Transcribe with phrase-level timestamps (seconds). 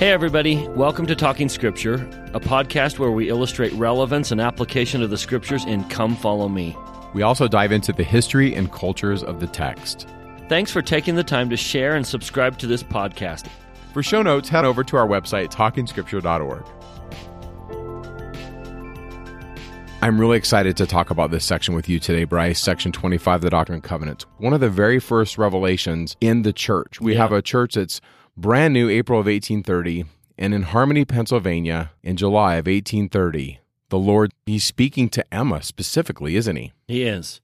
[0.00, 0.66] Hey, everybody.
[0.68, 1.96] Welcome to Talking Scripture,
[2.32, 6.74] a podcast where we illustrate relevance and application of the scriptures in Come Follow Me.
[7.12, 10.08] We also dive into the history and cultures of the text.
[10.48, 13.48] Thanks for taking the time to share and subscribe to this podcast.
[13.92, 16.64] For show notes, head over to our website, talkingscripture.org.
[20.00, 22.58] I'm really excited to talk about this section with you today, Bryce.
[22.58, 24.24] Section 25, of the Doctrine and Covenants.
[24.38, 27.02] One of the very first revelations in the church.
[27.02, 27.18] We Yeah.
[27.18, 28.00] have a church that's
[28.40, 30.06] brand new, April of 1830,
[30.38, 36.36] and in Harmony, Pennsylvania, in July of 1830, the Lord, he's speaking to Emma specifically,
[36.36, 36.72] isn't he?
[36.88, 37.42] He is.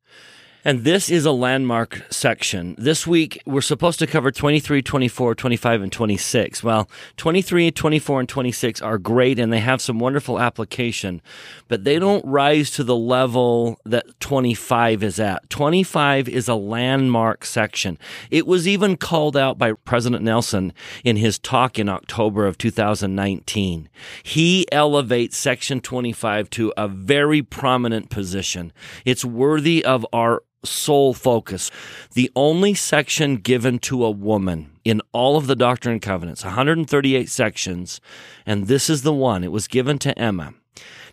[0.66, 2.74] And this is a landmark section.
[2.76, 6.64] This week, we're supposed to cover 23, 24, 25, and 26.
[6.64, 11.22] Well, 23, 24, and 26 are great and they have some wonderful application,
[11.68, 15.48] but they don't rise to the level that 25 is at.
[15.50, 17.96] 25 is a landmark section.
[18.32, 20.72] It was even called out by President Nelson
[21.04, 23.88] in his talk in October of 2019.
[24.24, 28.72] He elevates Section 25 to a very prominent position.
[29.04, 31.70] It's worthy of our sole focus.
[32.14, 37.28] The only section given to a woman in all of the Doctrine and Covenants, 138
[37.28, 38.00] sections,
[38.44, 39.42] and this is the one.
[39.42, 40.54] It was given to Emma.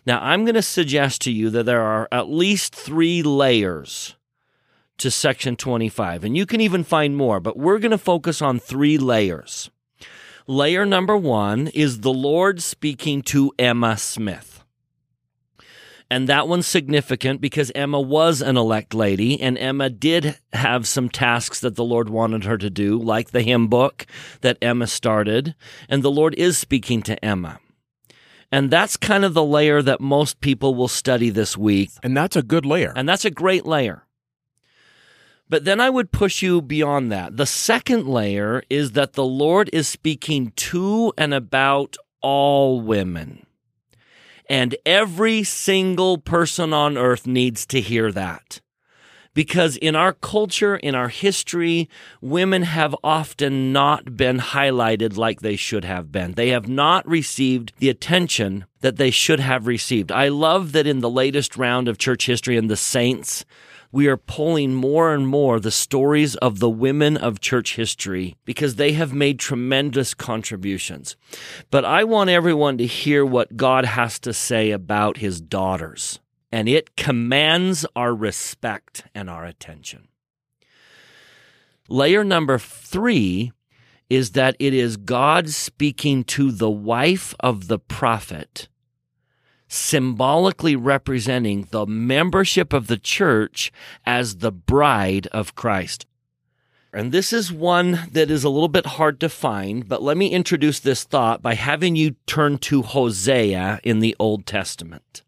[0.06, 4.16] Now, I'm going to suggest to you that there are at least three layers
[4.98, 8.58] to section 25, and you can even find more, but we're going to focus on
[8.58, 9.70] three layers.
[10.46, 14.53] Layer number one is the Lord speaking to Emma Smith.
[16.14, 21.08] And that one's significant because Emma was an elect lady, and Emma did have some
[21.08, 24.06] tasks that the Lord wanted her to do, like the hymn book
[24.40, 25.56] that Emma started.
[25.88, 27.58] And the Lord is speaking to Emma.
[28.52, 31.90] And that's kind of the layer that most people will study this week.
[32.04, 32.92] And that's a good layer.
[32.94, 34.06] And that's a great layer.
[35.48, 37.36] But then I would push you beyond that.
[37.36, 43.44] The second layer is that the Lord is speaking to and about all women.
[44.48, 48.60] And every single person on earth needs to hear that.
[49.32, 51.88] Because in our culture, in our history,
[52.20, 56.32] women have often not been highlighted like they should have been.
[56.32, 60.12] They have not received the attention that they should have received.
[60.12, 63.44] I love that in the latest round of church history and the saints,
[63.94, 68.74] we are pulling more and more the stories of the women of church history because
[68.74, 71.14] they have made tremendous contributions.
[71.70, 76.18] But I want everyone to hear what God has to say about his daughters,
[76.50, 80.08] and it commands our respect and our attention.
[81.88, 83.52] Layer number three
[84.10, 88.66] is that it is God speaking to the wife of the prophet
[89.74, 93.72] symbolically representing the membership of the church
[94.06, 96.06] as the bride of Christ.
[96.92, 100.28] And this is one that is a little bit hard to find, but let me
[100.28, 105.22] introduce this thought by having you turn to Hosea in the Old Testament.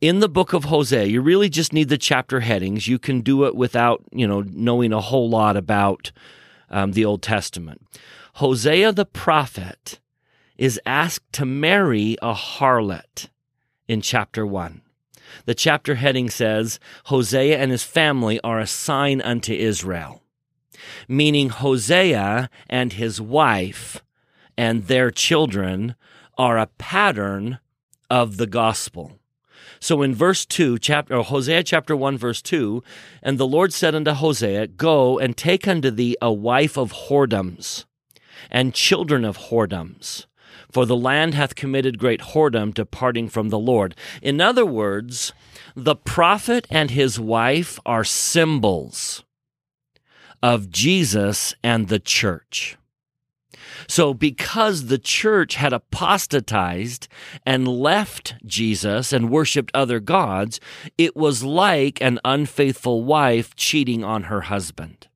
[0.00, 2.86] In the book of Hosea, you really just need the chapter headings.
[2.86, 6.12] You can do it without, you know, knowing a whole lot about
[6.70, 7.84] um, the Old Testament.
[8.34, 9.98] Hosea the prophet
[10.56, 13.30] is asked to marry a harlot
[13.88, 14.82] in chapter 1.
[15.46, 20.22] The chapter heading says, Hosea and his family are a sign unto Israel,
[21.08, 24.02] meaning Hosea and his wife
[24.56, 25.94] and their children
[26.36, 27.58] are a pattern
[28.10, 29.18] of the gospel.
[29.80, 32.82] So in verse 2, chapter, Hosea chapter 1, verse 2,
[33.22, 37.84] and the Lord said unto Hosea, Go and take unto thee a wife of whoredoms
[38.50, 40.26] and children of whoredoms
[40.70, 43.94] for the land hath committed great whoredom, departing from the Lord.
[44.22, 45.32] In other words,
[45.74, 49.24] the prophet and his wife are symbols
[50.42, 52.76] of Jesus and the church.
[53.86, 57.08] So, because the church had apostatized
[57.46, 60.60] and left Jesus and worshiped other gods,
[60.96, 65.07] it was like an unfaithful wife cheating on her husband.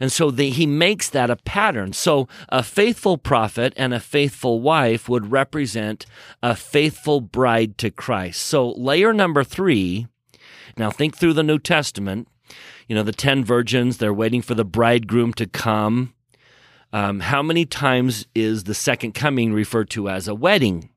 [0.00, 1.92] And so the, he makes that a pattern.
[1.92, 6.06] So a faithful prophet and a faithful wife would represent
[6.42, 8.42] a faithful bride to Christ.
[8.42, 10.06] So layer number three,
[10.76, 12.28] now think through the New Testament.
[12.86, 16.14] You know, the 10 virgins, they're waiting for the bridegroom to come.
[16.92, 20.88] Um, how many times is the second coming referred to as a wedding?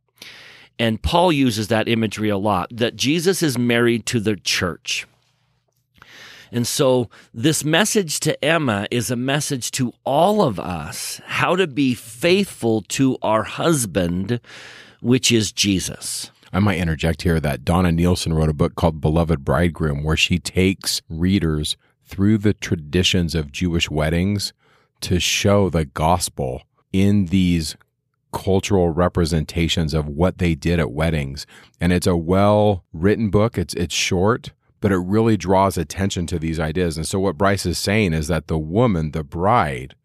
[0.80, 5.06] And Paul uses that imagery a lot that Jesus is married to the church.
[6.52, 11.66] And so, this message to Emma is a message to all of us how to
[11.66, 14.42] be faithful to our husband,
[15.00, 16.30] which is Jesus.
[16.54, 20.38] I might interject here that Donna Nielsen wrote a book called Beloved Bridegroom, where she
[20.38, 24.52] takes readers through the traditions of Jewish weddings
[25.00, 27.78] to show the gospel in these
[28.34, 31.46] cultural representations of what they did at weddings.
[31.80, 33.58] And it's a well written book.
[33.58, 34.52] It's it's short,
[34.82, 36.98] but it really draws attention to these ideas.
[36.98, 39.96] And so what Bryce is saying is that the woman, the bride,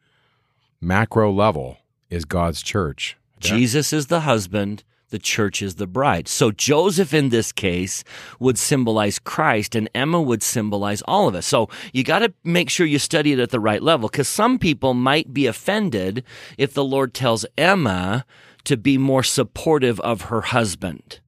[0.81, 1.78] macro level,
[2.11, 3.17] is God's church.
[3.40, 6.28] Jesus is the husband, the church is the bride.
[6.28, 8.05] So Joseph in this case
[8.38, 11.46] would symbolize Christ and Emma would symbolize all of us.
[11.46, 14.58] So you got to make sure you study it at the right level because some
[14.58, 16.25] people might be offended
[16.58, 18.25] if the Lord tells Emma
[18.64, 21.20] to be more supportive of her husband.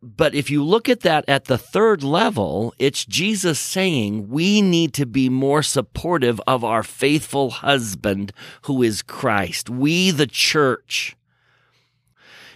[0.00, 4.94] But if you look at that at the third level, it's Jesus saying we need
[4.94, 9.68] to be more supportive of our faithful husband who is Christ.
[9.68, 11.16] We, the church.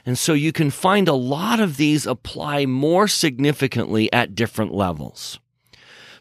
[0.07, 5.41] And so you can find a lot of these apply more significantly at different levels.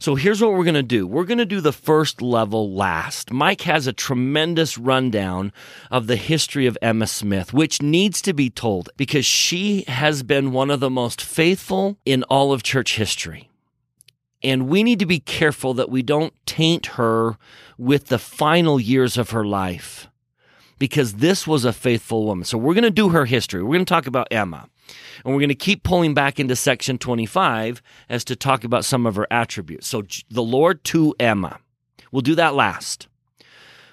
[0.01, 1.05] So here's what we're going to do.
[1.05, 3.29] We're going to do the first level last.
[3.29, 5.53] Mike has a tremendous rundown
[5.91, 10.53] of the history of Emma Smith, which needs to be told because she has been
[10.53, 13.51] one of the most faithful in all of church history.
[14.41, 17.37] And we need to be careful that we don't taint her
[17.77, 20.07] with the final years of her life
[20.79, 22.43] because this was a faithful woman.
[22.43, 23.61] So we're going to do her history.
[23.61, 24.67] We're going to talk about Emma.
[25.23, 29.05] And we're going to keep pulling back into section 25 as to talk about some
[29.05, 29.87] of her attributes.
[29.87, 31.59] So the Lord to Emma.
[32.11, 33.07] We'll do that last.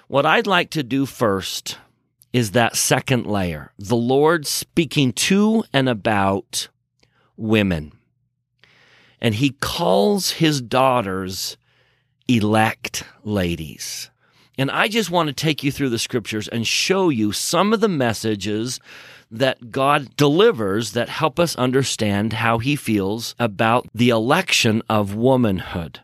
[0.07, 1.77] What I'd like to do first
[2.33, 6.67] is that second layer the Lord speaking to and about
[7.37, 7.93] women.
[9.21, 11.57] And he calls his daughters
[12.27, 14.09] elect ladies.
[14.57, 17.79] And I just want to take you through the scriptures and show you some of
[17.79, 18.79] the messages
[19.31, 26.01] that God delivers that help us understand how he feels about the election of womanhood.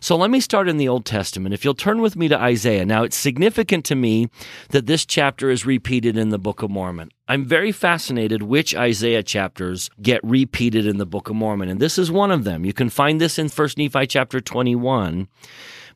[0.00, 1.54] So let me start in the Old Testament.
[1.54, 2.86] If you'll turn with me to Isaiah.
[2.86, 4.30] Now, it's significant to me
[4.70, 7.10] that this chapter is repeated in the Book of Mormon.
[7.28, 11.98] I'm very fascinated which Isaiah chapters get repeated in the Book of Mormon, and this
[11.98, 12.64] is one of them.
[12.64, 15.28] You can find this in 1 Nephi chapter 21.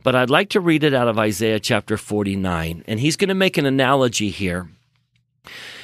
[0.02, 2.84] But I'd like to read it out of Isaiah chapter 49.
[2.87, 4.69] And he's going to make an analogy here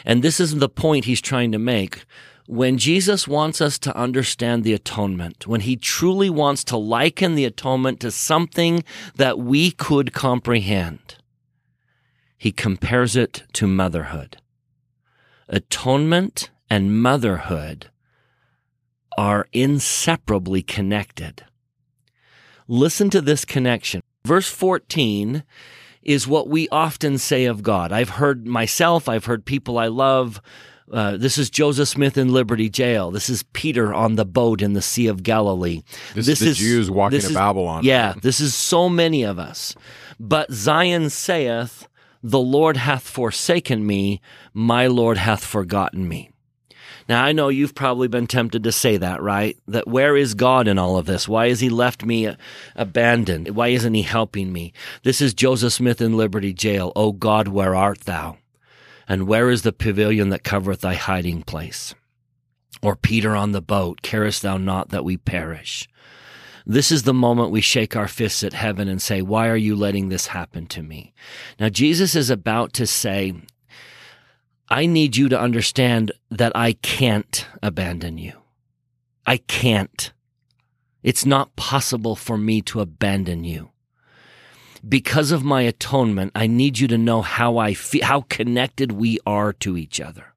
[0.05, 2.05] and this is the point he's trying to make.
[2.47, 7.45] When Jesus wants us to understand the atonement, when he truly wants to liken the
[7.45, 8.83] atonement to something
[9.15, 11.17] that we could comprehend,
[12.37, 14.39] he compares it to motherhood.
[15.49, 17.91] Atonement and motherhood
[19.19, 21.45] are inseparably connected.
[22.67, 24.01] Listen to this connection.
[24.25, 25.43] Verse 14
[26.02, 27.93] is what we often say of God.
[27.93, 30.41] I've heard myself, I've heard people I love.
[30.91, 33.12] Uh, this is Joseph Smith in Liberty Jail.
[33.12, 35.82] This is Peter on the boat in the Sea of Galilee.
[36.14, 37.85] This, this is the Jews walking to Babylon.
[37.85, 39.76] Yeah, this is so many of us.
[40.19, 41.87] But Zion saith,
[42.25, 44.20] The Lord hath forsaken me,
[44.52, 46.30] my Lord hath forgotten me.
[47.11, 49.59] Now, I know you've probably been tempted to say that, right?
[49.67, 51.27] That where is God in all of this?
[51.27, 52.33] Why has he left me
[52.77, 53.49] abandoned?
[53.57, 54.73] Why isn't he helping me?
[55.03, 56.93] This is Joseph Smith in Liberty Jail.
[56.95, 58.37] O God, where art thou?
[59.09, 61.97] And where is the pavilion that covereth thy hiding place?
[62.81, 65.89] Or Peter on the boat, carest thou not that we perish?
[66.65, 69.75] This is the moment we shake our fists at heaven and say, Why are you
[69.75, 71.12] letting this happen to me?
[71.59, 73.35] Now, Jesus is about to say,
[74.71, 78.35] I need you to understand that I can't abandon you.
[79.27, 80.12] I can't.
[81.03, 83.71] It's not possible for me to abandon you.
[84.89, 89.19] Because of my atonement, I need you to know how I feel, how connected we
[89.27, 90.35] are to each other.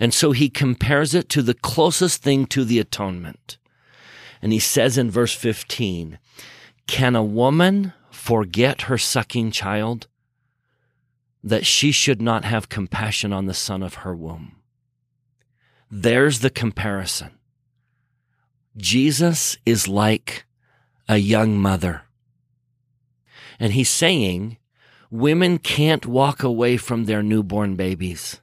[0.00, 3.58] And so he compares it to the closest thing to the atonement.
[4.40, 6.18] And he says in verse 15,
[6.86, 10.06] can a woman forget her sucking child
[11.42, 14.56] that she should not have compassion on the son of her womb.
[15.90, 17.30] There's the comparison.
[18.76, 20.44] Jesus is like
[21.08, 22.02] a young mother.
[23.58, 24.58] And he's saying
[25.10, 28.40] women can't walk away from their newborn babies.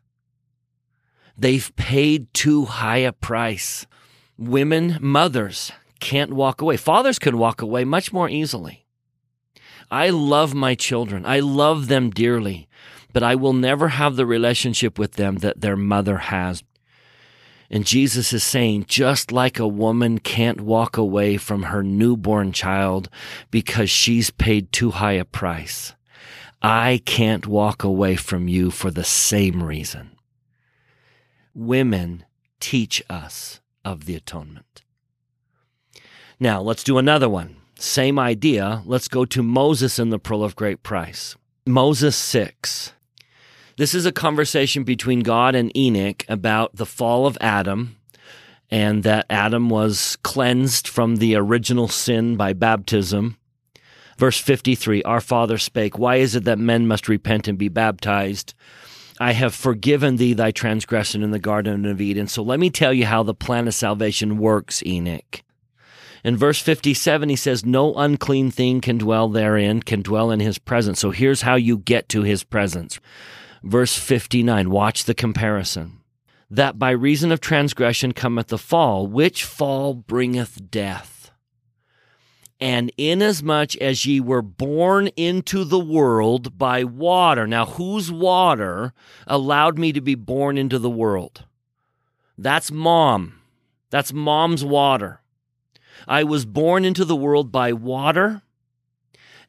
[1.38, 3.86] They've paid too high a price.
[4.38, 6.78] Women, mothers, can't walk away.
[6.78, 8.85] Fathers can walk away much more easily.
[9.96, 11.26] I love my children.
[11.26, 12.68] I love them dearly
[13.16, 16.66] but I will never have the relationship with them that their mother has.
[17.70, 23.08] And Jesus is saying, just like a woman can't walk away from her newborn child
[23.52, 25.96] because she's paid too high a price,
[26.62, 30.18] I can't walk away from you for the same reason.
[31.54, 32.26] Women
[32.60, 34.82] teach us of the atonement.
[36.38, 37.56] Now, let's do another one.
[37.86, 38.82] Same idea.
[38.86, 41.36] Let's go to Moses in the Pearl of Great Price.
[41.68, 42.94] Moses 6
[43.78, 47.96] This is a conversation between God and Enoch about the fall of Adam
[48.72, 53.38] and that Adam was cleansed from the original sin by baptism.
[54.18, 58.56] Verse 53 Our Father spake, Why is it that men must repent and be baptized?
[59.20, 62.28] I have forgiven thee thy transgression in the Garden of Eden.
[62.28, 65.44] So let me tell you how the plan of salvation works, Enoch.
[66.26, 70.58] In verse 57, he says, No unclean thing can dwell therein, can dwell in his
[70.58, 71.00] presence.
[71.00, 73.00] So here's how you get to his presence.
[73.62, 76.00] Verse 59, watch the comparison.
[76.50, 81.30] That by reason of transgression cometh the fall, which fall bringeth death.
[82.60, 88.94] And inasmuch as ye were born into the world by water, now whose water
[89.28, 91.46] allowed me to be born into the world?
[92.36, 93.42] That's mom.
[93.92, 95.22] That's mom's water.
[96.08, 98.42] I was born into the world by water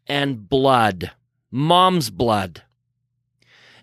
[0.07, 1.13] and blood,
[1.51, 2.63] mom's blood,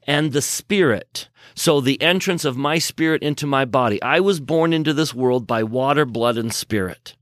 [0.06, 1.30] and the spirit.
[1.56, 4.01] So the entrance of my spirit into my body.
[4.01, 7.15] I was born into this world by water, blood, and spirit.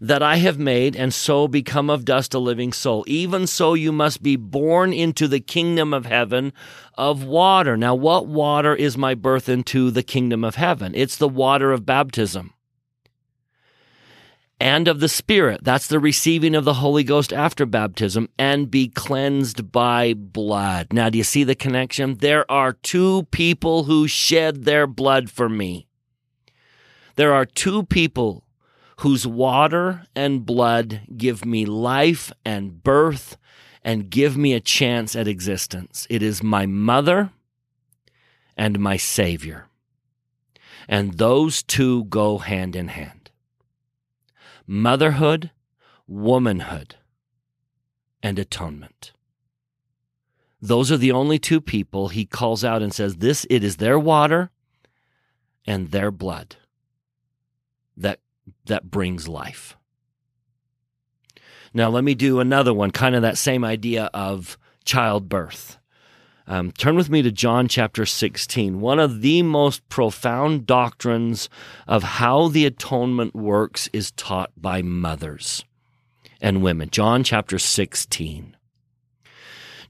[0.00, 3.04] That I have made, and so become of dust a living soul.
[3.06, 6.52] Even so, you must be born into the kingdom of heaven
[6.94, 7.76] of water.
[7.76, 10.92] Now, what water is my birth into the kingdom of heaven?
[10.96, 12.54] It's the water of baptism
[14.60, 15.64] and of the Spirit.
[15.64, 20.92] That's the receiving of the Holy Ghost after baptism and be cleansed by blood.
[20.92, 22.16] Now, do you see the connection?
[22.16, 25.86] There are two people who shed their blood for me.
[27.16, 28.44] There are two people
[28.98, 33.38] whose water and blood give me life and birth
[33.82, 36.06] and give me a chance at existence.
[36.10, 37.30] It is my mother
[38.58, 39.68] and my Savior.
[40.86, 43.19] And those two go hand in hand
[44.70, 45.50] motherhood,
[46.06, 46.94] womanhood,
[48.22, 49.10] and atonement.
[50.62, 53.98] Those are the only two people he calls out and says, This, it is their
[53.98, 54.52] water
[55.66, 56.54] and their blood
[57.96, 58.20] that,
[58.66, 59.76] that brings life.
[61.74, 65.78] Now, let me do another one, kind of that same idea of childbirth.
[66.50, 68.80] Um, turn with me to John chapter 16.
[68.80, 71.48] One of the most profound doctrines
[71.86, 75.64] of how the atonement works is taught by mothers
[76.40, 76.90] and women.
[76.90, 78.56] John chapter 16.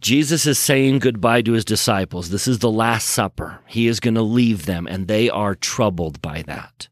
[0.03, 2.29] Jesus is saying goodbye to his disciples.
[2.29, 3.61] This is the Last Supper.
[3.67, 6.89] He is going to leave them, and they are troubled by that.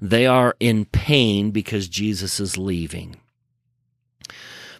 [0.00, 3.18] They are in pain because Jesus is leaving.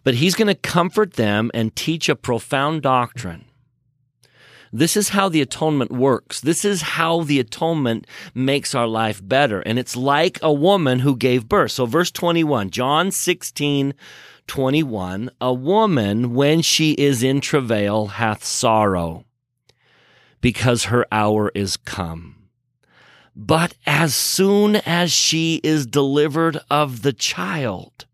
[0.02, 3.44] But he's going to comfort them and teach a profound doctrine
[4.74, 6.40] this is how the atonement works.
[6.40, 9.60] This is how the atonement makes our life better.
[9.60, 11.70] And it's like a woman who gave birth.
[11.70, 13.94] So verse 21, John 16,
[14.48, 19.24] 21, a woman when she is in travail hath sorrow
[20.40, 22.48] because her hour is come.
[23.36, 28.06] But as soon as she is delivered of the child,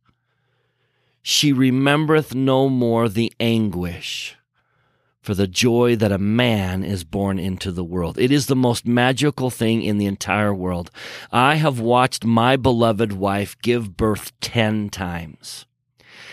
[1.22, 4.36] she remembereth no more the anguish
[5.30, 8.18] for the joy that a man is born into the world.
[8.18, 10.90] It is the most magical thing in the entire world.
[11.30, 15.66] I have watched my beloved wife give birth 10 times.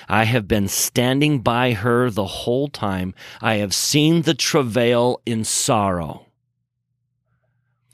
[0.10, 3.14] I have been standing by her the whole time.
[3.40, 6.26] I have seen the travail in sorrow,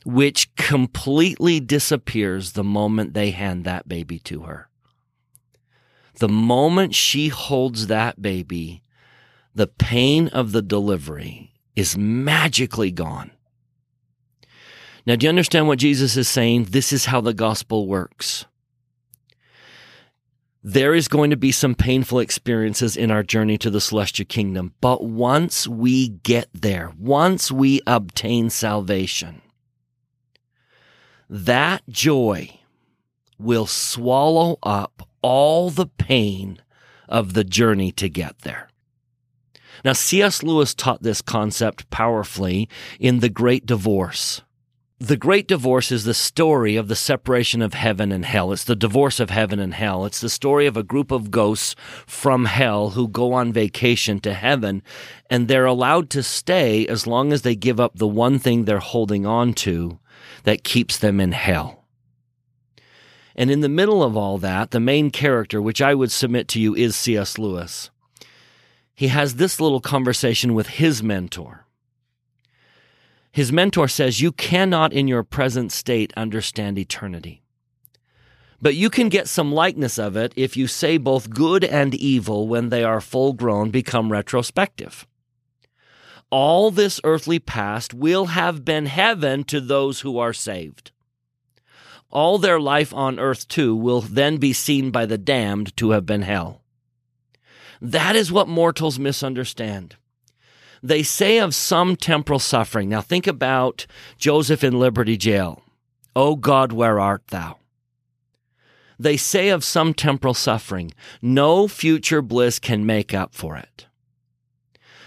[0.05, 4.69] which completely disappears the moment they hand that baby to her.
[6.19, 8.83] The moment she holds that baby,
[9.55, 13.31] the pain of the delivery is magically gone.
[15.05, 16.65] Now, do you understand what Jesus is saying?
[16.65, 18.45] This is how the gospel works.
[20.65, 24.73] There is going to be some painful experiences in our journey to the celestial kingdom,
[24.79, 29.41] but once we get there, once we obtain salvation,
[31.29, 32.59] that joy
[33.37, 36.61] will swallow up all the pain
[37.09, 38.69] of the journey to get there.
[39.83, 40.43] Now, C.S.
[40.43, 44.41] Lewis taught this concept powerfully in The Great Divorce.
[44.97, 48.53] The Great Divorce is the story of the separation of heaven and hell.
[48.53, 50.05] It's the divorce of heaven and hell.
[50.05, 51.75] It's the story of a group of ghosts
[52.07, 54.81] from hell who go on vacation to heaven,
[55.29, 58.79] and they're allowed to stay as long as they give up the one thing they're
[58.79, 59.99] holding on to
[60.43, 61.83] that keeps them in hell.
[63.35, 66.61] And in the middle of all that, the main character, which I would submit to
[66.61, 67.37] you is C.S.
[67.37, 67.89] Lewis
[69.03, 71.65] he has this little conversation with his mentor.
[73.33, 77.43] His mentor says, You cannot in your present state understand eternity.
[78.61, 82.47] But you can get some likeness of it if you say both good and evil
[82.47, 85.05] when they are full grown become retrospective.
[86.31, 90.93] all this earthly past will have been heaven to those who are saved.
[92.09, 96.05] All their life on earth, too, will then be seen by the damned to have
[96.05, 96.62] been hell.
[97.83, 99.97] That is what mortals misunderstand.
[100.81, 102.87] They say of some temporal suffering.
[102.87, 103.85] Now think about
[104.17, 105.61] Joseph in Liberty Jail.
[106.15, 107.57] O God, where art thou?
[108.97, 113.87] They say of some temporal suffering, no future bliss can make up for it.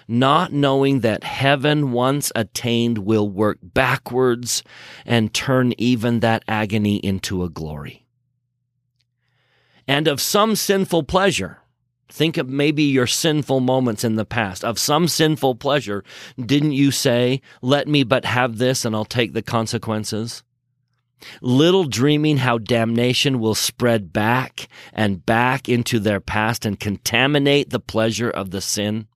[0.07, 4.63] Not knowing that heaven once attained will work backwards
[5.07, 8.07] and turn even that agony into a glory.
[9.89, 11.63] And of some sinful pleasure,
[12.09, 14.65] Think of maybe your sinful moments in the past.
[14.65, 16.05] Of some sinful pleasure,
[16.39, 20.43] didn't you say, Let me but have this and I'll take the consequences?
[21.41, 27.81] Little dreaming how damnation will spread back and back into their past and contaminate the
[27.81, 29.07] pleasure of the sin.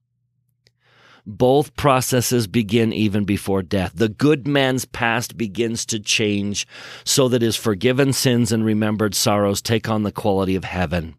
[1.25, 3.91] Both processes begin even before death.
[3.93, 6.67] The good man's past begins to change
[7.05, 11.15] so that his forgiven sins and remembered sorrows take on the quality of heaven.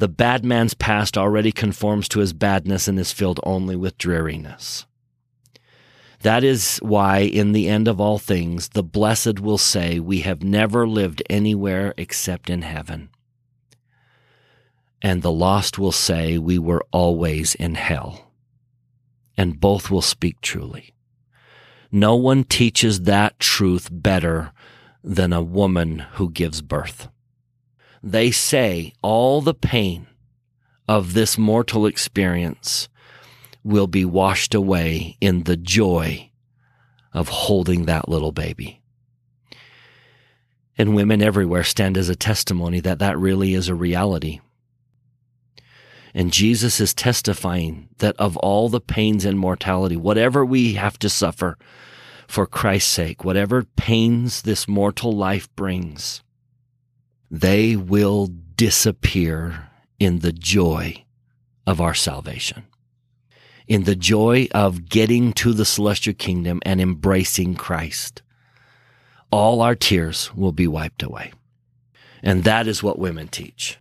[0.00, 4.86] The bad man's past already conforms to his badness and is filled only with dreariness.
[6.22, 10.42] That is why, in the end of all things, the blessed will say, We have
[10.42, 13.10] never lived anywhere except in heaven.
[15.02, 18.32] And the lost will say, We were always in hell.
[19.36, 20.94] And both will speak truly.
[21.92, 24.52] No one teaches that truth better
[25.04, 27.10] than a woman who gives birth
[28.02, 30.06] they say all the pain
[30.88, 32.88] of this mortal experience
[33.62, 36.30] will be washed away in the joy
[37.12, 38.80] of holding that little baby.
[40.78, 44.40] And women everywhere stand as a testimony that that really is a reality.
[46.14, 51.08] And Jesus is testifying that of all the pains and mortality, whatever we have to
[51.08, 51.58] suffer
[52.26, 56.22] for Christ's sake, whatever pains this mortal life brings,
[57.30, 61.04] they will disappear in the joy
[61.66, 62.64] of our salvation,
[63.68, 68.22] in the joy of getting to the celestial kingdom and embracing Christ.
[69.30, 71.32] All our tears will be wiped away.
[72.22, 73.78] And that is what women teach.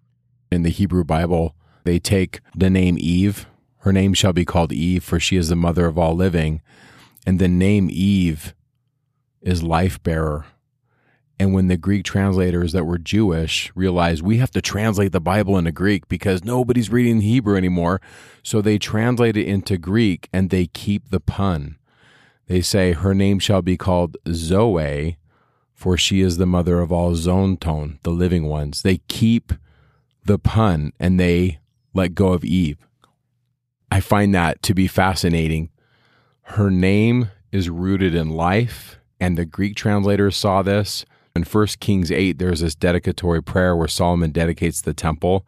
[0.51, 3.47] In the Hebrew Bible, they take the name Eve.
[3.79, 6.61] Her name shall be called Eve, for she is the mother of all living.
[7.25, 8.53] And the name Eve
[9.41, 10.45] is life bearer
[11.39, 15.57] and when the Greek translators that were Jewish realized we have to translate the Bible
[15.57, 18.01] into Greek because nobody's reading Hebrew anymore,
[18.43, 21.77] so they translate it into Greek and they keep the pun.
[22.47, 25.17] They say, Her name shall be called Zoe,
[25.73, 28.81] for she is the mother of all Zonton, the living ones.
[28.81, 29.53] They keep
[30.25, 31.59] the pun and they
[31.93, 32.85] let go of Eve.
[33.89, 35.69] I find that to be fascinating.
[36.43, 41.05] Her name is rooted in life, and the Greek translators saw this
[41.39, 45.47] in 1 Kings 8, there's this dedicatory prayer where Solomon dedicates the temple.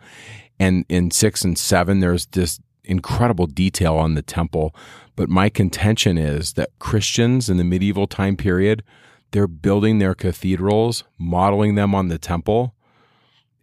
[0.60, 4.74] And in 6 and 7, there's this incredible detail on the temple.
[5.16, 8.84] But my contention is that Christians in the medieval time period,
[9.32, 12.74] they're building their cathedrals, modeling them on the temple.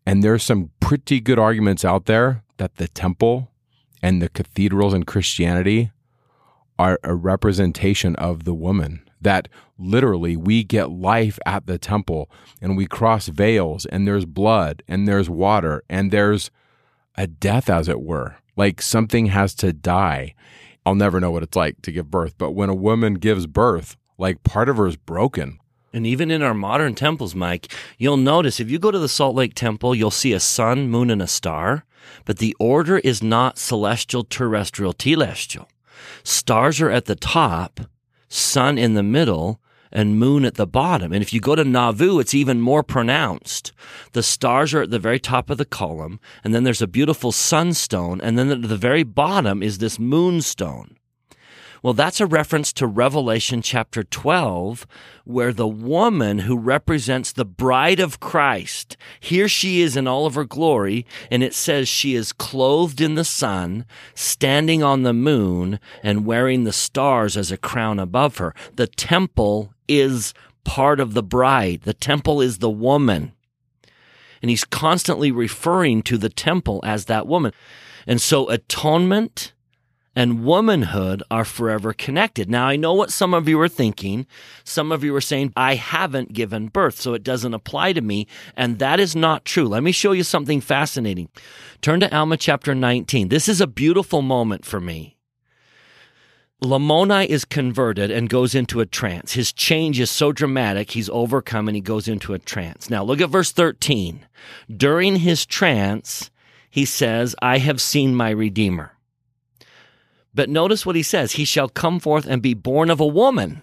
[0.06, 3.50] And there's some pretty good arguments out there that the temple
[4.02, 5.90] and the cathedrals in Christianity
[6.78, 12.76] are a representation of the woman that literally we get life at the temple and
[12.76, 16.50] we cross veils and there's blood and there's water and there's
[17.16, 18.36] a death, as it were.
[18.56, 20.34] Like something has to die.
[20.86, 23.96] I'll never know what it's like to give birth, but when a woman gives birth,
[24.16, 25.58] like part of her is broken.
[25.92, 29.34] And even in our modern temples, Mike, you'll notice if you go to the Salt
[29.34, 31.84] Lake Temple, you'll see a sun, moon, and a star,
[32.24, 35.66] but the order is not celestial, terrestrial, telestial.
[36.22, 37.80] Stars are at the top,
[38.28, 39.60] sun in the middle,
[39.90, 41.12] and moon at the bottom.
[41.12, 43.72] And if you go to Nauvoo, it's even more pronounced.
[44.12, 47.32] The stars are at the very top of the column, and then there's a beautiful
[47.32, 50.97] sunstone, and then at the very bottom is this moonstone.
[51.82, 54.86] Well, that's a reference to Revelation chapter 12,
[55.24, 60.34] where the woman who represents the bride of Christ, here she is in all of
[60.34, 65.78] her glory, and it says she is clothed in the sun, standing on the moon,
[66.02, 68.54] and wearing the stars as a crown above her.
[68.74, 71.82] The temple is part of the bride.
[71.82, 73.32] The temple is the woman.
[74.42, 77.52] And he's constantly referring to the temple as that woman.
[78.06, 79.52] And so atonement,
[80.18, 82.50] and womanhood are forever connected.
[82.50, 84.26] Now, I know what some of you are thinking.
[84.64, 88.26] Some of you are saying, I haven't given birth, so it doesn't apply to me.
[88.56, 89.68] And that is not true.
[89.68, 91.28] Let me show you something fascinating.
[91.82, 93.28] Turn to Alma chapter 19.
[93.28, 95.16] This is a beautiful moment for me.
[96.64, 99.34] Lamoni is converted and goes into a trance.
[99.34, 102.90] His change is so dramatic, he's overcome and he goes into a trance.
[102.90, 104.26] Now look at verse 13.
[104.76, 106.32] During his trance,
[106.68, 108.97] he says, I have seen my Redeemer.
[110.38, 113.62] But notice what he says He shall come forth and be born of a woman.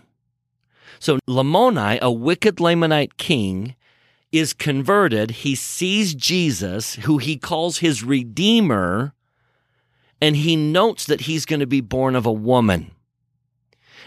[1.00, 3.78] So Lamoni, a wicked Lamanite king,
[4.34, 5.32] is converted.
[5.32, 9.14] He sees Jesus, who he calls his Redeemer,
[10.20, 12.92] and he notes that he's going to be born of a woman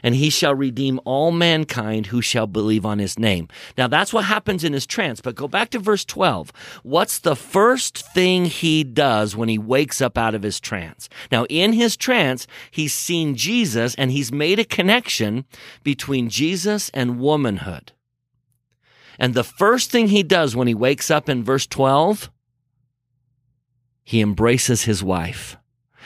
[0.02, 3.48] and he shall redeem all mankind who shall believe on his name.
[3.76, 5.20] Now that's what happens in his trance.
[5.20, 6.52] But go back to verse 12.
[6.82, 11.08] What's the first thing he does when he wakes up out of his trance?
[11.30, 15.44] Now in his trance, he's seen Jesus and he's made a connection
[15.82, 17.92] between Jesus and womanhood.
[19.18, 22.30] And the first thing he does when he wakes up in verse 12,
[24.04, 25.56] he embraces his wife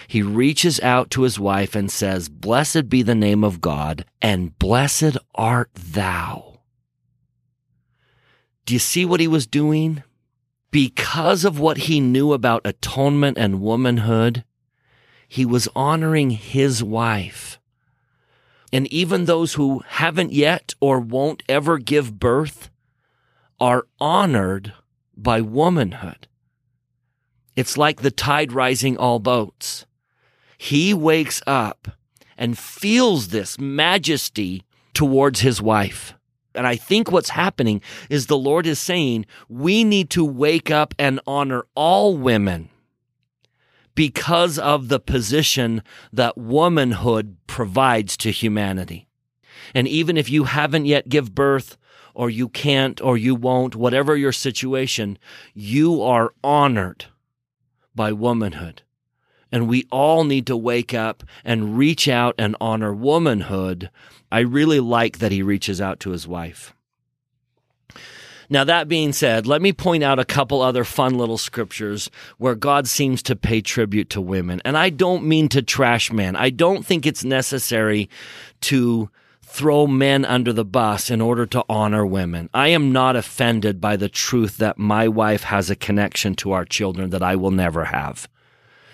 [0.08, 4.58] he reaches out to his wife and says, Blessed be the name of God, and
[4.58, 6.60] blessed art thou.
[8.64, 10.02] Do you see what he was doing?
[10.70, 14.44] Because of what he knew about atonement and womanhood,
[15.28, 17.58] he was honoring his wife.
[18.72, 22.70] And even those who haven't yet or won't ever give birth
[23.60, 24.72] are honored
[25.16, 26.26] by womanhood.
[27.54, 29.84] It's like the tide rising all boats
[30.62, 31.88] he wakes up
[32.38, 34.62] and feels this majesty
[34.94, 36.14] towards his wife.
[36.54, 40.94] And I think what's happening is the Lord is saying we need to wake up
[41.00, 42.68] and honor all women
[43.96, 49.08] because of the position that womanhood provides to humanity.
[49.74, 51.76] And even if you haven't yet give birth
[52.14, 55.18] or you can't or you won't, whatever your situation,
[55.54, 57.06] you are honored
[57.96, 58.82] by womanhood.
[59.52, 63.90] And we all need to wake up and reach out and honor womanhood.
[64.32, 66.74] I really like that he reaches out to his wife.
[68.48, 72.54] Now, that being said, let me point out a couple other fun little scriptures where
[72.54, 74.60] God seems to pay tribute to women.
[74.64, 76.36] And I don't mean to trash men.
[76.36, 78.10] I don't think it's necessary
[78.62, 79.08] to
[79.42, 82.48] throw men under the bus in order to honor women.
[82.52, 86.64] I am not offended by the truth that my wife has a connection to our
[86.64, 88.28] children that I will never have.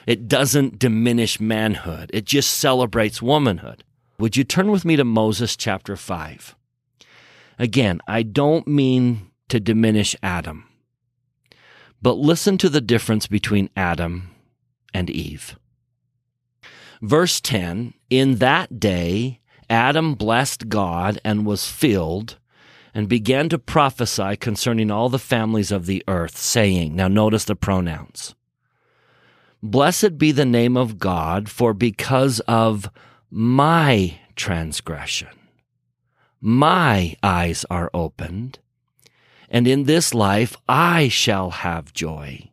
[0.08, 2.10] It doesn't diminish manhood.
[2.14, 3.84] It just celebrates womanhood.
[4.18, 6.56] Would you turn with me to Moses chapter 5?
[7.58, 10.64] Again, I don't mean to diminish Adam,
[12.00, 14.30] but listen to the difference between Adam
[14.94, 15.58] and Eve.
[17.02, 22.38] Verse 10 In that day, Adam blessed God and was filled
[22.94, 27.54] and began to prophesy concerning all the families of the earth, saying, Now notice the
[27.54, 28.34] pronouns.
[29.62, 32.88] Blessed be the name of God, for because of
[33.30, 35.28] my transgression,
[36.40, 38.60] my eyes are opened,
[39.48, 42.50] and in this life I shall have joy.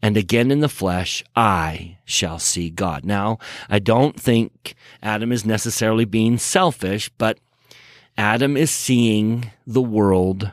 [0.00, 3.04] And again in the flesh, I shall see God.
[3.04, 7.40] Now, I don't think Adam is necessarily being selfish, but
[8.16, 10.52] Adam is seeing the world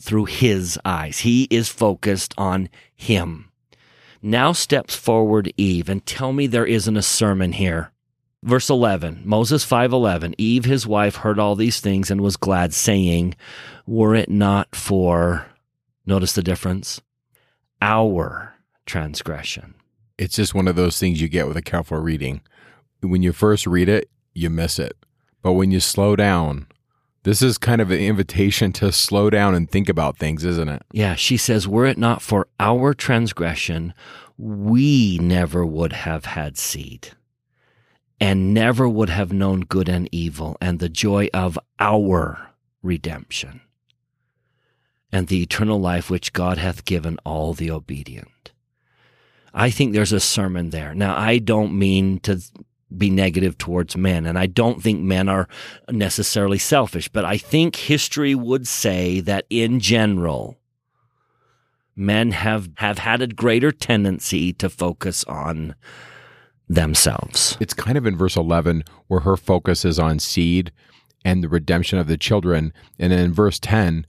[0.00, 1.20] through his eyes.
[1.20, 3.47] He is focused on him.
[4.20, 7.92] Now steps forward Eve and tell me there isn't a sermon here.
[8.42, 13.34] Verse 11, Moses 5:11, Eve his wife heard all these things and was glad saying,
[13.86, 15.46] were it not for
[16.06, 17.00] notice the difference,
[17.82, 18.54] our
[18.86, 19.74] transgression.
[20.18, 22.40] It's just one of those things you get with a careful reading.
[23.00, 24.96] When you first read it, you miss it.
[25.42, 26.66] But when you slow down
[27.24, 30.82] this is kind of an invitation to slow down and think about things, isn't it?
[30.92, 33.92] Yeah, she says, Were it not for our transgression,
[34.36, 37.10] we never would have had seed
[38.20, 42.50] and never would have known good and evil and the joy of our
[42.82, 43.60] redemption
[45.12, 48.52] and the eternal life which God hath given all the obedient.
[49.54, 50.94] I think there's a sermon there.
[50.94, 52.40] Now, I don't mean to
[52.96, 54.26] be negative towards men.
[54.26, 55.48] And I don't think men are
[55.90, 60.56] necessarily selfish, but I think history would say that in general,
[61.94, 65.74] men have, have had a greater tendency to focus on
[66.68, 67.56] themselves.
[67.60, 70.72] It's kind of in verse 11 where her focus is on seed
[71.24, 72.72] and the redemption of the children.
[72.98, 74.06] And in verse 10,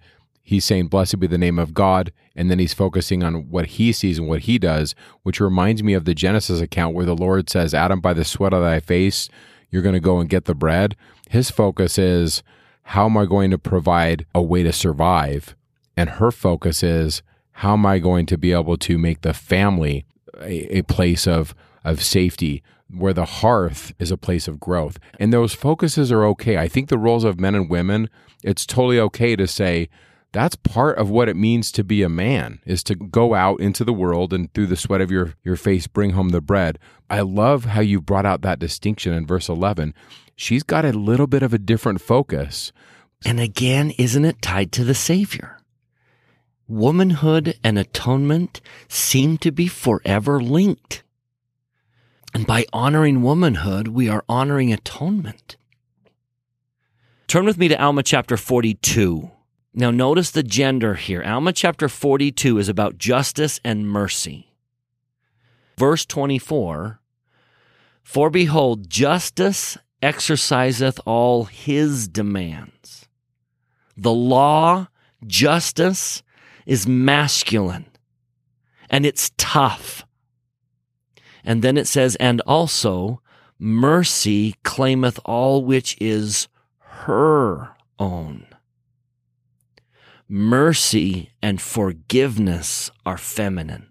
[0.50, 2.12] he's saying, Blessed be the name of God.
[2.36, 5.94] And then he's focusing on what he sees and what he does, which reminds me
[5.94, 9.30] of the Genesis account where the Lord says, Adam, by the sweat of thy face,
[9.70, 10.96] you're going to go and get the bread.
[11.30, 12.42] His focus is,
[12.82, 15.56] How am I going to provide a way to survive?
[15.96, 20.06] And her focus is, How am I going to be able to make the family
[20.42, 21.54] a, a place of,
[21.86, 22.64] of safety?
[22.92, 24.98] where the hearth is a place of growth.
[25.20, 26.58] And those focuses are okay.
[26.58, 28.10] I think the roles of men and women,
[28.44, 29.90] it's totally okay to say,
[30.32, 33.84] that's part of what it means to be a man is to go out into
[33.84, 36.78] the world and through the sweat of your, your face bring home the bread.
[37.10, 39.94] I love how you brought out that distinction in verse 11
[40.36, 42.72] she's got a little bit of a different focus.
[43.26, 45.58] And again isn't it tied to the savior?
[46.68, 51.02] Womanhood and atonement seem to be forever linked.
[52.36, 55.58] And by honoring womanhood we are honoring atonement.
[57.28, 59.32] Turn with me to alma chapter 42
[59.74, 61.24] now, notice the gender here.
[61.24, 64.52] Alma chapter 42 is about justice and mercy.
[65.78, 67.00] Verse 24
[68.04, 73.08] For behold, justice exerciseth all his demands.
[73.96, 74.88] The law,
[75.28, 76.24] justice,
[76.66, 77.86] is masculine
[78.90, 80.04] and it's tough.
[81.44, 83.22] And then it says, and also
[83.60, 86.48] mercy claimeth all which is
[86.80, 88.49] her own
[90.30, 93.88] mercy and forgiveness are feminine.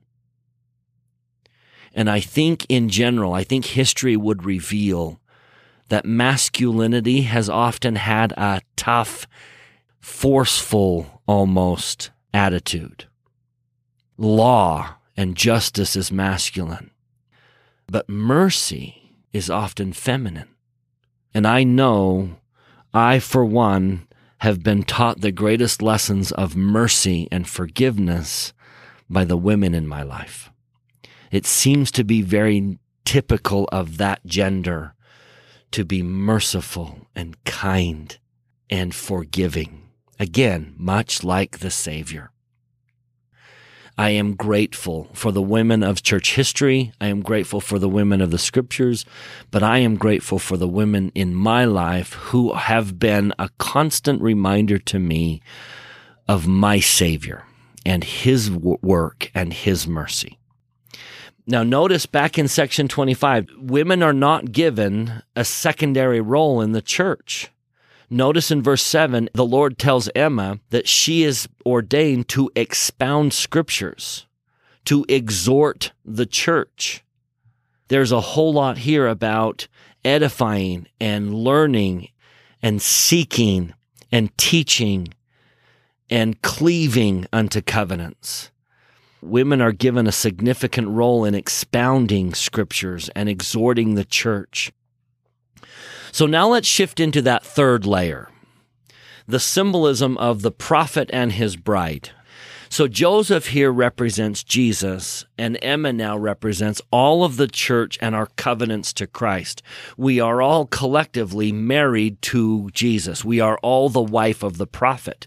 [1.93, 5.21] And I think in general, I think history would reveal
[5.89, 9.27] that masculinity has often had a tough,
[9.99, 13.07] forceful almost attitude.
[14.17, 16.93] Law and justice is masculine,
[17.89, 20.49] but mercy is often feminine.
[21.35, 22.37] And I know
[22.95, 24.08] I, for one,
[24.39, 28.53] have been taught the greatest lessons of mercy and forgiveness
[29.11, 30.51] by the women in my life.
[31.31, 34.95] It seems to be very typical of that gender
[35.71, 38.17] to be merciful and kind
[38.71, 39.89] and forgiving.
[40.19, 42.31] Again, much like the Savior.
[43.99, 46.93] I am grateful for the women of church history.
[47.01, 49.05] I am grateful for the women of the scriptures,
[49.51, 54.23] but I am grateful for the women in my life who have been a constant
[54.23, 55.43] reminder to me
[56.29, 57.45] of my Savior
[57.85, 60.39] and His work and His mercy.
[61.49, 66.83] Now, notice back in section 25, women are not given a secondary role in the
[66.83, 67.51] church.
[68.11, 74.27] Notice in verse 7, the Lord tells Emma that she is ordained to expound scriptures,
[74.87, 77.05] to exhort the church.
[77.89, 79.69] There's a whole lot here about
[80.05, 82.09] edifying and learning
[82.63, 83.75] and seeking
[84.11, 85.09] and teaching
[86.09, 88.51] and cleaving unto covenants.
[89.21, 94.73] Women are given a significant role in expounding scriptures and exhorting the church.
[96.13, 98.29] So now let's shift into that third layer
[99.27, 102.11] the symbolism of the prophet and his bride.
[102.71, 108.29] So Joseph here represents Jesus, and Emma now represents all of the church and our
[108.37, 109.63] covenants to Christ.
[109.97, 113.25] We are all collectively married to Jesus.
[113.25, 115.27] We are all the wife of the prophet.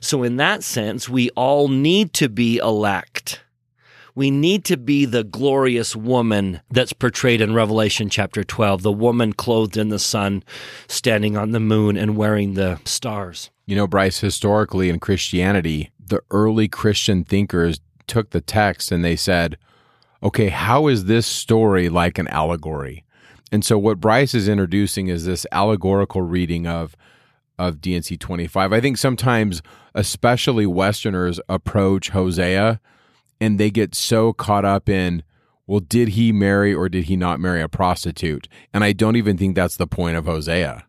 [0.00, 3.42] So in that sense, we all need to be elect
[4.14, 9.32] we need to be the glorious woman that's portrayed in Revelation chapter 12, the woman
[9.32, 10.42] clothed in the sun,
[10.86, 13.50] standing on the moon and wearing the stars.
[13.66, 19.16] You know, Bryce, historically in Christianity, the early Christian thinkers took the text and they
[19.16, 19.56] said,
[20.22, 23.04] okay, how is this story like an allegory?
[23.50, 26.96] And so what Bryce is introducing is this allegorical reading of
[27.58, 28.72] of D&C 25.
[28.72, 29.62] I think sometimes
[29.94, 32.80] especially westerners approach Hosea
[33.42, 35.24] and they get so caught up in
[35.66, 39.36] well did he marry or did he not marry a prostitute and i don't even
[39.36, 40.84] think that's the point of hosea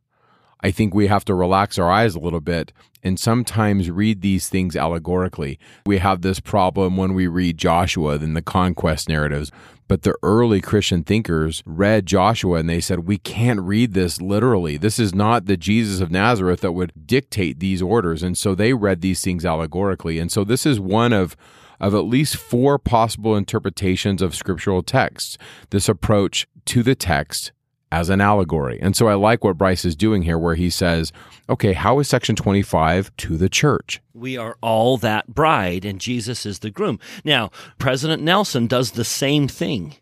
[0.61, 4.49] i think we have to relax our eyes a little bit and sometimes read these
[4.49, 9.51] things allegorically we have this problem when we read joshua in the conquest narratives
[9.85, 14.77] but the early Christian thinkers read Joshua and they said, We can't read this literally.
[14.77, 18.23] This is not the Jesus of Nazareth that would dictate these orders.
[18.23, 20.19] And so they read these things allegorically.
[20.19, 21.35] And so this is one of
[21.83, 25.37] of at least four possible interpretations of scriptural texts.
[25.69, 27.51] This approach to the text
[27.91, 28.79] as an allegory.
[28.81, 31.11] And so I like what Bryce is doing here, where he says,
[31.49, 34.01] okay, how is section 25 to the church?
[34.13, 36.99] We are all that bride, and Jesus is the groom.
[37.25, 39.95] Now, President Nelson does the same thing.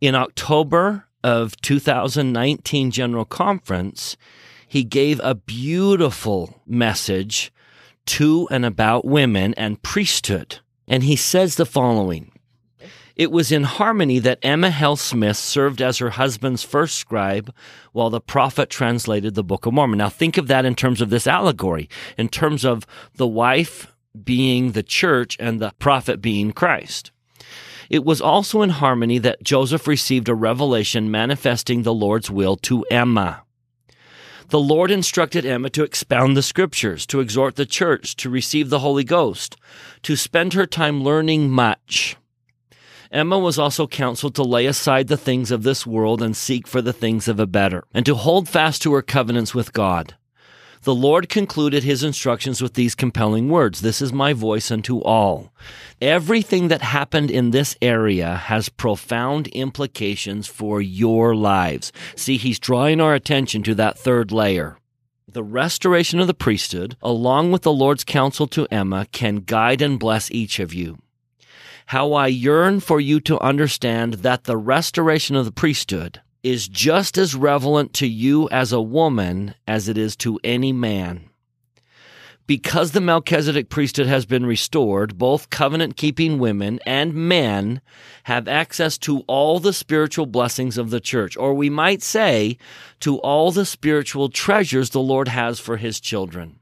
[0.00, 4.16] In October of 2019 General Conference,
[4.68, 7.52] he gave a beautiful message
[8.06, 10.60] to and about women and priesthood.
[10.88, 12.32] And he says the following
[13.16, 17.52] It was in harmony that Emma Hale Smith served as her husband's first scribe
[17.92, 19.98] while the prophet translated the Book of Mormon.
[19.98, 23.92] Now, think of that in terms of this allegory, in terms of the wife
[24.24, 27.10] being the church and the prophet being Christ.
[27.88, 32.84] It was also in harmony that Joseph received a revelation manifesting the Lord's will to
[32.90, 33.44] Emma.
[34.48, 38.78] The Lord instructed Emma to expound the scriptures, to exhort the church, to receive the
[38.78, 39.56] Holy Ghost,
[40.02, 42.16] to spend her time learning much.
[43.10, 46.80] Emma was also counseled to lay aside the things of this world and seek for
[46.80, 50.14] the things of a better, and to hold fast to her covenants with God.
[50.82, 55.52] The Lord concluded his instructions with these compelling words This is my voice unto all.
[56.00, 61.92] Everything that happened in this area has profound implications for your lives.
[62.14, 64.78] See, he's drawing our attention to that third layer.
[65.28, 69.98] The restoration of the priesthood, along with the Lord's counsel to Emma, can guide and
[69.98, 70.98] bless each of you.
[71.86, 77.18] How I yearn for you to understand that the restoration of the priesthood is just
[77.18, 81.28] as relevant to you as a woman as it is to any man.
[82.46, 87.80] Because the Melchizedek priesthood has been restored, both covenant keeping women and men
[88.24, 92.56] have access to all the spiritual blessings of the church, or we might say,
[93.00, 96.60] to all the spiritual treasures the Lord has for his children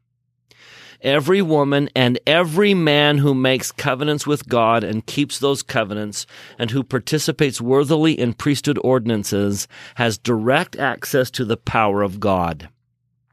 [1.05, 6.27] every woman and every man who makes covenants with God and keeps those covenants
[6.59, 12.69] and who participates worthily in priesthood ordinances has direct access to the power of God.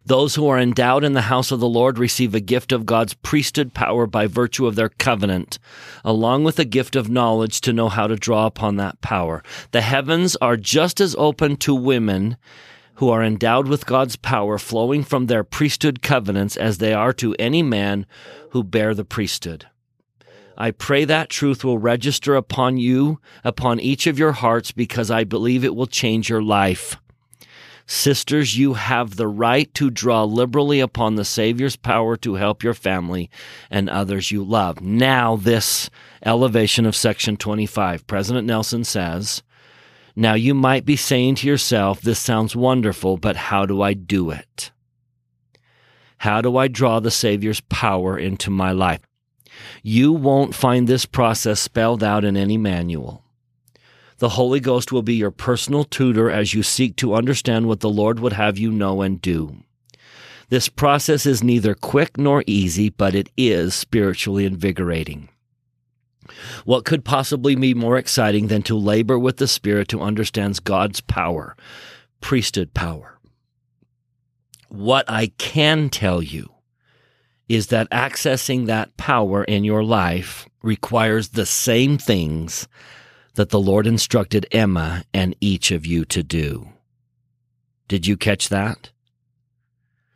[0.03, 3.13] Those who are endowed in the house of the Lord receive a gift of God's
[3.13, 5.59] priesthood power by virtue of their covenant,
[6.03, 9.43] along with a gift of knowledge to know how to draw upon that power.
[9.71, 12.37] The heavens are just as open to women
[13.01, 17.35] who are endowed with God's power flowing from their priesthood covenants as they are to
[17.39, 18.05] any man
[18.51, 19.65] who bear the priesthood.
[20.55, 25.23] I pray that truth will register upon you, upon each of your hearts, because I
[25.23, 26.97] believe it will change your life.
[27.87, 32.75] Sisters, you have the right to draw liberally upon the Savior's power to help your
[32.75, 33.31] family
[33.71, 34.79] and others you love.
[34.79, 35.89] Now, this
[36.23, 38.05] elevation of section 25.
[38.05, 39.41] President Nelson says,
[40.15, 44.31] now you might be saying to yourself, this sounds wonderful, but how do I do
[44.31, 44.71] it?
[46.19, 49.01] How do I draw the Savior's power into my life?
[49.83, 53.23] You won't find this process spelled out in any manual.
[54.19, 57.89] The Holy Ghost will be your personal tutor as you seek to understand what the
[57.89, 59.63] Lord would have you know and do.
[60.49, 65.29] This process is neither quick nor easy, but it is spiritually invigorating.
[66.65, 71.01] What could possibly be more exciting than to labor with the Spirit who understands God's
[71.01, 71.55] power,
[72.19, 73.19] priesthood power?
[74.69, 76.49] What I can tell you
[77.49, 82.67] is that accessing that power in your life requires the same things
[83.35, 86.69] that the Lord instructed Emma and each of you to do.
[87.87, 88.91] Did you catch that?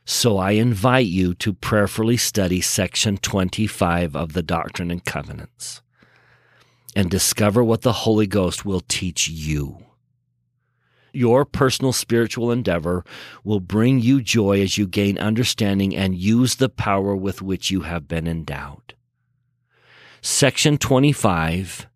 [0.06, 5.82] So I invite you to prayerfully study section 25 of the Doctrine and Covenants
[6.96, 9.78] and discover what the Holy Ghost will teach you.
[11.12, 13.06] Your personal spiritual endeavor
[13.44, 17.82] will bring you joy as you gain understanding and use the power with which you
[17.82, 18.96] have been endowed.
[20.22, 21.88] Section 25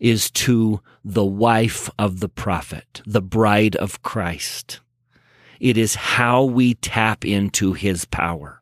[0.00, 4.80] is to the wife of the prophet, the bride of Christ.
[5.60, 8.60] It is how we tap into his power.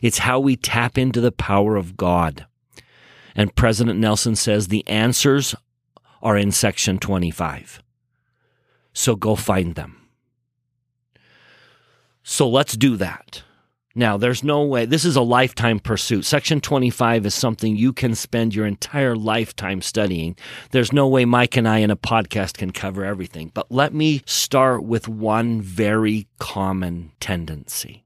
[0.00, 2.46] It's how we tap into the power of God.
[3.38, 5.54] And President Nelson says the answers
[6.20, 7.80] are in section 25.
[8.92, 10.08] So go find them.
[12.24, 13.44] So let's do that.
[13.94, 16.24] Now, there's no way, this is a lifetime pursuit.
[16.24, 20.36] Section 25 is something you can spend your entire lifetime studying.
[20.72, 23.52] There's no way Mike and I in a podcast can cover everything.
[23.54, 28.04] But let me start with one very common tendency.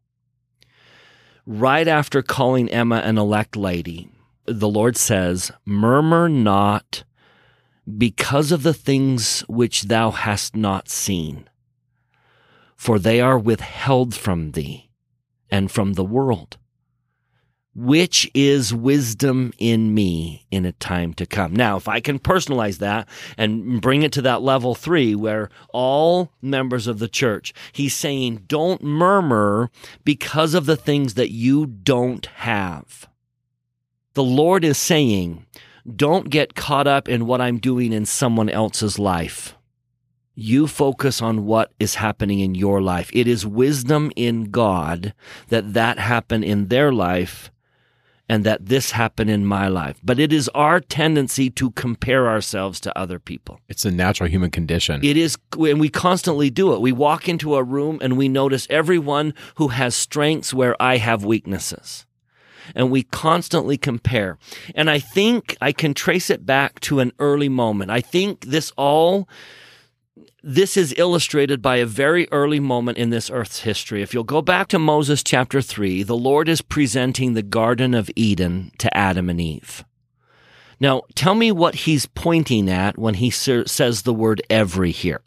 [1.47, 4.12] Right after calling Emma an elect lady,
[4.47, 7.05] the Lord says, Murmur not
[7.99, 11.49] because of the things which thou hast not seen,
[12.77, 14.91] for they are withheld from thee
[15.51, 16.59] and from the world.
[17.75, 21.57] Which is wisdom in me in a time to come?
[21.57, 26.31] Now, if I can personalize that and bring it to that level three where all
[26.43, 29.71] members of the church, he's saying, don't murmur
[30.05, 33.09] because of the things that you don't have
[34.15, 35.46] the Lord is saying,
[35.96, 39.56] don't get caught up in what I'm doing in someone else's life.
[40.35, 43.10] You focus on what is happening in your life.
[43.13, 45.13] It is wisdom in God
[45.48, 47.50] that that happened in their life
[48.29, 50.00] and that this happened in my life.
[50.02, 53.60] But it is our tendency to compare ourselves to other people.
[53.69, 55.04] It's a natural human condition.
[55.04, 56.81] It is, and we constantly do it.
[56.81, 61.27] We walk into a room and we notice everyone who has strengths where I have
[61.27, 62.06] weaknesses.
[62.75, 64.38] And we constantly compare.
[64.75, 67.90] And I think I can trace it back to an early moment.
[67.90, 69.29] I think this all
[70.44, 74.02] this is illustrated by a very early moment in this earth's history.
[74.02, 78.10] If you'll go back to Moses chapter 3, the Lord is presenting the Garden of
[78.17, 79.85] Eden to Adam and Eve.
[80.81, 85.21] Now, tell me what he's pointing at when he says the word every here.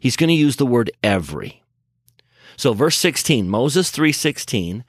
[0.00, 1.62] He's going to use the word every.
[2.56, 4.82] So verse 16, Moses 3:16,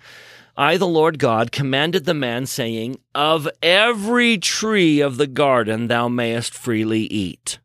[0.59, 6.09] I the Lord God commanded the man saying, of every tree of the garden thou
[6.09, 7.59] mayest freely eat.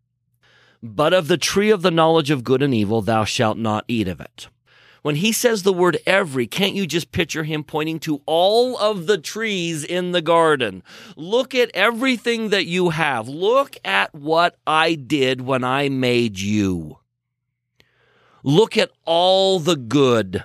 [0.81, 4.07] But of the tree of the knowledge of good and evil thou shalt not eat
[4.07, 4.47] of it.
[5.03, 9.09] When he says the word every, can't you just picture him pointing to all of
[9.09, 10.85] the trees in the garden?
[11.17, 13.27] Look at everything that you have.
[13.27, 17.01] Look at what I did when I made you.
[18.45, 20.45] Look at all the good,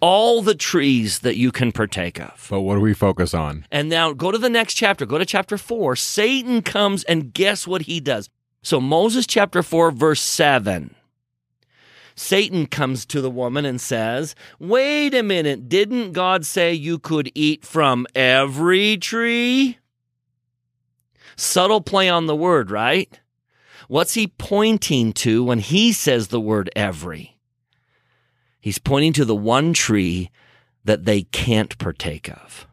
[0.00, 2.46] all the trees that you can partake of.
[2.50, 3.66] But what do we focus on?
[3.70, 5.06] And now go to the next chapter.
[5.06, 5.96] Go to chapter four.
[5.96, 8.28] Satan comes and guess what he does?
[8.62, 10.94] So, Moses chapter 4, verse 7.
[12.16, 17.30] Satan comes to the woman and says, Wait a minute, didn't God say you could
[17.34, 19.78] eat from every tree?
[21.36, 23.20] Subtle play on the word, right?
[23.86, 27.37] What's he pointing to when he says the word every?
[28.60, 30.30] He's pointing to the one tree
[30.84, 32.66] that they can't partake of.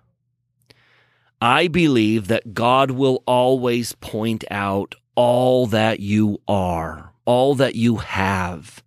[1.42, 7.98] I believe that God will always point out all that you are, all that you
[7.98, 8.84] have,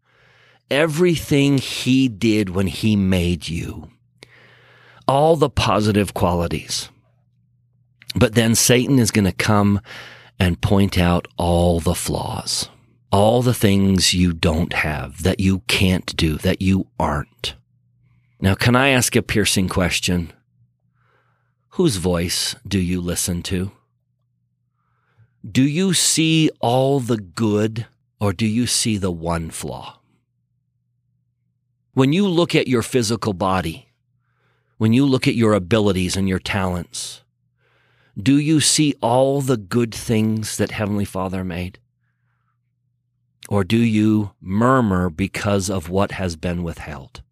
[0.71, 3.91] everything He did when He made you,
[5.07, 6.89] all the positive qualities.
[8.15, 9.81] But then Satan is going to come
[10.39, 12.69] and point out all the flaws,
[13.11, 17.55] all the things you don't have, that you can't do, that you aren't.
[18.41, 20.33] Now, can I ask a piercing question?
[21.71, 23.73] Whose voice do you listen to?
[25.49, 27.87] Do you see all the good
[28.21, 30.01] or do you see the one flaw?
[31.95, 33.89] When you look at your physical body,
[34.77, 37.23] when you look at your abilities and your talents,
[38.21, 41.79] do you see all the good things that Heavenly Father made?
[43.49, 47.23] Or do you murmur because of what has been withheld?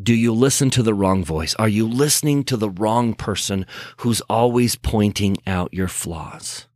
[0.00, 1.54] Do you listen to the wrong voice?
[1.54, 3.66] Are you listening to the wrong person
[3.98, 6.66] who's always pointing out your flaws?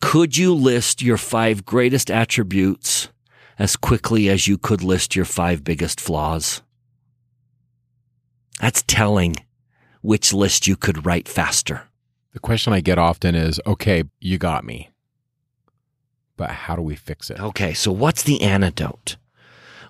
[0.00, 3.08] Could you list your five greatest attributes
[3.58, 6.62] as quickly as you could list your five biggest flaws?
[8.60, 9.36] That's telling
[10.00, 11.88] which list you could write faster.
[12.32, 14.89] The question I get often is okay, you got me.
[16.40, 17.38] But how do we fix it?
[17.38, 19.16] Okay, so what's the antidote?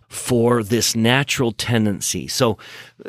[0.09, 2.27] for this natural tendency.
[2.27, 2.59] So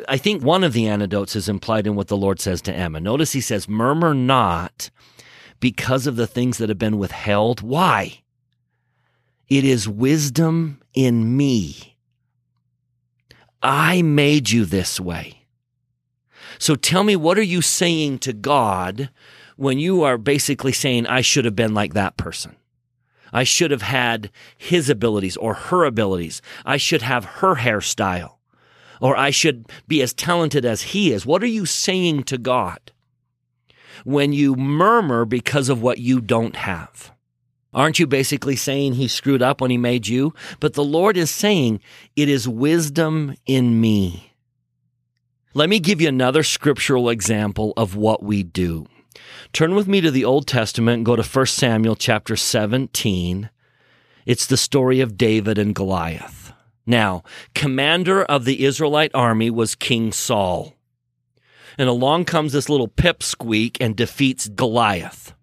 [0.08, 3.00] I think one of the antidotes is implied in what the Lord says to Emma.
[3.00, 4.88] Notice he says, Murmur not
[5.58, 7.60] because of the things that have been withheld.
[7.60, 8.22] Why?
[9.48, 11.96] It is wisdom in me.
[13.60, 15.46] I made you this way.
[16.60, 19.10] So tell me, what are you saying to God
[19.56, 22.54] when you are basically saying, I should have been like that person?
[23.32, 26.42] I should have had his abilities or her abilities.
[26.66, 28.36] I should have her hairstyle.
[29.00, 31.26] Or I should be as talented as he is.
[31.26, 32.92] What are you saying to God
[34.04, 37.12] when you murmur because of what you don't have?
[37.74, 40.34] Aren't you basically saying he screwed up when he made you?
[40.60, 41.80] But the Lord is saying,
[42.14, 44.34] it is wisdom in me.
[45.54, 48.86] Let me give you another scriptural example of what we do.
[49.52, 53.50] Turn with me to the Old Testament go to 1 Samuel chapter 17.
[54.24, 56.52] It's the story of David and Goliath.
[56.86, 57.22] Now,
[57.54, 60.74] commander of the Israelite army was King Saul.
[61.78, 65.34] And along comes this little pipsqueak and defeats Goliath.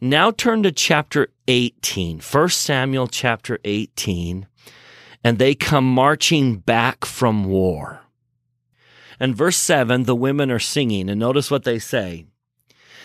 [0.00, 4.46] Now turn to chapter 18, 1 Samuel chapter 18,
[5.24, 8.02] and they come marching back from war.
[9.18, 12.26] And verse 7, the women are singing, and notice what they say.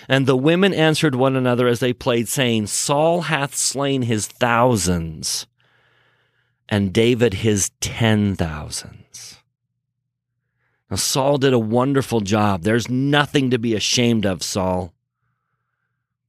[0.08, 5.48] And the women answered one another as they played, saying, Saul hath slain his thousands,
[6.68, 9.38] and David his ten thousands.
[10.90, 12.64] Now, Saul did a wonderful job.
[12.64, 14.94] There's nothing to be ashamed of, Saul.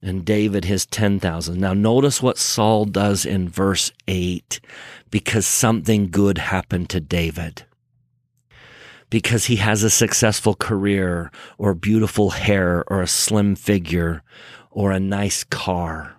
[0.01, 1.59] And David his 10,000.
[1.59, 4.59] Now, notice what Saul does in verse 8
[5.09, 7.65] because something good happened to David
[9.13, 14.23] because he has a successful career or beautiful hair or a slim figure
[14.71, 16.15] or a nice car.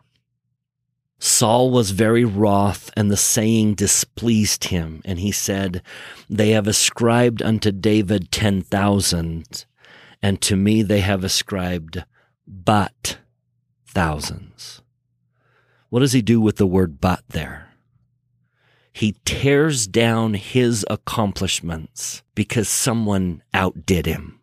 [1.18, 5.02] Saul was very wroth, and the saying displeased him.
[5.04, 5.82] And he said,
[6.30, 9.66] They have ascribed unto David ten thousand,
[10.22, 12.04] and to me they have ascribed
[12.46, 13.18] but
[13.88, 14.82] thousands.
[15.88, 17.73] What does he do with the word but there?
[18.94, 24.38] He tears down his accomplishments because someone outdid him.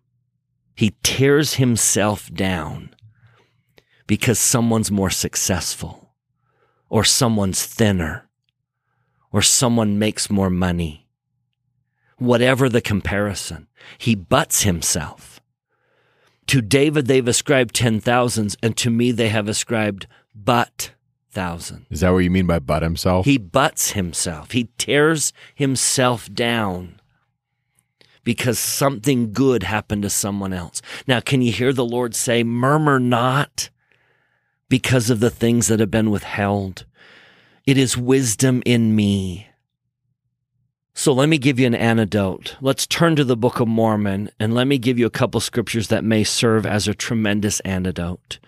[0.76, 2.94] He tears himself down
[4.08, 6.14] because someone's more successful
[6.90, 8.28] or someone's thinner
[9.32, 11.08] or someone makes more money.
[12.18, 15.40] Whatever the comparison, he butts himself.
[16.48, 20.92] To David, they've ascribed ten thousands, and to me, they have ascribed but
[21.32, 21.86] thousand.
[21.90, 23.26] Is that what you mean by butt himself?
[23.26, 24.52] He butts himself.
[24.52, 27.00] He tears himself down
[28.24, 30.82] because something good happened to someone else.
[31.08, 33.70] Now, can you hear the Lord say, murmur not
[34.70, 36.86] because of the things that have been withheld?
[37.66, 39.48] It is wisdom in me.
[40.94, 42.58] So let me give you an antidote.
[42.62, 45.88] Let's turn to the Book of Mormon and let me give you a couple scriptures
[45.88, 48.40] that may serve as a tremendous antidote.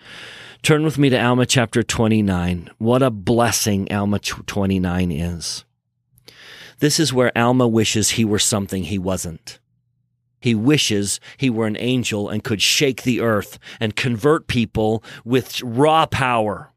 [0.64, 2.70] Turn with me to Alma chapter 29.
[2.78, 5.66] What a blessing Alma 29 is.
[6.78, 9.58] This is where Alma wishes he were something he wasn't.
[10.40, 15.60] He wishes he were an angel and could shake the earth and convert people with
[15.60, 16.72] raw power.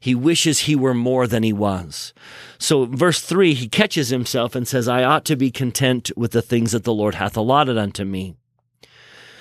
[0.00, 2.14] He wishes he were more than he was.
[2.56, 6.40] So, verse 3, he catches himself and says, I ought to be content with the
[6.40, 8.36] things that the Lord hath allotted unto me.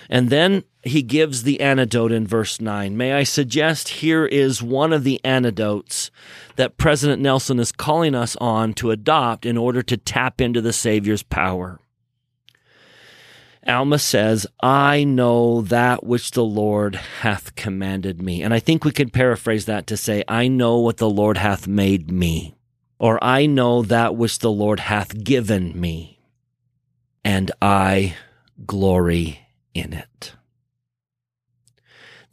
[0.09, 2.97] And then he gives the antidote in verse 9.
[2.97, 6.11] May I suggest here is one of the antidotes
[6.57, 10.73] that President Nelson is calling us on to adopt in order to tap into the
[10.73, 11.79] Savior's power.
[13.65, 18.43] Alma says, I know that which the Lord hath commanded me.
[18.43, 21.65] And I think we could paraphrase that to say, I know what the Lord hath
[21.65, 22.55] made me,
[22.99, 26.19] or I know that which the Lord hath given me,
[27.23, 28.15] and I
[28.65, 30.33] glory in it.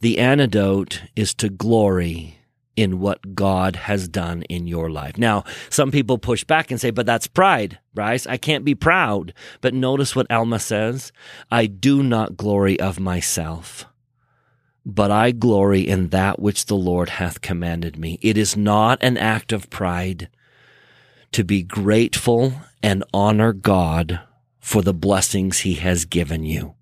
[0.01, 2.39] The antidote is to glory
[2.75, 5.17] in what God has done in your life.
[5.17, 8.25] Now, some people push back and say, but that's pride, Bryce.
[8.25, 9.33] I can't be proud.
[9.61, 11.11] But notice what Alma says.
[11.51, 13.85] I do not glory of myself,
[14.83, 18.17] but I glory in that which the Lord hath commanded me.
[18.21, 20.29] It is not an act of pride
[21.33, 24.19] to be grateful and honor God
[24.59, 26.73] for the blessings he has given you.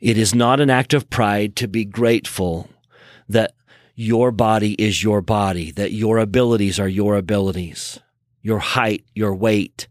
[0.00, 2.68] It is not an act of pride to be grateful
[3.28, 3.54] that
[3.94, 7.98] your body is your body, that your abilities are your abilities,
[8.42, 9.88] your height, your weight,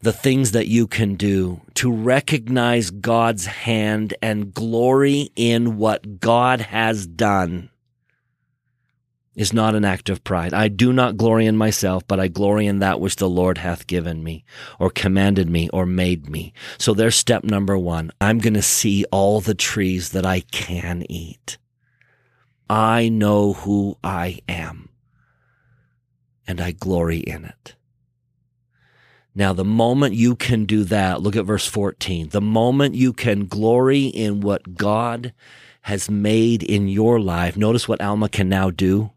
[0.00, 6.60] the things that you can do, to recognize God's hand and glory in what God
[6.60, 7.70] has done
[9.34, 10.52] is not an act of pride.
[10.52, 13.86] I do not glory in myself, but I glory in that which the Lord hath
[13.86, 14.44] given me,
[14.78, 16.52] or commanded me, or made me.
[16.78, 18.10] So there's step number one.
[18.20, 21.56] I'm going to see all the trees that I can eat.
[22.68, 24.90] I know who I am
[26.46, 27.74] and I glory in it.
[29.34, 32.28] Now, the moment you can do that, look at verse 14.
[32.28, 35.32] The moment you can glory in what God
[35.82, 39.10] has made in your life, notice what Alma can now do.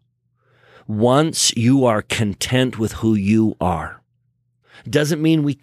[0.86, 4.00] Once you are content with who you are,
[4.88, 5.58] doesn't mean we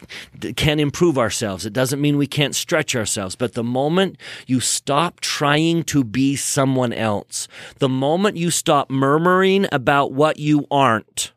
[0.56, 1.64] can't improve ourselves.
[1.64, 3.36] It doesn't mean we can't stretch ourselves.
[3.36, 7.48] But the moment you stop trying to be someone else,
[7.78, 11.32] the moment you stop murmuring about what you aren't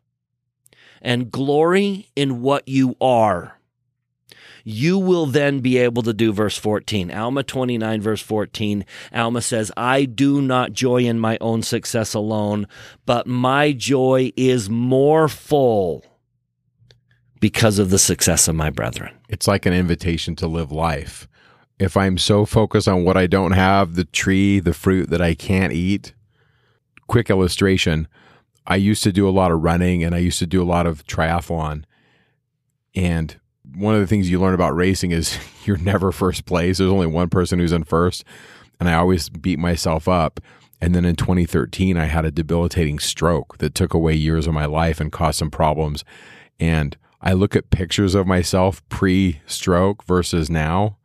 [1.00, 3.57] and glory in what you are,
[4.64, 7.10] you will then be able to do verse 14.
[7.10, 8.84] Alma 29, verse 14.
[9.12, 12.66] Alma says, I do not joy in my own success alone,
[13.06, 16.04] but my joy is more full
[17.40, 19.14] because of the success of my brethren.
[19.28, 21.28] It's like an invitation to live life.
[21.78, 25.34] If I'm so focused on what I don't have, the tree, the fruit that I
[25.34, 26.12] can't eat,
[27.06, 28.08] quick illustration.
[28.66, 30.86] I used to do a lot of running and I used to do a lot
[30.86, 31.84] of triathlon.
[32.94, 33.36] And
[33.74, 36.78] one of the things you learn about racing is you're never first place.
[36.78, 38.24] There's only one person who's in first.
[38.80, 40.40] And I always beat myself up.
[40.80, 44.66] And then in 2013, I had a debilitating stroke that took away years of my
[44.66, 46.04] life and caused some problems.
[46.60, 50.98] And I look at pictures of myself pre stroke versus now,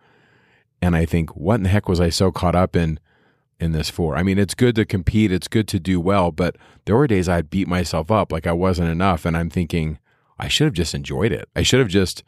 [0.81, 2.99] and I think, what in the heck was I so caught up in
[3.59, 4.15] in this for?
[4.15, 6.55] I mean, it's good to compete, it's good to do well, but
[6.85, 9.97] there were days I'd beat myself up like I wasn't enough, and I'm thinking,
[10.37, 11.49] I should have just enjoyed it.
[11.55, 12.23] I should have just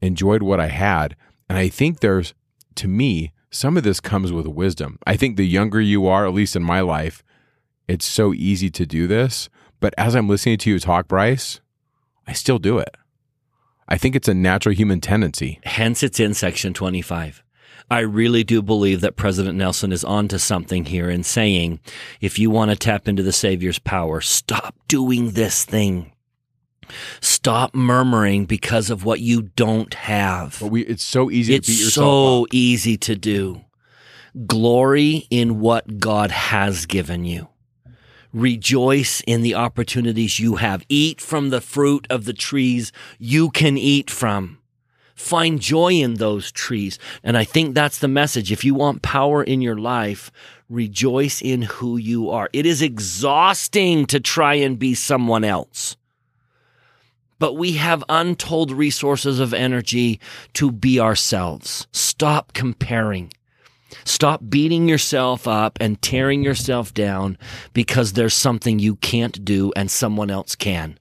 [0.00, 1.16] enjoyed what I had.
[1.48, 2.34] And I think there's,
[2.76, 4.98] to me, some of this comes with wisdom.
[5.06, 7.22] I think the younger you are, at least in my life,
[7.88, 9.48] It's so easy to do this.
[9.80, 11.60] But as I'm listening to you talk, Bryce,
[12.26, 12.94] I still do it.
[13.88, 15.58] I think it's a natural human tendency.
[15.64, 17.42] Hence, it's in section 25.
[17.90, 21.80] I really do believe that President Nelson is onto something here in saying,
[22.20, 26.12] if you want to tap into the Savior's power, stop doing this thing.
[27.20, 30.58] Stop murmuring because of what you don't have.
[30.60, 32.48] But we, it's so easy it's to beat yourself so up.
[32.52, 33.64] easy to do.
[34.46, 37.48] Glory in what God has given you.
[38.32, 40.84] Rejoice in the opportunities you have.
[40.88, 44.58] Eat from the fruit of the trees you can eat from.
[45.14, 46.98] Find joy in those trees.
[47.24, 48.52] And I think that's the message.
[48.52, 50.30] If you want power in your life,
[50.68, 52.48] rejoice in who you are.
[52.52, 55.96] It is exhausting to try and be someone else.
[57.38, 60.20] But we have untold resources of energy
[60.54, 61.86] to be ourselves.
[61.92, 63.32] Stop comparing.
[64.04, 67.38] Stop beating yourself up and tearing yourself down
[67.72, 70.98] because there's something you can't do and someone else can.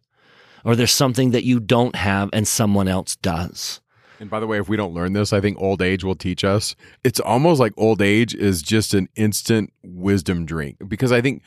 [0.64, 3.82] Or there's something that you don't have and someone else does.
[4.20, 6.44] And by the way, if we don't learn this, I think old age will teach
[6.44, 6.76] us.
[7.04, 11.44] It's almost like old age is just an instant wisdom drink because I think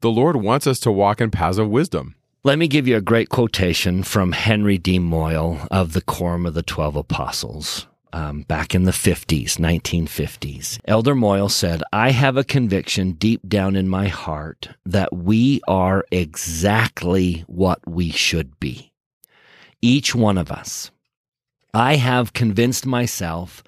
[0.00, 2.16] the Lord wants us to walk in paths of wisdom.
[2.42, 4.98] Let me give you a great quotation from Henry D.
[4.98, 7.86] Moyle of the Quorum of the Twelve Apostles.
[8.14, 10.80] Um, back in the 50s, 1950s.
[10.86, 16.06] Elder Moyle said, I have a conviction deep down in my heart that we are
[16.10, 18.90] exactly what we should be.
[19.82, 20.90] Each one of us.
[21.74, 23.62] I have convinced myself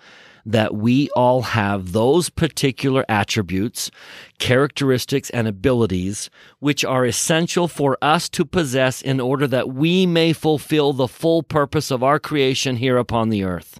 [0.44, 3.90] that we all have those particular attributes,
[4.38, 10.32] characteristics, and abilities which are essential for us to possess in order that we may
[10.32, 13.78] fulfill the full purpose of our creation here upon the earth.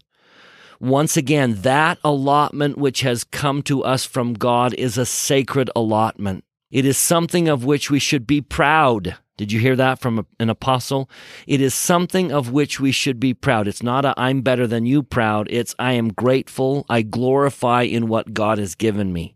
[0.80, 6.44] Once again, that allotment which has come to us from God is a sacred allotment.
[6.72, 9.16] It is something of which we should be proud.
[9.42, 11.10] Did you hear that from an apostle?
[11.48, 13.66] It is something of which we should be proud.
[13.66, 15.48] It's not a I'm better than you proud.
[15.50, 16.86] It's I am grateful.
[16.88, 19.34] I glorify in what God has given me.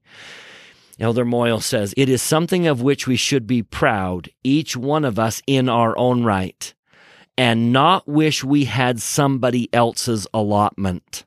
[1.01, 5.19] Elder Moyle says, It is something of which we should be proud, each one of
[5.19, 6.73] us in our own right,
[7.37, 11.25] and not wish we had somebody else's allotment.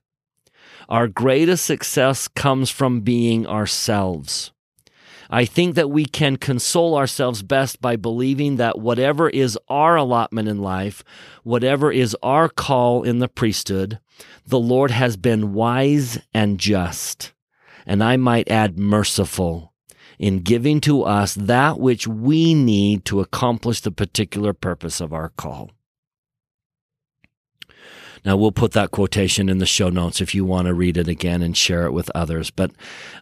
[0.87, 4.53] Our greatest success comes from being ourselves.
[5.29, 10.47] I think that we can console ourselves best by believing that whatever is our allotment
[10.47, 11.03] in life,
[11.43, 13.99] whatever is our call in the priesthood,
[14.47, 17.33] the Lord has been wise and just,
[17.85, 19.73] and I might add merciful
[20.17, 25.29] in giving to us that which we need to accomplish the particular purpose of our
[25.29, 25.69] call.
[28.25, 31.07] Now, we'll put that quotation in the show notes if you want to read it
[31.07, 32.51] again and share it with others.
[32.51, 32.71] But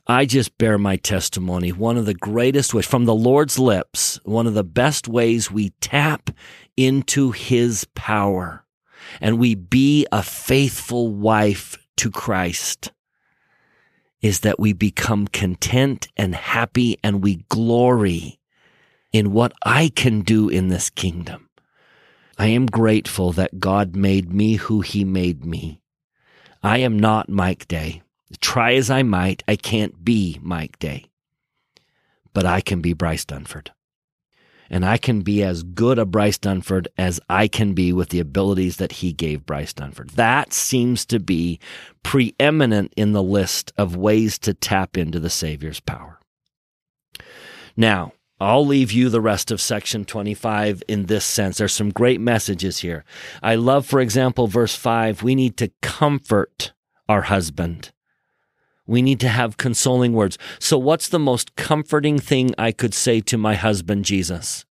[0.07, 1.71] I just bear my testimony.
[1.71, 5.69] One of the greatest ways, from the Lord's lips, one of the best ways we
[5.81, 6.31] tap
[6.75, 8.65] into his power
[9.21, 12.91] and we be a faithful wife to Christ
[14.21, 18.39] is that we become content and happy and we glory
[19.13, 21.46] in what I can do in this kingdom.
[22.37, 25.81] I am grateful that God made me who he made me.
[26.61, 28.03] I am not Mike Day.
[28.41, 31.05] Try as I might, I can't be Mike Day.
[32.33, 33.69] But I can be Bryce Dunford.
[34.69, 38.19] And I can be as good a Bryce Dunford as I can be with the
[38.19, 40.11] abilities that he gave Bryce Dunford.
[40.11, 41.59] That seems to be
[42.03, 46.19] preeminent in the list of ways to tap into the Savior's power.
[47.77, 51.57] Now, I'll leave you the rest of section 25 in this sense.
[51.57, 53.03] There's some great messages here.
[53.41, 55.23] I love, for example, verse 5.
[55.23, 56.73] We need to comfort
[57.09, 57.91] our husband.
[58.85, 60.37] We need to have consoling words.
[60.59, 64.65] So, what's the most comforting thing I could say to my husband, Jesus?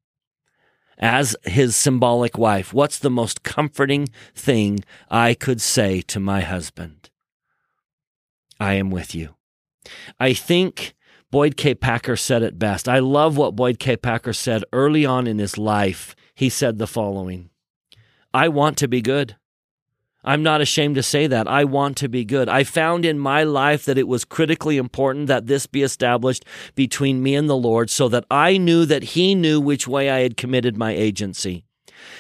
[0.98, 4.78] As his symbolic wife, what's the most comforting thing
[5.10, 7.10] I could say to my husband?
[8.58, 9.34] I am with you.
[10.18, 10.94] I think
[11.30, 11.74] Boyd K.
[11.74, 12.88] Packer said it best.
[12.88, 13.96] I love what Boyd K.
[13.96, 16.14] Packer said early on in his life.
[16.34, 17.50] He said the following
[18.32, 19.36] I want to be good.
[20.22, 21.46] I'm not ashamed to say that.
[21.46, 22.48] I want to be good.
[22.48, 27.22] I found in my life that it was critically important that this be established between
[27.22, 30.36] me and the Lord so that I knew that He knew which way I had
[30.36, 31.64] committed my agency.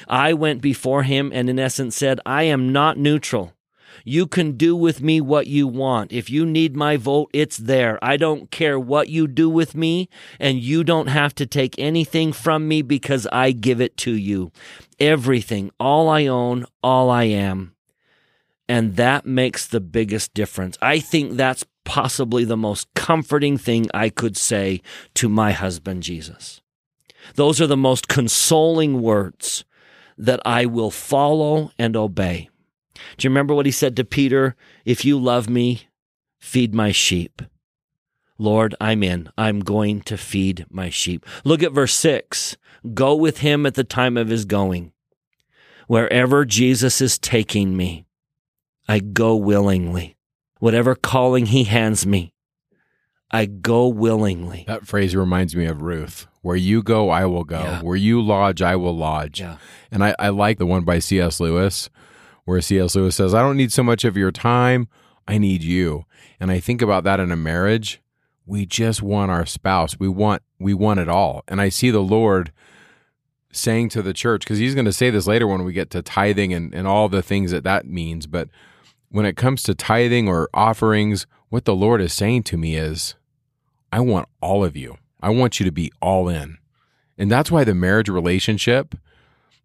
[0.08, 3.55] I went before Him and, in essence, said, I am not neutral.
[4.08, 6.12] You can do with me what you want.
[6.12, 7.98] If you need my vote, it's there.
[8.00, 12.32] I don't care what you do with me, and you don't have to take anything
[12.32, 14.52] from me because I give it to you.
[15.00, 17.74] Everything, all I own, all I am.
[18.68, 20.78] And that makes the biggest difference.
[20.80, 24.82] I think that's possibly the most comforting thing I could say
[25.14, 26.60] to my husband, Jesus.
[27.34, 29.64] Those are the most consoling words
[30.16, 32.50] that I will follow and obey.
[33.16, 34.56] Do you remember what he said to Peter?
[34.84, 35.88] If you love me,
[36.38, 37.42] feed my sheep.
[38.38, 39.30] Lord, I'm in.
[39.38, 41.24] I'm going to feed my sheep.
[41.44, 42.56] Look at verse 6.
[42.94, 44.92] Go with him at the time of his going.
[45.86, 48.06] Wherever Jesus is taking me,
[48.88, 50.16] I go willingly.
[50.58, 52.32] Whatever calling he hands me,
[53.30, 54.64] I go willingly.
[54.66, 56.26] That phrase reminds me of Ruth.
[56.42, 57.60] Where you go, I will go.
[57.60, 57.82] Yeah.
[57.82, 59.40] Where you lodge, I will lodge.
[59.40, 59.58] Yeah.
[59.90, 61.40] And I, I like the one by C.S.
[61.40, 61.90] Lewis,
[62.46, 62.94] where C.S.
[62.94, 64.88] Lewis says, I don't need so much of your time,
[65.28, 66.06] I need you.
[66.40, 68.00] And I think about that in a marriage.
[68.46, 69.98] We just want our spouse.
[69.98, 71.42] We want we want it all.
[71.48, 72.52] And I see the Lord
[73.50, 76.02] saying to the church, because he's going to say this later when we get to
[76.02, 78.26] tithing and, and all the things that that means.
[78.26, 78.48] But
[79.08, 83.14] when it comes to tithing or offerings, what the Lord is saying to me is,
[83.92, 84.98] I want all of you.
[85.20, 86.58] I want you to be all in.
[87.18, 88.94] And that's why the marriage relationship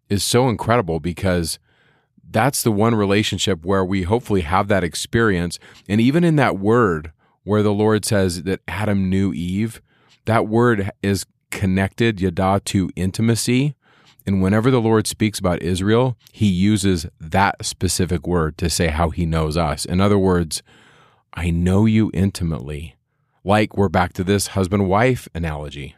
[0.08, 1.58] is so incredible because
[2.32, 5.58] that's the one relationship where we hopefully have that experience.
[5.88, 7.12] And even in that word
[7.44, 9.82] where the Lord says that Adam knew Eve,
[10.24, 13.74] that word is connected, yada, to intimacy.
[14.26, 19.10] And whenever the Lord speaks about Israel, he uses that specific word to say how
[19.10, 19.84] he knows us.
[19.84, 20.62] In other words,
[21.34, 22.96] I know you intimately.
[23.44, 25.96] Like we're back to this husband wife analogy.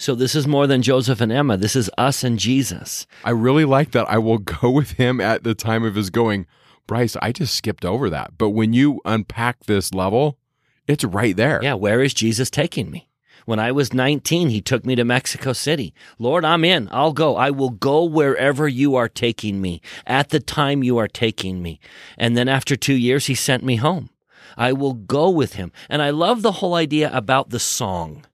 [0.00, 1.58] So this is more than Joseph and Emma.
[1.58, 3.06] This is us and Jesus.
[3.22, 4.08] I really like that.
[4.08, 6.46] I will go with him at the time of his going.
[6.86, 8.38] Bryce, I just skipped over that.
[8.38, 10.38] But when you unpack this level,
[10.86, 11.60] it's right there.
[11.62, 13.10] Yeah, where is Jesus taking me?
[13.44, 15.92] When I was 19, he took me to Mexico City.
[16.18, 16.88] Lord, I'm in.
[16.90, 17.36] I'll go.
[17.36, 21.78] I will go wherever you are taking me at the time you are taking me.
[22.16, 24.08] And then after two years, he sent me home.
[24.56, 25.72] I will go with him.
[25.90, 28.24] And I love the whole idea about the song.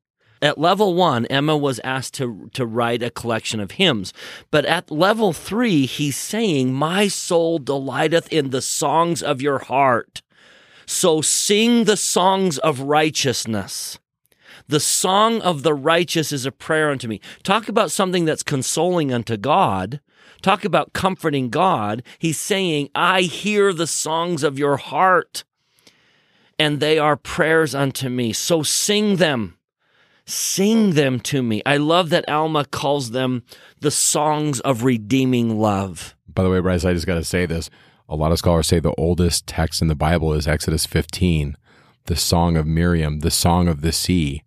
[0.42, 4.12] At level one, Emma was asked to, to write a collection of hymns.
[4.50, 10.22] But at level three, he's saying, My soul delighteth in the songs of your heart.
[10.84, 13.98] So sing the songs of righteousness.
[14.68, 17.20] The song of the righteous is a prayer unto me.
[17.42, 20.00] Talk about something that's consoling unto God.
[20.42, 22.02] Talk about comforting God.
[22.18, 25.44] He's saying, I hear the songs of your heart,
[26.58, 28.32] and they are prayers unto me.
[28.32, 29.56] So sing them.
[30.26, 31.62] Sing them to me.
[31.64, 33.44] I love that Alma calls them
[33.80, 36.16] the songs of redeeming love.
[36.28, 37.70] By the way, Bryce, I just got to say this.
[38.08, 41.56] A lot of scholars say the oldest text in the Bible is Exodus 15,
[42.06, 44.42] the Song of Miriam, the Song of the Sea.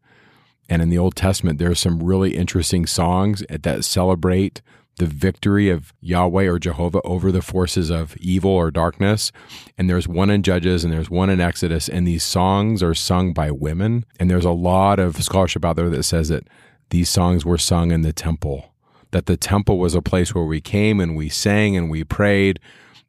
[0.69, 4.61] And in the Old Testament, there are some really interesting songs that celebrate
[4.99, 9.31] the victory of Yahweh or Jehovah over the forces of evil or darkness.
[9.77, 11.89] And there's one in Judges and there's one in Exodus.
[11.89, 14.05] And these songs are sung by women.
[14.19, 16.47] And there's a lot of scholarship out there that says that
[16.91, 18.73] these songs were sung in the temple,
[19.11, 22.59] that the temple was a place where we came and we sang and we prayed,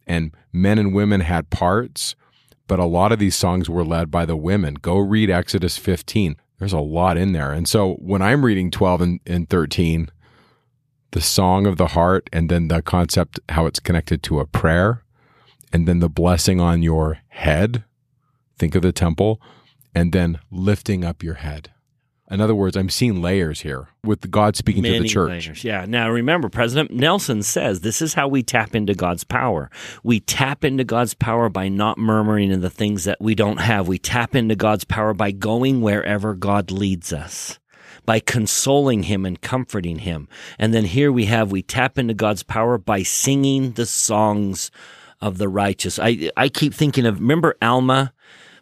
[0.07, 2.15] and men and women had parts.
[2.67, 4.75] But a lot of these songs were led by the women.
[4.75, 7.53] Go read Exodus 15 there's a lot in there.
[7.53, 10.11] And so when I'm reading 12 and, and 13,
[11.13, 15.03] the song of the heart, and then the concept, how it's connected to a prayer,
[15.73, 17.85] and then the blessing on your head,
[18.59, 19.41] think of the temple,
[19.95, 21.71] and then lifting up your head.
[22.31, 25.47] In other words, I'm seeing layers here with God speaking Many to the church.
[25.47, 25.65] layers.
[25.65, 25.85] Yeah.
[25.89, 29.69] Now remember, President Nelson says this is how we tap into God's power.
[30.05, 33.89] We tap into God's power by not murmuring in the things that we don't have.
[33.89, 37.59] We tap into God's power by going wherever God leads us.
[38.11, 40.27] By consoling him and comforting him.
[40.59, 44.73] And then here we have, we tap into God's power by singing the songs
[45.21, 45.97] of the righteous.
[45.97, 48.13] I, I keep thinking of, remember Alma?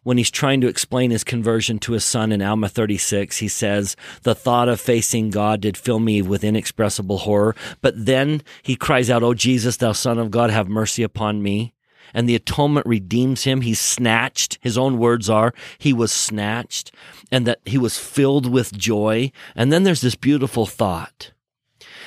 [0.02, 3.96] when he's trying to explain his conversion to his son in Alma 36, he says,
[4.22, 7.56] The thought of facing God did fill me with inexpressible horror.
[7.80, 11.72] But then he cries out, O Jesus, thou son of God, have mercy upon me.
[12.12, 13.62] And the atonement redeems him.
[13.62, 14.58] He's snatched.
[14.60, 16.92] His own words are, he was snatched
[17.30, 19.32] and that he was filled with joy.
[19.54, 21.32] And then there's this beautiful thought.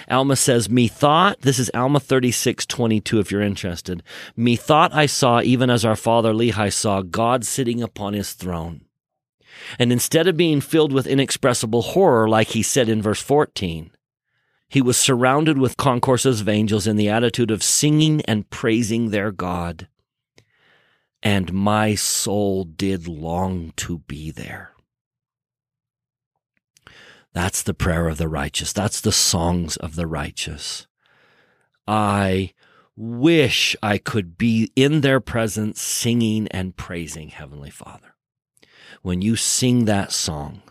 [0.10, 4.04] Alma says, Methought, this is Alma 36, 22, if you're interested.
[4.36, 8.86] Methought I saw, even as our father Lehi saw, God sitting upon his throne.
[9.78, 13.92] And instead of being filled with inexpressible horror, like he said in verse 14,
[14.70, 19.32] he was surrounded with concourses of angels in the attitude of singing and praising their
[19.32, 19.88] God.
[21.22, 24.71] And my soul did long to be there.
[27.34, 28.74] That's the prayer of the righteous.
[28.74, 30.88] That's the songs of the righteous.
[31.88, 32.54] I
[32.96, 38.16] wish I could be in their presence singing and praising Heavenly Father.
[39.02, 40.62] When you sing that song,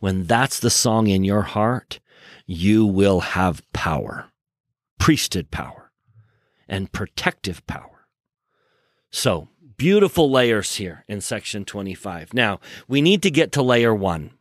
[0.00, 1.98] when that's the song in your heart,
[2.46, 4.26] you will have power,
[4.98, 5.90] priesthood power,
[6.68, 8.06] and protective power.
[9.10, 12.32] So, beautiful layers here in section 25.
[12.34, 14.32] Now, we need to get to layer one.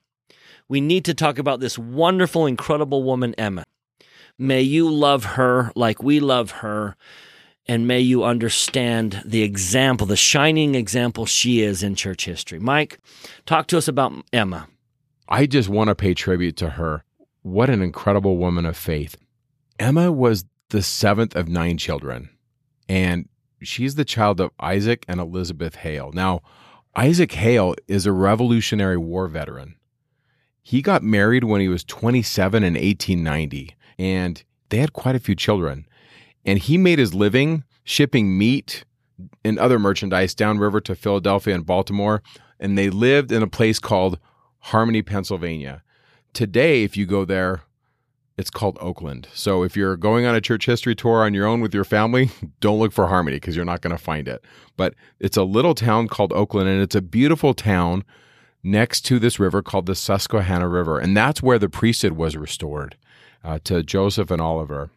[0.69, 3.63] We need to talk about this wonderful, incredible woman, Emma.
[4.37, 6.95] May you love her like we love her.
[7.67, 12.57] And may you understand the example, the shining example she is in church history.
[12.57, 12.99] Mike,
[13.45, 14.67] talk to us about Emma.
[15.27, 17.03] I just want to pay tribute to her.
[17.41, 19.17] What an incredible woman of faith.
[19.77, 22.29] Emma was the seventh of nine children,
[22.87, 23.29] and
[23.61, 26.11] she's the child of Isaac and Elizabeth Hale.
[26.11, 26.41] Now,
[26.95, 29.75] Isaac Hale is a Revolutionary War veteran.
[30.69, 35.33] He got married when he was 27 in 1890 and they had quite a few
[35.33, 35.87] children.
[36.45, 38.85] And he made his living shipping meat
[39.43, 42.21] and other merchandise downriver to Philadelphia and Baltimore.
[42.59, 44.19] And they lived in a place called
[44.59, 45.81] Harmony, Pennsylvania.
[46.33, 47.63] Today, if you go there,
[48.37, 49.27] it's called Oakland.
[49.33, 52.29] So if you're going on a church history tour on your own with your family,
[52.59, 54.45] don't look for Harmony because you're not going to find it.
[54.77, 58.03] But it's a little town called Oakland, and it's a beautiful town
[58.63, 60.99] next to this river called the Susquehanna River.
[60.99, 62.97] And that's where the priesthood was restored
[63.43, 64.91] uh, to Joseph and Oliver.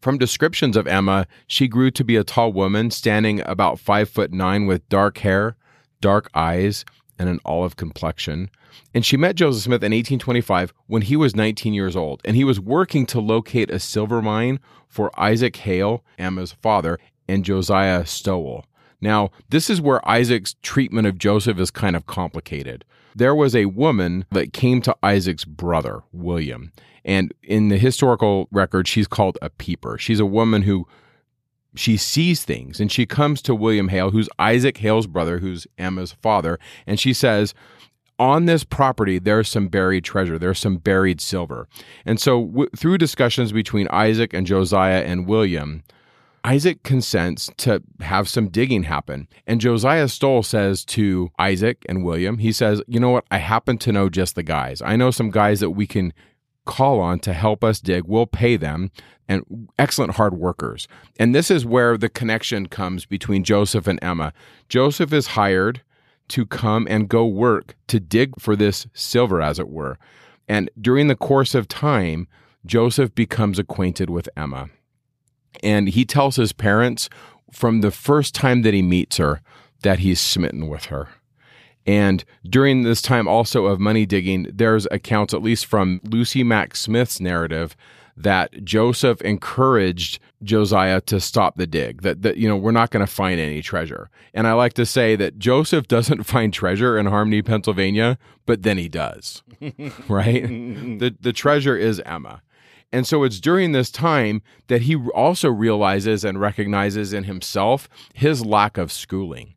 [0.00, 4.32] From descriptions of Emma, she grew to be a tall woman, standing about five foot
[4.32, 5.56] nine with dark hair,
[6.00, 6.84] dark eyes,
[7.18, 8.50] and an olive complexion.
[8.94, 12.44] And she met Joseph Smith in 1825 when he was 19 years old, and he
[12.44, 18.64] was working to locate a silver mine for Isaac Hale, Emma's father, and Josiah Stowell.
[19.00, 22.84] Now, this is where Isaac's treatment of Joseph is kind of complicated.
[23.14, 26.72] There was a woman that came to Isaac's brother, William,
[27.04, 29.98] and in the historical record, she's called a peeper.
[29.98, 30.86] She's a woman who
[31.74, 36.12] she sees things and she comes to William Hale, who's Isaac Hale's brother, who's Emma's
[36.12, 37.54] father, and she says,
[38.18, 40.38] on this property, there's some buried treasure.
[40.38, 41.66] There's some buried silver.
[42.04, 45.82] And so, w- through discussions between Isaac and Josiah and William,
[46.44, 49.28] Isaac consents to have some digging happen.
[49.46, 53.24] And Josiah Stowell says to Isaac and William, he says, You know what?
[53.30, 54.80] I happen to know just the guys.
[54.82, 56.12] I know some guys that we can
[56.64, 58.04] call on to help us dig.
[58.06, 58.90] We'll pay them
[59.28, 60.88] and excellent hard workers.
[61.18, 64.32] And this is where the connection comes between Joseph and Emma.
[64.68, 65.82] Joseph is hired
[66.28, 69.98] to come and go work to dig for this silver, as it were.
[70.48, 72.28] And during the course of time,
[72.64, 74.70] Joseph becomes acquainted with Emma.
[75.62, 77.08] And he tells his parents
[77.52, 79.40] from the first time that he meets her
[79.82, 81.08] that he's smitten with her.
[81.86, 86.76] And during this time also of money digging, there's accounts, at least from Lucy Mack
[86.76, 87.74] Smith's narrative,
[88.16, 93.04] that Joseph encouraged Josiah to stop the dig, that, that you know, we're not going
[93.04, 94.10] to find any treasure.
[94.34, 98.76] And I like to say that Joseph doesn't find treasure in Harmony, Pennsylvania, but then
[98.76, 99.42] he does,
[100.08, 100.42] right?
[100.48, 102.42] the, the treasure is Emma.
[102.92, 108.44] And so it's during this time that he also realizes and recognizes in himself his
[108.44, 109.54] lack of schooling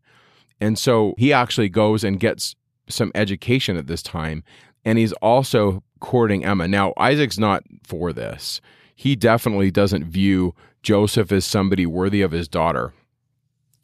[0.64, 2.56] and so he actually goes and gets
[2.88, 4.46] some education at this time.
[4.86, 6.70] And he's also courting Emma.
[6.70, 8.62] Now, Isaac's not for this.
[8.96, 12.94] He definitely doesn't view Joseph as somebody worthy of his daughter.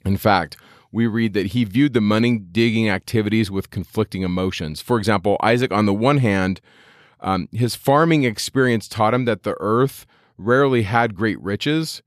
[0.06, 0.56] In fact,
[0.90, 4.80] we read that he viewed the money digging activities with conflicting emotions.
[4.80, 6.62] For example, Isaac, on the one hand,
[7.22, 10.06] um, his farming experience taught him that the earth
[10.38, 12.02] rarely had great riches.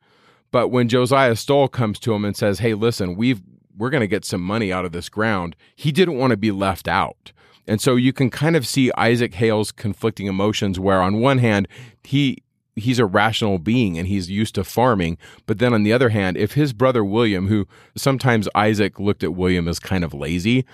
[0.50, 3.42] But when Josiah Stowell comes to him and says, Hey, listen, we've
[3.76, 5.56] we're going to get some money out of this ground.
[5.74, 7.32] He didn't want to be left out.
[7.66, 11.68] And so you can kind of see Isaac Hale's conflicting emotions where on one hand
[12.04, 12.42] he
[12.76, 16.36] he's a rational being and he's used to farming, but then on the other hand,
[16.36, 17.66] if his brother William who
[17.96, 20.64] sometimes Isaac looked at William as kind of lazy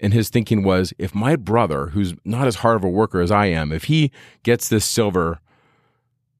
[0.00, 3.30] and his thinking was if my brother who's not as hard of a worker as
[3.30, 5.40] I am, if he gets this silver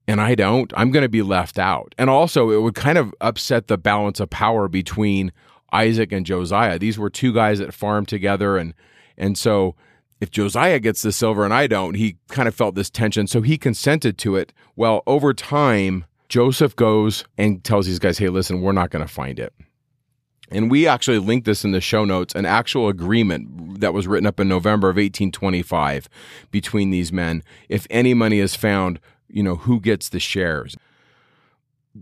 [0.07, 1.93] and I don't, I'm going to be left out.
[1.97, 5.31] And also it would kind of upset the balance of power between
[5.71, 6.79] Isaac and Josiah.
[6.79, 8.73] These were two guys that farmed together and
[9.17, 9.75] and so
[10.19, 13.27] if Josiah gets the silver and I don't, he kind of felt this tension.
[13.27, 14.53] So he consented to it.
[14.75, 19.11] Well, over time, Joseph goes and tells these guys, hey, listen, we're not going to
[19.11, 19.53] find it.
[20.51, 24.25] And we actually link this in the show notes an actual agreement that was written
[24.25, 26.09] up in November of 1825
[26.51, 27.43] between these men.
[27.69, 30.75] If any money is found, you know, who gets the shares?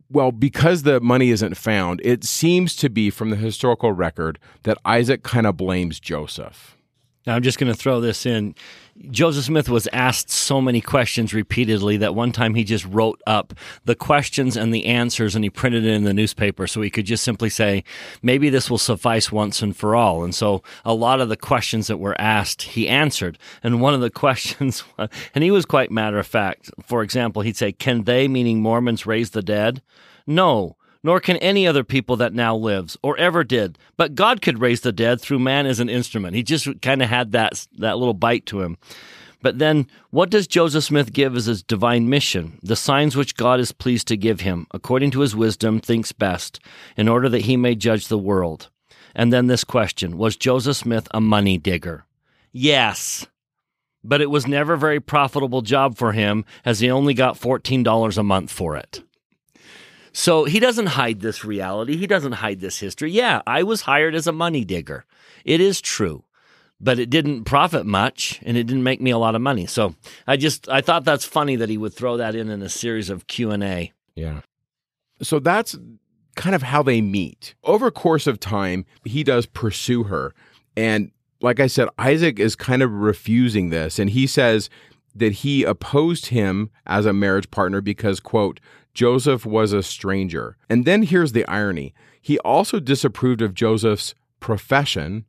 [0.09, 4.78] well, because the money isn't found, it seems to be from the historical record that
[4.86, 6.77] Isaac kind of blames Joseph.
[7.28, 8.56] Now, I'm just going to throw this in.
[9.12, 13.54] Joseph Smith was asked so many questions repeatedly that one time he just wrote up
[13.84, 17.06] the questions and the answers and he printed it in the newspaper so he could
[17.06, 17.84] just simply say,
[18.22, 20.24] maybe this will suffice once and for all.
[20.24, 23.38] And so a lot of the questions that were asked, he answered.
[23.62, 24.86] And one of the questions,
[25.36, 26.72] and he was quite matter of fact.
[26.82, 29.82] For example, he'd say, Can they, meaning Mormons, raise the dead?
[30.26, 33.78] No nor can any other people that now lives or ever did.
[33.95, 36.36] But God could raise the dead through man as an instrument.
[36.36, 38.78] He just kind of had that that little bite to him.
[39.41, 42.60] But then, what does Joseph Smith give as his divine mission?
[42.64, 46.60] The signs which God is pleased to give him, according to his wisdom, thinks best,
[46.95, 48.70] in order that he may judge the world.
[49.14, 52.06] And then this question Was Joseph Smith a money digger?
[52.52, 53.28] Yes.
[54.04, 58.18] But it was never a very profitable job for him, as he only got $14
[58.18, 59.04] a month for it.
[60.18, 61.95] So he doesn't hide this reality.
[61.95, 63.11] He doesn't hide this history.
[63.11, 65.05] Yeah, I was hired as a money digger.
[65.45, 66.24] It is true,
[66.82, 69.68] but it didn't profit much and it didn't make me a lot of money.
[69.68, 69.93] So
[70.26, 73.11] I just I thought that's funny that he would throw that in in a series
[73.11, 73.93] of Q and A.
[74.15, 74.41] Yeah.
[75.22, 75.78] So that's
[76.36, 77.53] kind of how they meet.
[77.63, 80.34] Over course of time, he does pursue her.
[80.76, 81.11] And
[81.41, 83.99] like I said, Isaac is kind of refusing this.
[83.99, 84.72] And he says
[85.13, 88.59] that he opposed him as a marriage partner because, quote,
[88.98, 90.58] Joseph was a stranger.
[90.72, 95.26] And then here's the irony he also disapproved of Joseph's profession,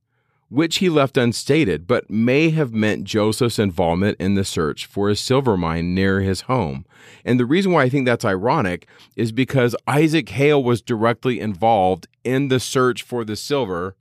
[0.48, 5.14] which he left unstated, but may have meant Joseph's involvement in the search for a
[5.14, 6.86] silver mine near his home.
[7.26, 12.06] And the reason why I think that's ironic is because Isaac Hale was directly involved
[12.24, 13.96] in the search for the silver,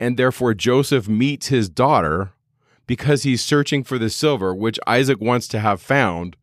[0.00, 2.32] and therefore Joseph meets his daughter
[2.88, 6.36] because he's searching for the silver, which Isaac wants to have found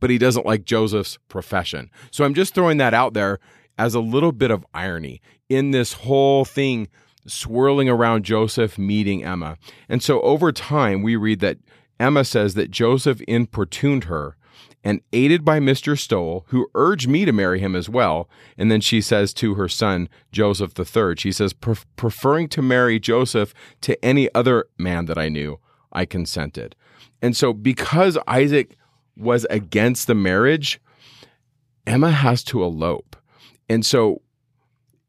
[0.00, 1.90] but he doesn't like Joseph's profession.
[2.10, 3.38] So I'm just throwing that out there
[3.78, 6.88] as a little bit of irony in this whole thing
[7.26, 9.58] swirling around Joseph meeting Emma.
[9.88, 11.58] And so over time, we read that
[12.00, 14.36] Emma says that Joseph importuned her
[14.84, 15.98] and aided by Mr.
[15.98, 18.30] Stowell, who urged me to marry him as well.
[18.56, 23.52] And then she says to her son, Joseph III, she says, preferring to marry Joseph
[23.82, 25.58] to any other man that I knew,
[25.92, 26.76] I consented.
[27.20, 28.77] And so because Isaac
[29.18, 30.80] was against the marriage,
[31.86, 33.16] Emma has to elope.
[33.68, 34.22] And so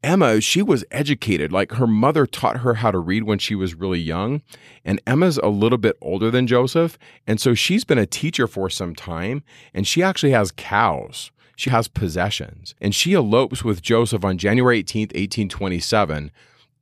[0.02, 1.52] Emma, she was educated.
[1.52, 4.42] Like her mother taught her how to read when she was really young.
[4.84, 6.98] And Emma's a little bit older than Joseph.
[7.26, 9.42] And so she's been a teacher for some time.
[9.74, 11.30] And she actually has cows.
[11.54, 12.74] She has possessions.
[12.80, 16.30] And she elopes with Joseph on January 18th, 1827.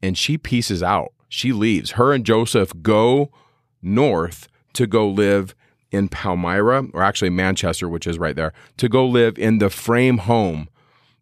[0.01, 1.13] And she pieces out.
[1.29, 1.93] She leaves.
[1.93, 3.33] Her and Joseph go
[3.83, 5.57] north to go live
[5.91, 10.19] in Palmyra, or actually Manchester, which is right there, to go live in the frame
[10.19, 10.69] home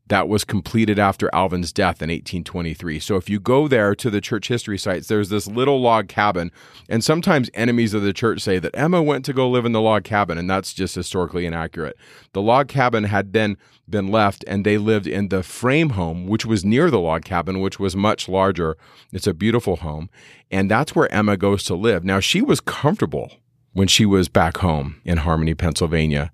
[0.08, 3.00] that was completed after Alvin's death in 1823.
[3.00, 6.52] So if you go there to the church history sites, there's this little log cabin.
[6.88, 9.80] And sometimes enemies of the church say that Emma went to go live in the
[9.80, 11.96] log cabin, and that's just historically inaccurate.
[12.32, 13.56] The log cabin had then
[13.88, 17.60] been left, and they lived in the frame home, which was near the log cabin,
[17.60, 18.76] which was much larger.
[19.12, 20.08] It's a beautiful home.
[20.52, 22.04] And that's where Emma goes to live.
[22.04, 23.32] Now, she was comfortable
[23.76, 26.32] when she was back home in Harmony, Pennsylvania.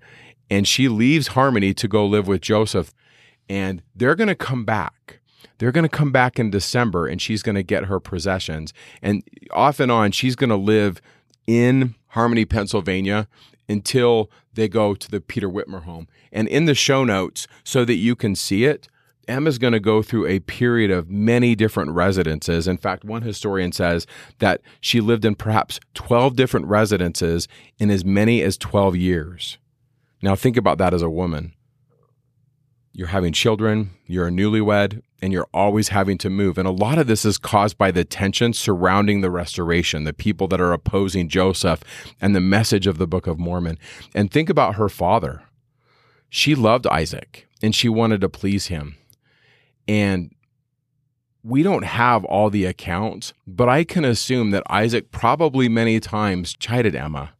[0.48, 2.94] And she leaves Harmony to go live with Joseph.
[3.48, 5.18] And they're going to come back.
[5.58, 8.72] They're going to come back in December and she's going to get her possessions.
[9.02, 11.02] And off and on, she's going to live
[11.48, 13.26] in Harmony, Pennsylvania
[13.68, 16.06] until they go to the Peter Whitmer home.
[16.30, 18.86] And in the show notes, so that you can see it,
[19.28, 22.66] Emma's going to go through a period of many different residences.
[22.66, 24.06] In fact, one historian says
[24.38, 27.48] that she lived in perhaps 12 different residences
[27.78, 29.58] in as many as 12 years.
[30.22, 31.54] Now, think about that as a woman.
[32.92, 36.58] You're having children, you're a newlywed, and you're always having to move.
[36.58, 40.48] And a lot of this is caused by the tension surrounding the restoration, the people
[40.48, 41.82] that are opposing Joseph
[42.20, 43.78] and the message of the Book of Mormon.
[44.14, 45.44] And think about her father.
[46.28, 48.96] She loved Isaac and she wanted to please him.
[49.88, 50.34] And
[51.44, 56.54] we don't have all the accounts, but I can assume that Isaac probably many times
[56.54, 57.32] chided Emma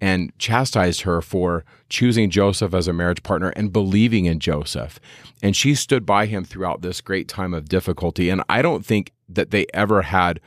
[0.00, 4.98] and chastised her for choosing Joseph as a marriage partner and believing in Joseph.
[5.42, 8.28] And she stood by him throughout this great time of difficulty.
[8.30, 10.40] And I don't think that they ever had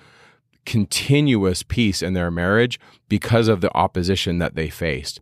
[0.65, 5.19] continuous peace in their marriage because of the opposition that they faced.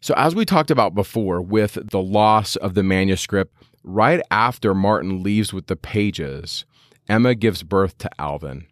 [0.00, 3.54] So, as we talked about before, with the loss of the manuscript,
[3.84, 6.64] Right after Martin leaves with the pages,
[7.08, 8.66] Emma gives birth to Alvin.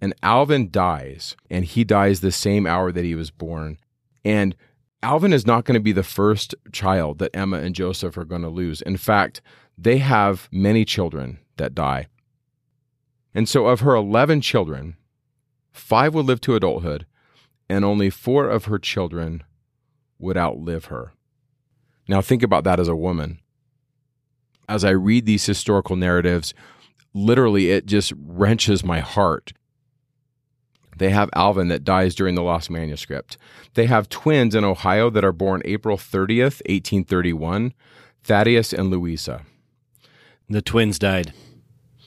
[0.00, 3.78] And Alvin dies, and he dies the same hour that he was born.
[4.24, 4.56] And
[5.02, 8.42] Alvin is not going to be the first child that Emma and Joseph are going
[8.42, 8.82] to lose.
[8.82, 9.40] In fact,
[9.78, 12.06] they have many children that die.
[13.34, 14.96] And so, of her 11 children,
[15.72, 17.06] five will live to adulthood,
[17.68, 19.42] and only four of her children
[20.18, 21.12] would outlive her.
[22.06, 23.40] Now, think about that as a woman.
[24.72, 26.54] As I read these historical narratives,
[27.12, 29.52] literally it just wrenches my heart.
[30.96, 33.36] They have Alvin that dies during the lost manuscript.
[33.74, 37.74] They have twins in Ohio that are born April 30th, 1831,
[38.24, 39.42] Thaddeus and Louisa.
[40.48, 41.34] The twins died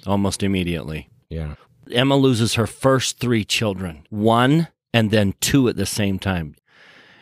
[0.08, 1.08] almost immediately.
[1.30, 1.58] Yeah.
[1.92, 6.56] Emma loses her first three children, one and then two at the same time.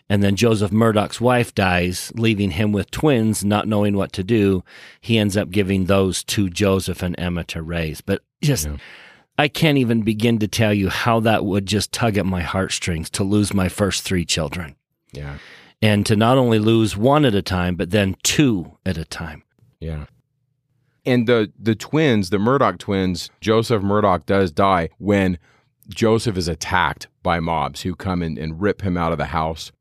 [0.09, 4.63] And then Joseph Murdock's wife dies, leaving him with twins, not knowing what to do.
[5.01, 8.01] He ends up giving those to Joseph and Emma to raise.
[8.01, 8.77] But just, Yeah.
[9.39, 13.09] I can't even begin to tell you how that would just tug at my heartstrings
[13.11, 14.75] to lose my first three children
[15.11, 15.37] Yeah.
[15.81, 19.41] and to not only lose one at a time, but then two at a time.
[19.79, 20.05] Yeah.
[21.05, 25.37] And the the twins, the Murdock twins, Joseph Murdock does die when
[25.89, 29.71] Joseph is attacked by mobs who come in and rip him out of the house.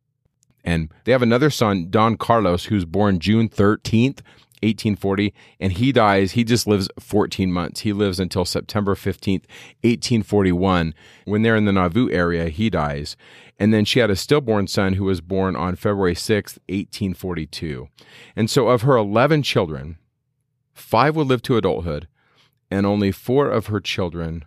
[0.64, 4.20] And they have another son, Don Carlos, who's born June 13th,
[4.62, 6.32] 1840, and he dies.
[6.32, 7.80] He just lives 14 months.
[7.80, 9.44] He lives until September 15th,
[9.82, 10.94] 1841.
[11.24, 13.16] When they're in the Nauvoo area, he dies.
[13.58, 17.88] And then she had a stillborn son who was born on February 6th, 1842.
[18.36, 19.98] And so of her 11 children,
[20.72, 22.06] five would live to adulthood,
[22.70, 24.44] and only four of her children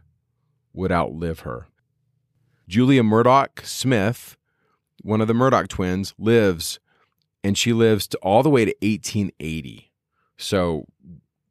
[0.74, 1.68] would outlive her.
[2.68, 4.38] Julia Murdock Smith,
[5.06, 6.80] one of the Murdock twins, lives,
[7.44, 9.92] and she lives to all the way to 1880.
[10.38, 10.86] So,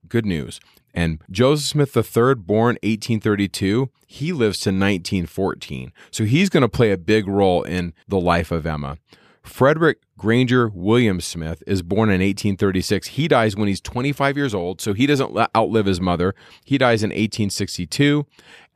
[0.09, 0.61] good news.
[0.93, 5.93] And Joseph Smith III, born 1832, he lives to 1914.
[6.11, 8.99] So he's going to play a big role in the life of Emma.
[9.43, 13.09] Frederick Granger William Smith is born in 1836.
[13.09, 16.35] He dies when he's 25 years old, so he doesn't outlive his mother.
[16.65, 18.25] He dies in 1862.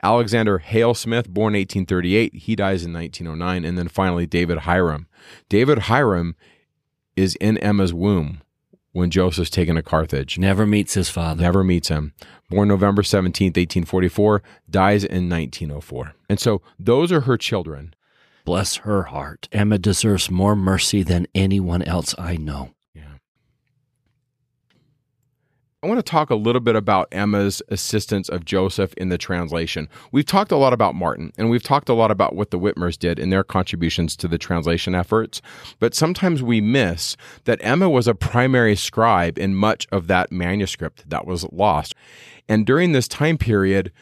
[0.01, 3.65] Alexander Hale Smith, born 1838, he dies in 1909.
[3.65, 5.07] And then finally, David Hiram.
[5.49, 6.35] David Hiram
[7.15, 8.41] is in Emma's womb
[8.91, 10.37] when Joseph's taken to Carthage.
[10.37, 11.41] Never meets his father.
[11.41, 12.13] Never meets him.
[12.49, 16.13] Born November 17th, 1844, dies in 1904.
[16.29, 17.93] And so those are her children.
[18.45, 19.47] Bless her heart.
[19.51, 22.71] Emma deserves more mercy than anyone else I know.
[22.95, 23.17] Yeah.
[25.81, 29.87] I want to talk a little bit about Emma's assistance of Joseph in the translation.
[30.11, 32.99] We've talked a lot about Martin, and we've talked a lot about what the Whitmers
[32.99, 35.41] did in their contributions to the translation efforts,
[35.79, 37.15] but sometimes we miss
[37.45, 41.95] that Emma was a primary scribe in much of that manuscript that was lost.
[42.49, 43.93] And during this time period,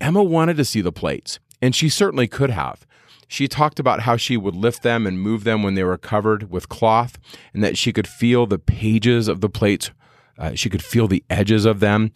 [0.00, 2.84] Emma wanted to see the plates, and she certainly could have.
[3.28, 6.50] She talked about how she would lift them and move them when they were covered
[6.50, 7.16] with cloth,
[7.54, 9.92] and that she could feel the pages of the plates.
[10.40, 12.12] Uh, she could feel the edges of them,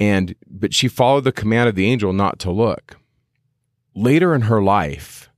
[0.00, 2.96] and but she followed the command of the angel not to look.
[3.94, 5.28] Later in her life,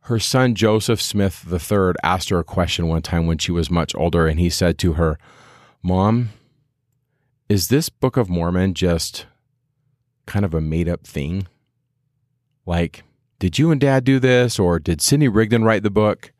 [0.00, 3.94] her son Joseph Smith III asked her a question one time when she was much
[3.94, 5.18] older, and he said to her,
[5.82, 6.30] "Mom,
[7.48, 9.26] is this Book of Mormon just
[10.24, 11.46] kind of a made up thing?
[12.64, 13.04] Like,
[13.38, 16.32] did you and dad do this, or did Sidney Rigdon write the book?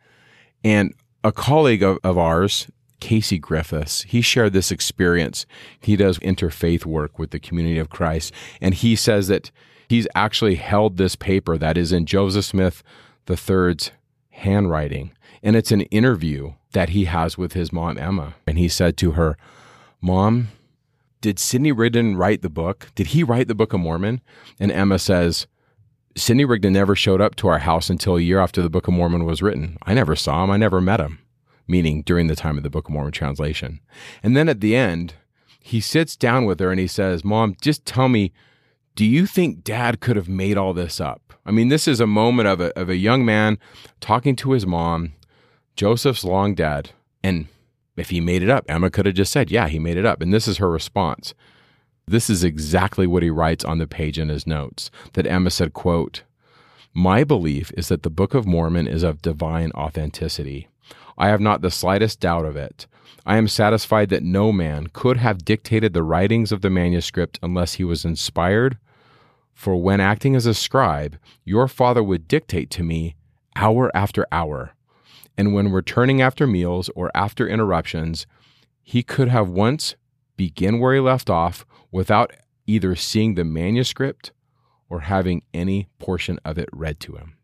[0.64, 2.68] And a colleague of, of ours,
[3.01, 5.47] Casey Griffiths, he shared this experience.
[5.80, 9.51] He does interfaith work with the community of Christ, and he says that
[9.88, 12.82] he's actually held this paper that is in Joseph Smith
[13.28, 13.90] III's
[14.30, 18.34] handwriting, and it's an interview that he has with his mom, Emma.
[18.47, 19.36] And he said to her,
[20.01, 20.49] Mom,
[21.20, 22.88] did Sidney Rigdon write the book?
[22.94, 24.20] Did he write the Book of Mormon?
[24.61, 25.47] And Emma says,
[26.16, 28.94] Sidney Rigdon never showed up to our house until a year after the Book of
[28.94, 29.76] Mormon was written.
[29.82, 30.51] I never saw him.
[30.51, 31.18] I never met him,
[31.67, 33.81] meaning during the time of the Book of Mormon translation.
[34.23, 35.14] And then at the end,
[35.61, 38.33] he sits down with her and he says, Mom, just tell me,
[38.95, 41.35] do you think dad could have made all this up?
[41.45, 43.59] I mean, this is a moment of a, of a young man
[44.01, 45.12] talking to his mom.
[45.77, 46.90] Joseph's long dead.
[47.23, 47.47] And
[47.97, 50.23] if he made it up, Emma could have just said, Yeah, he made it up.
[50.23, 51.35] And this is her response.
[52.07, 55.73] This is exactly what he writes on the page in his notes that Emma said,
[55.73, 56.23] quote,
[56.95, 60.69] My belief is that the Book of Mormon is of divine authenticity.
[61.18, 62.86] I have not the slightest doubt of it.
[63.24, 67.74] I am satisfied that no man could have dictated the writings of the manuscript unless
[67.74, 68.78] he was inspired.
[69.52, 73.16] For when acting as a scribe, your father would dictate to me
[73.56, 74.74] hour after hour.
[75.36, 78.26] And when returning after meals or after interruptions,
[78.82, 79.97] he could have once
[80.36, 82.32] begin where he left off without
[82.66, 84.32] either seeing the manuscript
[84.88, 87.36] or having any portion of it read to him.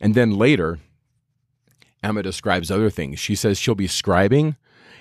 [0.00, 0.78] And then later,
[2.02, 3.18] Emma describes other things.
[3.18, 4.56] She says she'll be scribing,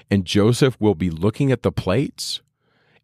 [0.09, 2.41] and Joseph will be looking at the plates,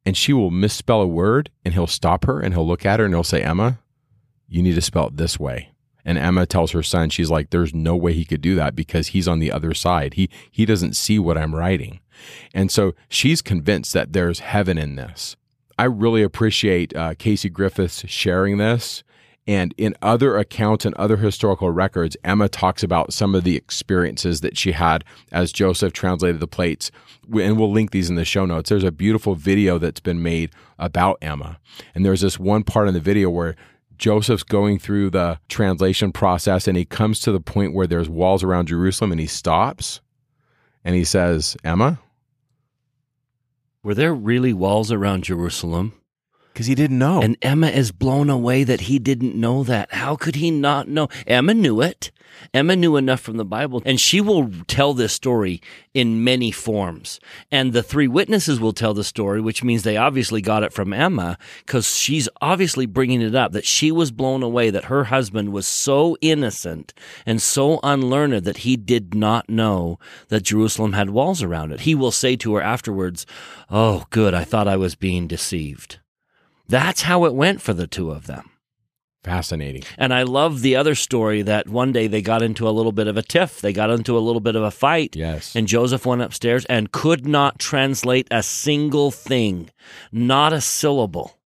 [0.05, 3.05] and she will misspell a word, and he'll stop her and he'll look at her
[3.05, 3.79] and he'll say, Emma,
[4.47, 5.71] you need to spell it this way.
[6.05, 9.07] And Emma tells her son, she's like, there's no way he could do that because
[9.07, 10.13] he's on the other side.
[10.13, 11.99] He, he doesn't see what I'm writing.
[12.53, 15.35] And so she's convinced that there's heaven in this.
[15.77, 19.03] I really appreciate uh, Casey Griffiths sharing this.
[19.47, 24.41] And in other accounts and other historical records, Emma talks about some of the experiences
[24.41, 26.91] that she had as Joseph translated the plates.
[27.31, 28.69] And we'll link these in the show notes.
[28.69, 31.59] There's a beautiful video that's been made about Emma.
[31.95, 33.55] And there's this one part in the video where
[33.97, 38.43] Joseph's going through the translation process and he comes to the point where there's walls
[38.43, 40.01] around Jerusalem and he stops
[40.83, 41.99] and he says, Emma,
[43.81, 45.93] were there really walls around Jerusalem?
[46.57, 47.21] Because he didn't know.
[47.21, 49.93] And Emma is blown away that he didn't know that.
[49.93, 51.07] How could he not know?
[51.27, 52.09] Emma knew it.
[52.51, 55.61] Emma knew enough from the Bible, and she will tell this story
[55.93, 57.19] in many forms.
[57.51, 60.93] And the three witnesses will tell the story, which means they obviously got it from
[60.93, 65.53] Emma because she's obviously bringing it up that she was blown away that her husband
[65.53, 66.91] was so innocent
[67.23, 71.81] and so unlearned that he did not know that Jerusalem had walls around it.
[71.81, 73.27] He will say to her afterwards,
[73.69, 75.99] Oh, good, I thought I was being deceived.
[76.67, 78.49] That's how it went for the two of them.
[79.23, 79.83] Fascinating.
[79.97, 83.07] And I love the other story that one day they got into a little bit
[83.07, 83.59] of a tiff.
[83.59, 85.17] They got into a little bit of a fight.
[85.17, 85.53] Yes.
[85.53, 89.69] And Joseph went upstairs and could not translate a single thing,
[90.13, 91.37] not a syllable.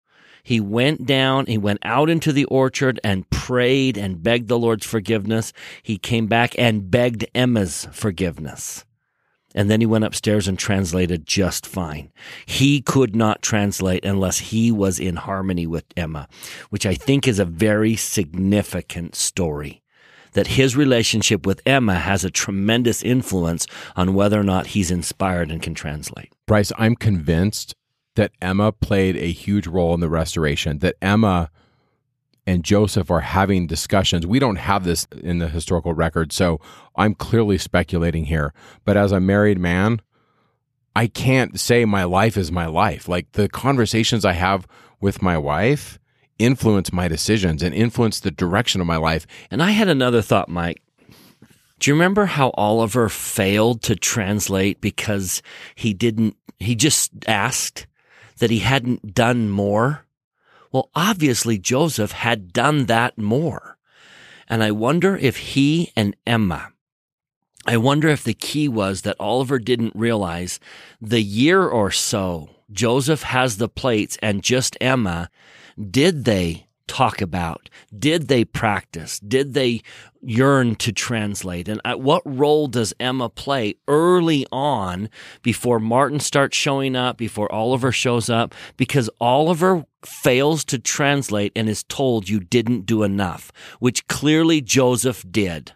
[0.44, 4.86] He went down, he went out into the orchard and prayed and begged the Lord's
[4.86, 5.54] forgiveness.
[5.82, 8.86] He came back and begged Emma's forgiveness.
[9.54, 12.12] And then he went upstairs and translated just fine.
[12.46, 16.28] He could not translate unless he was in harmony with Emma,
[16.70, 19.82] which I think is a very significant story.
[20.34, 23.68] That his relationship with Emma has a tremendous influence
[23.98, 26.32] on whether or not he's inspired and can translate.
[26.48, 27.76] Bryce, I'm convinced
[28.16, 31.50] that Emma played a huge role in the restoration, that Emma
[32.48, 34.26] and Joseph are having discussions.
[34.26, 36.60] We don't have this in the historical record, so
[36.96, 38.54] I'm clearly speculating here.
[38.84, 40.02] But as a married man,
[40.96, 43.08] I can't say my life is my life.
[43.08, 44.68] Like the conversations I have
[45.00, 46.00] with my wife
[46.40, 49.28] influence my decisions and influence the direction of my life.
[49.50, 50.82] And I had another thought, Mike.
[51.80, 55.42] Do you remember how Oliver failed to translate because
[55.74, 57.88] he didn't, he just asked
[58.38, 60.06] that he hadn't done more?
[60.72, 63.78] Well, obviously Joseph had done that more.
[64.48, 66.74] And I wonder if he and Emma,
[67.66, 70.60] I wonder if the key was that Oliver didn't realize
[71.00, 75.30] the year or so Joseph has the plates and just Emma,
[75.80, 77.70] did they talk about?
[77.98, 79.18] Did they practice?
[79.20, 79.82] Did they
[80.22, 81.70] yearn to translate?
[81.70, 85.10] And what role does Emma play early on
[85.42, 88.54] before Martin starts showing up, before Oliver shows up?
[88.76, 95.24] Because Oliver fails to translate and is told you didn't do enough, which clearly Joseph
[95.32, 95.72] did.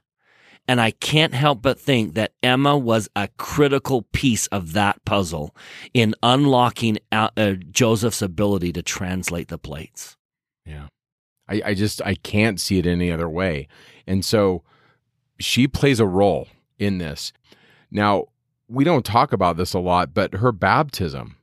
[0.68, 5.56] And I can't help but think that Emma was a critical piece of that puzzle
[5.94, 10.18] in unlocking uh, Joseph's ability to translate the plates.
[10.66, 10.88] Yeah.
[11.48, 13.68] I, I just I can't see it any other way.
[14.08, 14.64] And so
[15.40, 16.48] she plays a role
[16.80, 17.34] in this.
[17.92, 18.26] Now,
[18.68, 21.38] we don't talk about this a lot, but her baptism,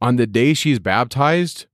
[0.00, 1.66] on the day she's baptized,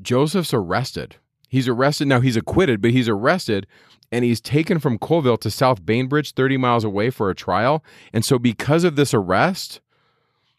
[0.00, 1.16] Joseph's arrested.
[1.48, 2.08] He's arrested.
[2.08, 3.66] Now he's acquitted, but he's arrested
[4.10, 7.84] and he's taken from Colesville to South Bainbridge, 30 miles away for a trial.
[8.12, 9.80] And so, because of this arrest,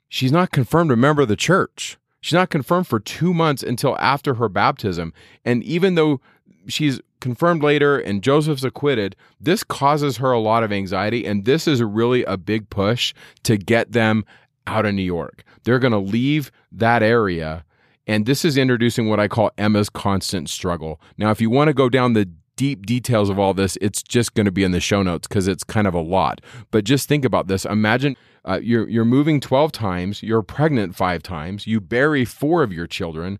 [0.07, 1.97] she's not confirmed a member of the church.
[2.21, 5.13] She's not confirmed for two months until after her baptism.
[5.45, 6.19] And even though
[6.67, 11.25] she's confirmed later and Joseph's acquitted, this causes her a lot of anxiety.
[11.25, 13.13] And this is really a big push
[13.43, 14.25] to get them
[14.67, 15.43] out of New York.
[15.63, 17.65] They're going to leave that area.
[18.07, 20.99] And this is introducing what I call Emma's constant struggle.
[21.17, 24.33] Now, if you want to go down the deep details of all this, it's just
[24.33, 26.41] going to be in the show notes because it's kind of a lot.
[26.71, 27.65] But just think about this.
[27.65, 32.73] Imagine uh, you're you're moving 12 times, you're pregnant 5 times, you bury 4 of
[32.73, 33.39] your children,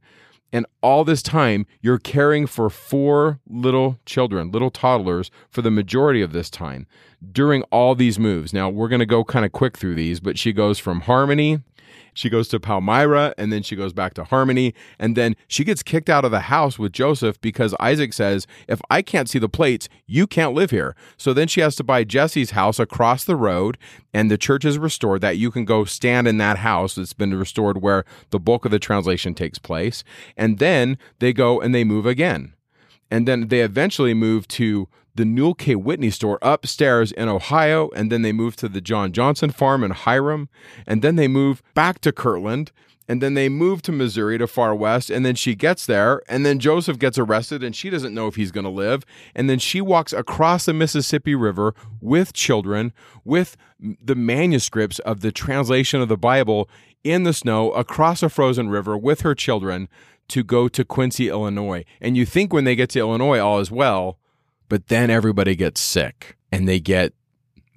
[0.52, 6.22] and all this time you're caring for 4 little children, little toddlers for the majority
[6.22, 6.88] of this time
[7.32, 8.54] during all these moves.
[8.54, 11.60] Now, we're going to go kind of quick through these, but she goes from Harmony
[12.20, 14.76] she goes to Palmyra and then she goes back to Harmony.
[15.00, 18.82] And then she gets kicked out of the house with Joseph because Isaac says, If
[18.90, 20.98] I can't see the plates, you can't live here.
[21.16, 23.78] So then she has to buy Jesse's house across the road
[24.14, 27.34] and the church is restored that you can go stand in that house that's been
[27.34, 30.04] restored where the bulk of the translation takes place.
[30.36, 32.54] And then they go and they move again.
[33.10, 34.90] And then they eventually move to
[35.20, 35.76] the Newel K.
[35.76, 39.92] Whitney store upstairs in Ohio, and then they moved to the John Johnson farm in
[39.92, 40.48] Hiram,
[40.88, 42.72] and then they moved back to Kirtland,
[43.06, 46.46] and then they move to Missouri to far west and then she gets there and
[46.46, 49.58] then Joseph gets arrested and she doesn't know if he's going to live and then
[49.58, 52.94] she walks across the Mississippi River with children
[53.26, 56.70] with the manuscripts of the translation of the Bible
[57.04, 59.90] in the snow across a frozen river with her children
[60.28, 61.84] to go to Quincy, Illinois.
[62.00, 64.19] And you think when they get to Illinois all is well,
[64.70, 67.14] but then everybody gets sick and they get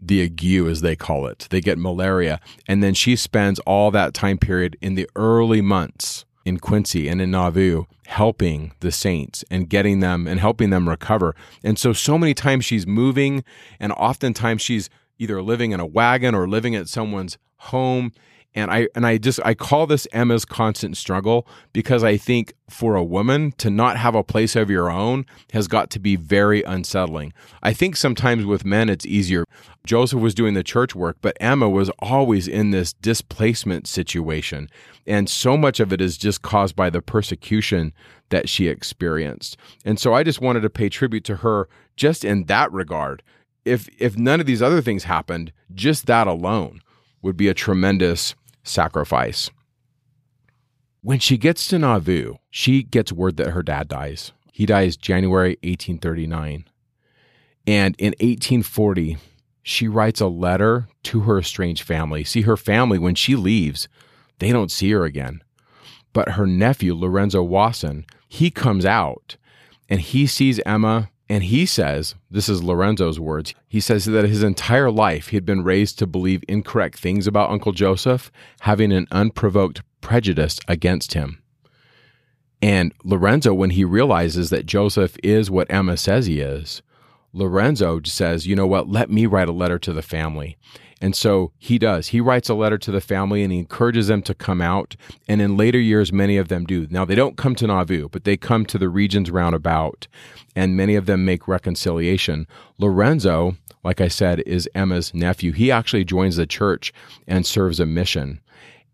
[0.00, 1.46] the ague, as they call it.
[1.50, 2.40] They get malaria.
[2.66, 7.22] And then she spends all that time period in the early months in Quincy and
[7.22, 11.34] in Nauvoo helping the saints and getting them and helping them recover.
[11.62, 13.44] And so, so many times she's moving,
[13.78, 18.12] and oftentimes she's either living in a wagon or living at someone's home
[18.54, 22.94] and I and I just I call this Emma's constant struggle because I think for
[22.94, 26.62] a woman to not have a place of your own has got to be very
[26.62, 27.32] unsettling.
[27.62, 29.44] I think sometimes with men it's easier.
[29.86, 34.68] Joseph was doing the church work, but Emma was always in this displacement situation.
[35.06, 37.92] And so much of it is just caused by the persecution
[38.28, 39.56] that she experienced.
[39.84, 43.22] And so I just wanted to pay tribute to her just in that regard.
[43.64, 46.80] If if none of these other things happened, just that alone
[47.22, 49.50] would be a tremendous sacrifice.
[51.02, 54.32] When she gets to Nauvoo, she gets word that her dad dies.
[54.52, 56.64] He dies January 1839.
[57.66, 59.16] And in 1840,
[59.62, 62.24] she writes a letter to her estranged family.
[62.24, 63.88] See, her family, when she leaves,
[64.38, 65.42] they don't see her again.
[66.12, 69.36] But her nephew, Lorenzo Wasson, he comes out
[69.88, 74.42] and he sees Emma and he says, this is Lorenzo's words, he says that his
[74.42, 78.30] entire life he had been raised to believe incorrect things about Uncle Joseph,
[78.60, 81.42] having an unprovoked prejudice against him.
[82.60, 86.82] And Lorenzo, when he realizes that Joseph is what Emma says he is,
[87.32, 90.58] Lorenzo says, you know what, let me write a letter to the family.
[91.02, 92.08] And so he does.
[92.08, 94.94] He writes a letter to the family and he encourages them to come out.
[95.26, 96.86] And in later years, many of them do.
[96.90, 100.06] Now, they don't come to Nauvoo, but they come to the regions roundabout,
[100.54, 102.46] and many of them make reconciliation.
[102.78, 105.50] Lorenzo, like I said, is Emma's nephew.
[105.50, 106.92] He actually joins the church
[107.26, 108.40] and serves a mission.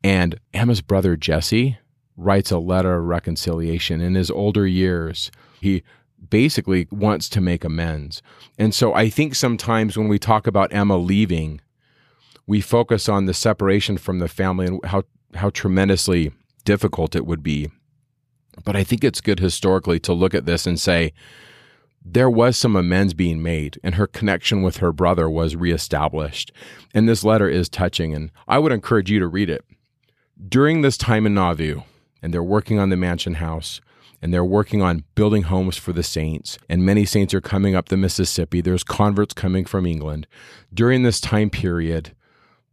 [0.03, 1.77] And Emma's brother, Jesse,
[2.17, 5.31] writes a letter of reconciliation in his older years.
[5.61, 5.83] He
[6.31, 8.23] basically wants to make amends.
[8.59, 11.61] And so I think sometimes when we talk about Emma leaving,
[12.49, 15.05] we focus on the separation from the family and how
[15.35, 16.33] how tremendously
[16.65, 17.71] difficult it would be.
[18.65, 21.13] But I think it's good historically to look at this and say
[22.03, 26.51] there was some amends being made and her connection with her brother was reestablished.
[26.95, 29.65] And this letter is touching and I would encourage you to read it.
[30.49, 31.83] During this time in Nauvoo,
[32.23, 33.81] and they're working on the mansion house,
[34.23, 36.59] and they're working on building homes for the saints.
[36.69, 38.61] And many saints are coming up the Mississippi.
[38.61, 40.27] There's converts coming from England.
[40.75, 42.17] During this time period,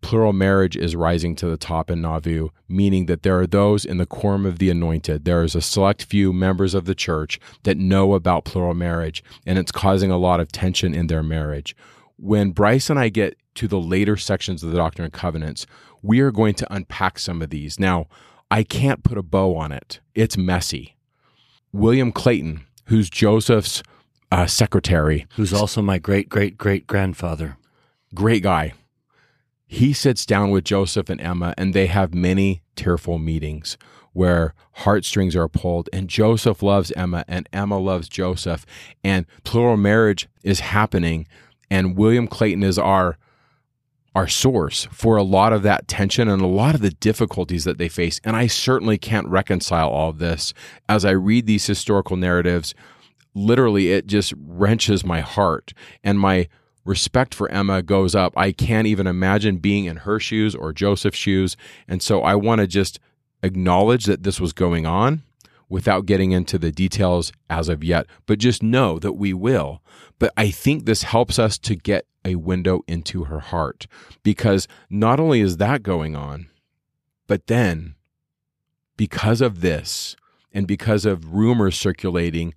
[0.05, 3.97] plural marriage is rising to the top in Nauvoo, meaning that there are those in
[3.97, 5.25] the quorum of the anointed.
[5.25, 9.57] There is a select few members of the church that know about plural marriage, and
[9.57, 11.75] it's causing a lot of tension in their marriage.
[12.17, 15.65] When Bryce and I get to the later sections of the Doctrine and Covenants,
[16.03, 17.79] we are going to unpack some of these.
[17.79, 18.05] Now,
[18.51, 20.97] I can't put a bow on it, it's messy.
[21.73, 23.81] William Clayton, who's Joseph's
[24.31, 27.57] uh, secretary, who's also my great great great grandfather,
[28.13, 28.73] great guy
[29.75, 33.77] he sits down with Joseph and Emma, and they have many tearful meetings
[34.13, 38.65] where heartstrings are pulled, and Joseph loves Emma, and Emma loves Joseph,
[39.03, 41.27] and plural marriage is happening.
[41.69, 43.17] And William Clayton is our
[44.15, 47.77] our source for a lot of that tension and a lot of the difficulties that
[47.77, 48.21] they face.
[48.23, 50.53] And I certainly can't reconcile all of this.
[50.87, 52.73] As I read these historical narratives,
[53.33, 56.47] literally it just wrenches my heart and my
[56.85, 58.33] respect for Emma goes up.
[58.37, 61.57] I can't even imagine being in her shoes or Joseph's shoes.
[61.87, 62.99] And so I want to just
[63.43, 65.23] acknowledge that this was going on
[65.67, 69.81] without getting into the details as of yet, but just know that we will.
[70.19, 73.87] But I think this helps us to get a window into her heart
[74.23, 76.47] because not only is that going on,
[77.27, 77.95] but then
[78.95, 80.15] because of this
[80.53, 82.53] and because of rumors circulating,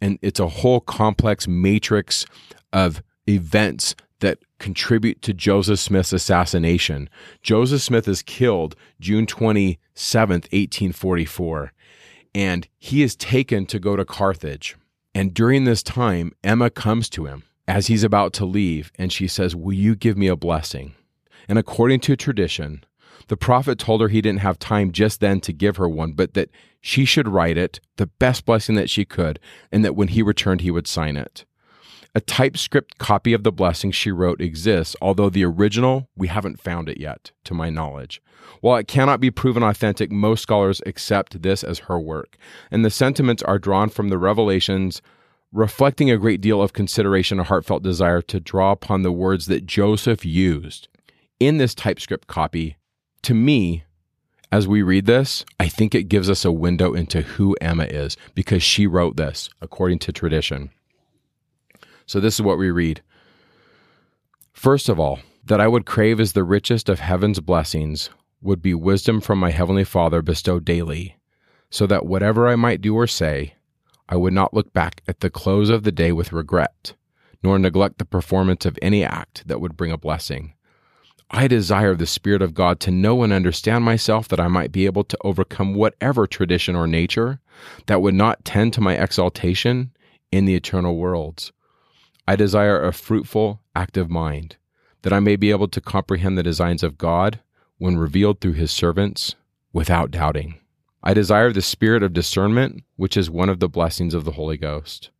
[0.00, 2.24] and it's a whole complex matrix
[2.72, 7.08] of events that contribute to Joseph Smith's assassination.
[7.42, 9.78] Joseph Smith is killed June 27th,
[10.52, 11.72] 1844,
[12.34, 14.76] and he is taken to go to Carthage.
[15.14, 19.26] And during this time, Emma comes to him as he's about to leave, and she
[19.26, 20.94] says, Will you give me a blessing?
[21.48, 22.84] And according to tradition,
[23.28, 26.34] the prophet told her he didn't have time just then to give her one, but
[26.34, 29.38] that she should write it, the best blessing that she could,
[29.70, 31.44] and that when he returned, he would sign it.
[32.12, 36.88] A typescript copy of the blessing she wrote exists, although the original, we haven't found
[36.88, 38.20] it yet, to my knowledge.
[38.60, 42.36] While it cannot be proven authentic, most scholars accept this as her work,
[42.68, 45.00] and the sentiments are drawn from the revelations,
[45.52, 49.66] reflecting a great deal of consideration and heartfelt desire to draw upon the words that
[49.66, 50.88] Joseph used
[51.38, 52.76] in this typescript copy.
[53.22, 53.84] To me,
[54.50, 58.16] as we read this, I think it gives us a window into who Emma is
[58.34, 60.70] because she wrote this according to tradition.
[62.10, 63.02] So, this is what we read.
[64.52, 68.10] First of all, that I would crave as the richest of heaven's blessings
[68.42, 71.18] would be wisdom from my heavenly Father bestowed daily,
[71.70, 73.54] so that whatever I might do or say,
[74.08, 76.94] I would not look back at the close of the day with regret,
[77.44, 80.54] nor neglect the performance of any act that would bring a blessing.
[81.30, 84.86] I desire the Spirit of God to know and understand myself that I might be
[84.86, 87.38] able to overcome whatever tradition or nature
[87.86, 89.92] that would not tend to my exaltation
[90.32, 91.52] in the eternal worlds.
[92.26, 94.56] I desire a fruitful, active mind,
[95.02, 97.40] that I may be able to comprehend the designs of God
[97.78, 99.34] when revealed through his servants
[99.72, 100.60] without doubting.
[101.02, 104.58] I desire the spirit of discernment, which is one of the blessings of the Holy
[104.58, 105.10] Ghost.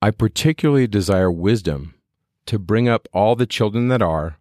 [0.00, 1.94] I particularly desire wisdom
[2.46, 4.38] to bring up all the children that are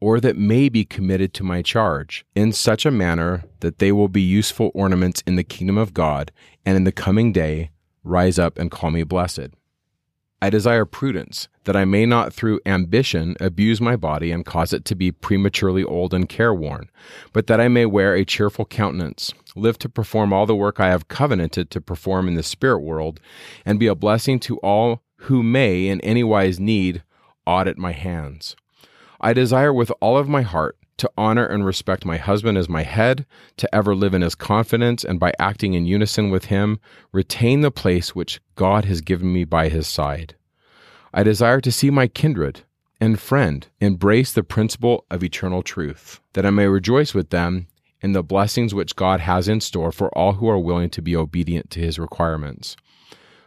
[0.00, 4.08] or that may be committed to my charge, in such a manner that they will
[4.08, 6.32] be useful ornaments in the kingdom of God,
[6.64, 7.70] and in the coming day
[8.02, 9.50] rise up and call me blessed.
[10.42, 14.86] I desire prudence, that I may not through ambition abuse my body and cause it
[14.86, 16.90] to be prematurely old and careworn,
[17.34, 20.88] but that I may wear a cheerful countenance, live to perform all the work I
[20.88, 23.20] have covenanted to perform in the spirit world,
[23.66, 27.02] and be a blessing to all who may in any wise need
[27.46, 28.54] at my hands.
[29.20, 32.82] I desire with all of my heart to honor and respect my husband as my
[32.82, 36.78] head, to ever live in his confidence, and by acting in unison with him,
[37.10, 40.36] retain the place which God has given me by his side.
[41.12, 42.60] I desire to see my kindred
[43.00, 47.66] and friend embrace the principle of eternal truth, that I may rejoice with them
[48.02, 51.16] in the blessings which God has in store for all who are willing to be
[51.16, 52.76] obedient to his requirements.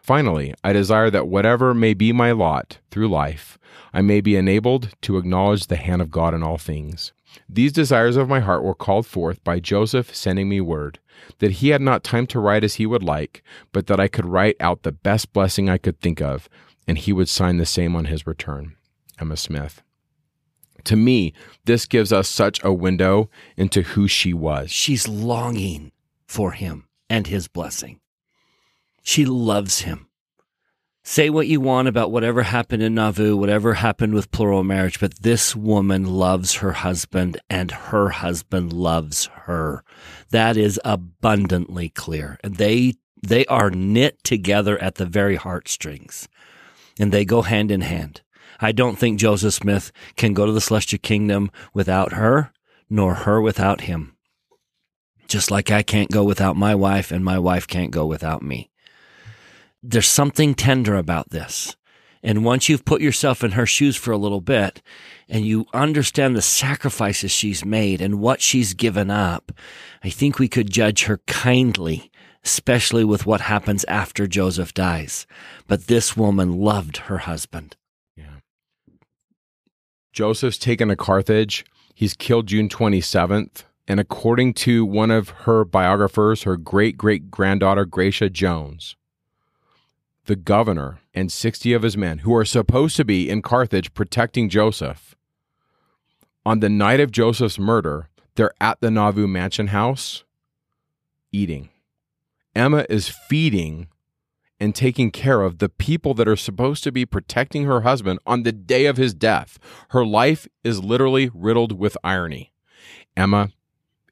[0.01, 3.57] Finally, I desire that whatever may be my lot through life,
[3.93, 7.13] I may be enabled to acknowledge the hand of God in all things.
[7.49, 10.99] These desires of my heart were called forth by Joseph sending me word
[11.39, 14.25] that he had not time to write as he would like, but that I could
[14.25, 16.49] write out the best blessing I could think of,
[16.87, 18.75] and he would sign the same on his return.
[19.19, 19.81] Emma Smith.
[20.85, 21.33] To me,
[21.65, 24.69] this gives us such a window into who she was.
[24.69, 25.91] She's longing
[26.27, 27.99] for him and his blessing.
[29.01, 30.07] She loves him.
[31.05, 35.21] Say what you want about whatever happened in Nauvoo, whatever happened with plural marriage, but
[35.21, 39.83] this woman loves her husband and her husband loves her.
[40.29, 42.39] That is abundantly clear.
[42.41, 46.29] And they, they are knit together at the very heartstrings
[46.97, 48.21] and they go hand in hand.
[48.61, 52.53] I don't think Joseph Smith can go to the celestial kingdom without her,
[52.89, 54.15] nor her without him.
[55.27, 58.69] Just like I can't go without my wife and my wife can't go without me
[59.83, 61.75] there's something tender about this.
[62.23, 64.81] And once you've put yourself in her shoes for a little bit
[65.27, 69.51] and you understand the sacrifices she's made and what she's given up,
[70.03, 72.09] I think we could judge her kindly,
[72.45, 75.27] especially with what happens after Joseph dies.
[75.67, 77.75] But this woman loved her husband.
[78.15, 78.37] Yeah.
[80.13, 81.65] Joseph's taken to Carthage.
[81.93, 83.63] He's killed June 27th.
[83.85, 88.95] And according to one of her biographers, her great great granddaughter, Gracia Jones,
[90.25, 94.49] the governor and 60 of his men, who are supposed to be in Carthage protecting
[94.49, 95.15] Joseph,
[96.45, 100.23] on the night of Joseph's murder, they're at the Nauvoo mansion house
[101.31, 101.69] eating.
[102.55, 103.87] Emma is feeding
[104.59, 108.43] and taking care of the people that are supposed to be protecting her husband on
[108.43, 109.57] the day of his death.
[109.89, 112.53] Her life is literally riddled with irony.
[113.17, 113.49] Emma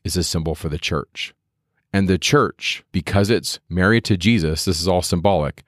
[0.03, 1.33] is a symbol for the church.
[1.93, 5.63] And the church, because it's married to Jesus, this is all symbolic,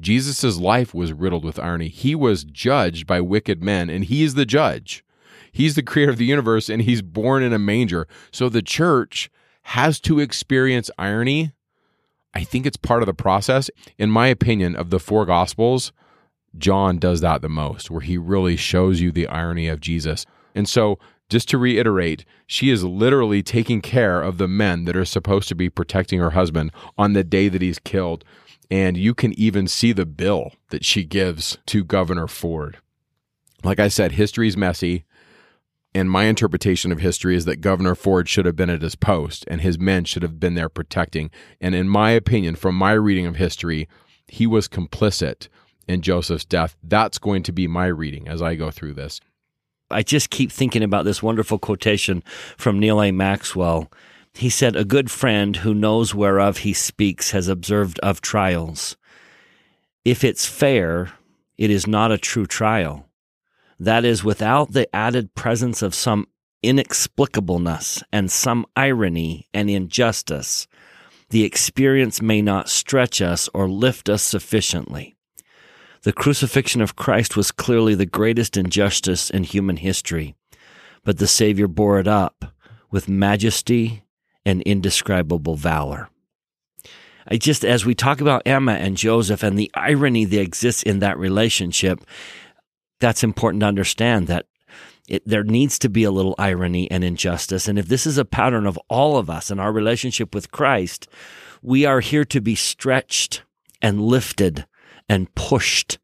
[0.00, 1.88] Jesus' life was riddled with irony.
[1.88, 5.04] He was judged by wicked men, and he is the judge.
[5.52, 8.06] He's the creator of the universe, and he's born in a manger.
[8.30, 9.30] So the church
[9.62, 11.52] has to experience irony.
[12.34, 13.70] I think it's part of the process.
[13.98, 15.92] In my opinion, of the four gospels,
[16.56, 20.26] John does that the most, where he really shows you the irony of Jesus.
[20.54, 20.98] And so,
[21.28, 25.54] just to reiterate, she is literally taking care of the men that are supposed to
[25.54, 28.24] be protecting her husband on the day that he's killed.
[28.70, 32.78] And you can even see the bill that she gives to Governor Ford.
[33.64, 35.04] Like I said, history is messy.
[35.92, 39.44] And my interpretation of history is that Governor Ford should have been at his post
[39.48, 41.30] and his men should have been there protecting.
[41.60, 43.88] And in my opinion, from my reading of history,
[44.28, 45.48] he was complicit
[45.88, 46.76] in Joseph's death.
[46.82, 49.20] That's going to be my reading as I go through this.
[49.90, 52.22] I just keep thinking about this wonderful quotation
[52.56, 53.10] from Neal A.
[53.10, 53.90] Maxwell.
[54.34, 58.96] He said, A good friend who knows whereof he speaks has observed of trials.
[60.04, 61.12] If it's fair,
[61.58, 63.06] it is not a true trial.
[63.78, 66.26] That is, without the added presence of some
[66.62, 70.66] inexplicableness and some irony and injustice,
[71.30, 75.16] the experience may not stretch us or lift us sufficiently.
[76.02, 80.34] The crucifixion of Christ was clearly the greatest injustice in human history,
[81.04, 82.54] but the Savior bore it up
[82.90, 84.02] with majesty
[84.44, 86.08] and indescribable valor.
[87.28, 90.98] I just, as we talk about Emma and Joseph and the irony that exists in
[91.00, 92.00] that relationship,
[92.98, 94.46] that's important to understand that
[95.08, 97.68] it, there needs to be a little irony and injustice.
[97.68, 101.08] And if this is a pattern of all of us in our relationship with Christ,
[101.62, 103.42] we are here to be stretched
[103.82, 104.66] and lifted
[105.08, 105.98] and pushed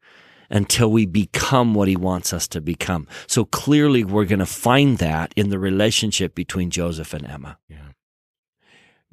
[0.49, 3.07] until we become what he wants us to become.
[3.27, 7.57] So clearly we're going to find that in the relationship between Joseph and Emma.
[7.67, 7.86] Yeah.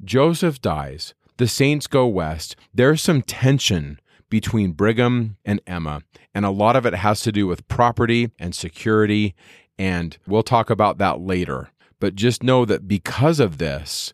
[0.03, 1.13] Joseph dies.
[1.37, 2.55] The saints go west.
[2.73, 3.99] There's some tension
[4.29, 6.01] between Brigham and Emma,
[6.33, 9.35] and a lot of it has to do with property and security,
[9.77, 11.69] and we'll talk about that later.
[11.99, 14.13] But just know that because of this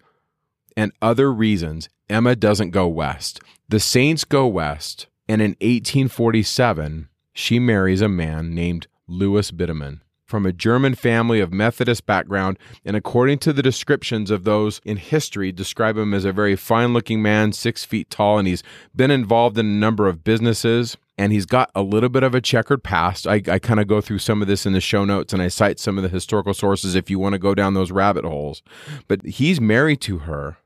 [0.77, 3.39] and other reasons, Emma doesn't go west.
[3.69, 10.01] The saints go west and in 1847, she marries a man named Lewis Bidamon
[10.31, 14.95] from a German family of Methodist background, and according to the descriptions of those in
[14.95, 18.63] history, describe him as a very fine looking man, six feet tall, and he's
[18.95, 20.95] been involved in a number of businesses.
[21.17, 23.27] And he's got a little bit of a checkered past.
[23.27, 25.49] I, I kind of go through some of this in the show notes and I
[25.49, 28.63] cite some of the historical sources if you want to go down those rabbit holes.
[29.07, 30.57] But he's married to her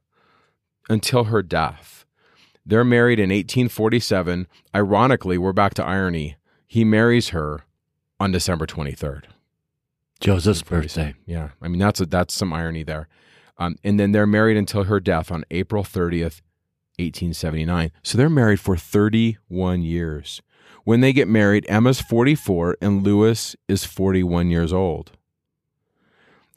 [0.88, 2.06] until her death.
[2.66, 4.48] They're married in 1847.
[4.74, 6.38] Ironically, we're back to irony.
[6.68, 7.66] He marries her
[8.18, 9.24] on December 23rd.
[10.26, 11.14] Joseph's birthday.
[11.28, 11.50] Yeah.
[11.62, 13.08] I mean, that's a, that's some irony there.
[13.60, 16.42] Um, and then they're married until her death on April 30th,
[16.98, 17.92] 1879.
[18.02, 20.42] So they're married for 31 years.
[20.84, 25.12] When they get married, Emma's 44 and Louis is 41 years old.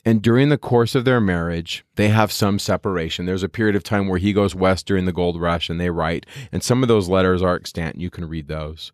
[0.03, 3.27] And during the course of their marriage, they have some separation.
[3.27, 5.91] There's a period of time where he goes west during the gold rush and they
[5.91, 8.01] write, and some of those letters are extant.
[8.01, 8.93] You can read those.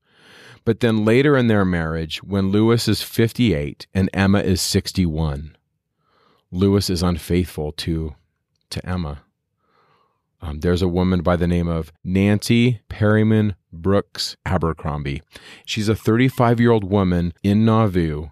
[0.65, 5.57] But then later in their marriage, when Lewis is 58 and Emma is 61,
[6.51, 8.15] Lewis is unfaithful to,
[8.71, 9.23] to Emma.
[10.41, 15.23] Um, there's a woman by the name of Nancy Perryman Brooks Abercrombie.
[15.65, 18.29] She's a 35 year old woman in Nauvoo.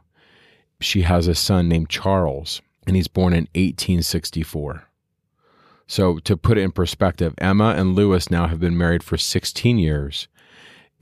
[0.81, 4.85] She has a son named Charles and he's born in 1864.
[5.87, 9.79] So, to put it in perspective, Emma and Lewis now have been married for 16
[9.79, 10.29] years,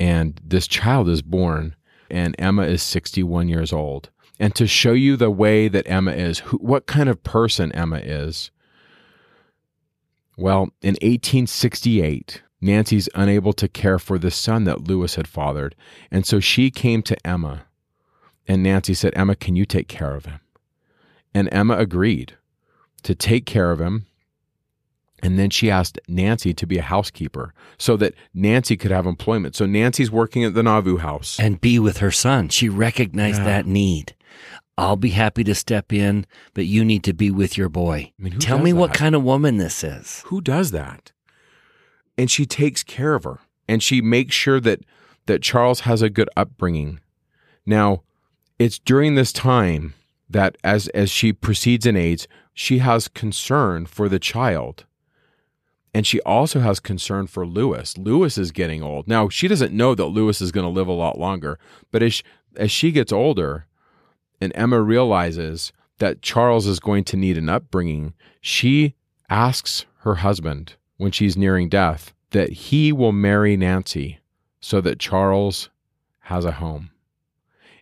[0.00, 1.76] and this child is born,
[2.10, 4.08] and Emma is 61 years old.
[4.40, 7.98] And to show you the way that Emma is, who, what kind of person Emma
[7.98, 8.50] is,
[10.38, 15.76] well, in 1868, Nancy's unable to care for the son that Louis had fathered.
[16.10, 17.66] And so she came to Emma,
[18.48, 20.40] and Nancy said, Emma, can you take care of him?
[21.34, 22.36] And Emma agreed
[23.02, 24.06] to take care of him.
[25.22, 29.54] And then she asked Nancy to be a housekeeper so that Nancy could have employment.
[29.54, 31.38] So Nancy's working at the Nauvoo house.
[31.38, 32.48] And be with her son.
[32.48, 33.44] She recognized yeah.
[33.44, 34.14] that need.
[34.78, 38.12] I'll be happy to step in, but you need to be with your boy.
[38.18, 38.78] I mean, Tell me that?
[38.78, 40.22] what kind of woman this is.
[40.26, 41.12] Who does that?
[42.16, 44.80] And she takes care of her and she makes sure that
[45.26, 46.98] that Charles has a good upbringing.
[47.64, 48.02] Now,
[48.58, 49.94] it's during this time
[50.28, 54.86] that as as she proceeds in age, she has concern for the child.
[55.92, 57.98] And she also has concern for Lewis.
[57.98, 59.08] Lewis is getting old.
[59.08, 61.58] Now, she doesn't know that Lewis is going to live a lot longer,
[61.90, 62.22] but as she,
[62.56, 63.66] as she gets older
[64.40, 68.94] and Emma realizes that Charles is going to need an upbringing, she
[69.28, 74.18] asks her husband when she's nearing death that he will marry Nancy
[74.60, 75.70] so that Charles
[76.20, 76.90] has a home.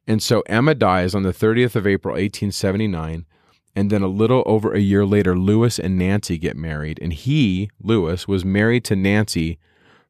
[0.06, 3.26] And so Emma dies on the 30th of April, 1879.
[3.74, 6.98] And then a little over a year later, Lewis and Nancy get married.
[7.00, 9.58] And he, Lewis, was married to Nancy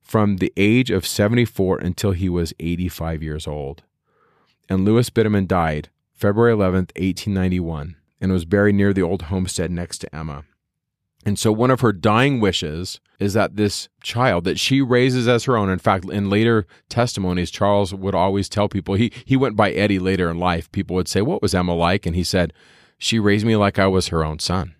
[0.01, 3.83] from the age of 74 until he was 85 years old.
[4.69, 9.99] And Lewis Bidamon died February 11th, 1891, and was buried near the old homestead next
[9.99, 10.45] to Emma.
[11.25, 15.45] And so one of her dying wishes is that this child that she raises as
[15.45, 19.57] her own, in fact, in later testimonies, Charles would always tell people, he, he went
[19.57, 20.71] by Eddie later in life.
[20.73, 22.07] People would say, What was Emma like?
[22.07, 22.53] And he said,
[22.99, 24.75] She raised me like I was her own son.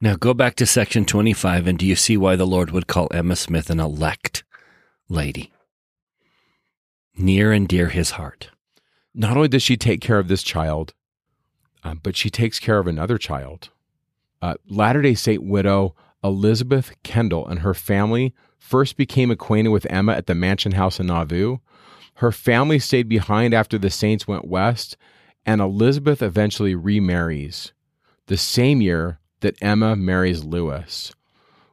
[0.00, 3.08] Now go back to section 25, and do you see why the Lord would call
[3.12, 4.44] Emma Smith an elect
[5.08, 5.52] lady?
[7.16, 8.50] near and dear his heart.
[9.14, 10.92] Not only does she take care of this child,
[11.82, 13.70] uh, but she takes care of another child.
[14.42, 20.12] Uh, Latter day Saint widow Elizabeth Kendall and her family first became acquainted with Emma
[20.12, 21.58] at the mansion house in Nauvoo.
[22.14, 24.96] Her family stayed behind after the saints went west,
[25.46, 27.72] and Elizabeth eventually remarries
[28.26, 31.12] the same year that Emma marries Lewis.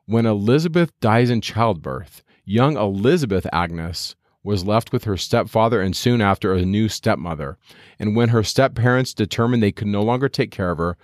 [0.05, 6.21] When Elizabeth dies in childbirth, young Elizabeth Agnes was left with her stepfather and soon
[6.21, 7.57] after a new stepmother.
[7.97, 10.97] And when her stepparents determined they could no longer take care of her,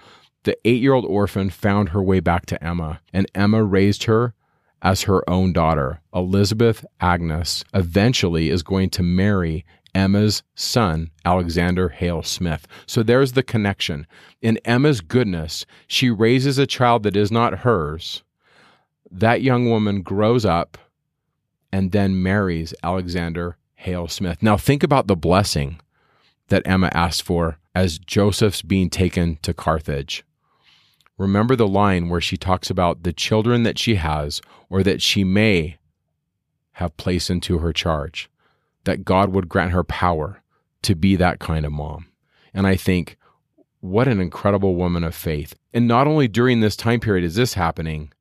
[0.44, 4.34] the eight year old orphan found her way back to Emma, and Emma raised her
[4.82, 6.02] as her own daughter.
[6.14, 9.66] Elizabeth Agnes eventually is going to marry
[10.00, 12.66] Emma's son, Alexander Hale Smith.
[12.86, 14.08] So there's the connection.
[14.42, 18.24] In Emma's goodness, she raises a child that is not hers.
[19.12, 20.78] That young woman grows up
[21.72, 24.42] and then marries Alexander Hale Smith.
[24.42, 25.82] Now, think about the blessing
[26.48, 30.24] that Emma asked for as Joseph's being taken to Carthage.
[31.18, 35.26] Remember the line where she talks about the children that she has or that she
[35.26, 35.78] may
[36.74, 38.30] have placed into her charge,
[38.90, 40.42] that God would grant her power
[40.82, 42.08] to be that kind of mom.
[42.56, 43.18] And I think,
[43.82, 45.54] what an incredible woman of faith.
[45.76, 48.12] And not only during this time period is this happening,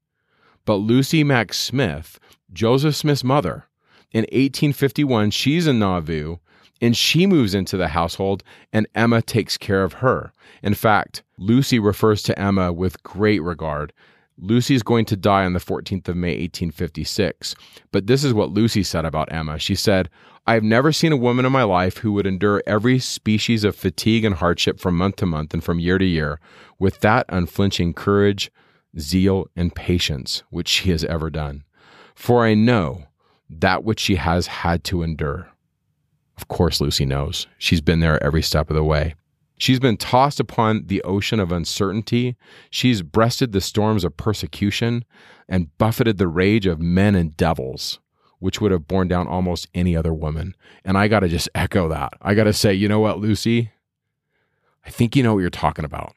[0.66, 2.18] but Lucy Mack Smith,
[2.52, 3.64] Joseph Smith's mother.
[4.12, 6.36] In 1851, she's in Nauvoo
[6.82, 10.34] and she moves into the household, and Emma takes care of her.
[10.62, 13.94] In fact, Lucy refers to Emma with great regard.
[14.40, 17.54] Lucy is going to die on the 14th of May, 1856.
[17.90, 19.58] But this is what Lucy said about Emma.
[19.58, 20.08] She said,
[20.46, 23.76] I have never seen a woman in my life who would endure every species of
[23.76, 26.40] fatigue and hardship from month to month and from year to year
[26.78, 28.50] with that unflinching courage,
[28.98, 31.64] zeal, and patience which she has ever done.
[32.14, 33.04] For I know
[33.50, 35.48] that which she has had to endure.
[36.36, 37.46] Of course, Lucy knows.
[37.58, 39.14] She's been there every step of the way.
[39.58, 42.36] She's been tossed upon the ocean of uncertainty.
[42.70, 45.04] She's breasted the storms of persecution
[45.48, 47.98] and buffeted the rage of men and devils,
[48.38, 50.54] which would have borne down almost any other woman.
[50.84, 52.12] And I got to just echo that.
[52.22, 53.72] I got to say, you know what, Lucy?
[54.86, 56.14] I think you know what you're talking about.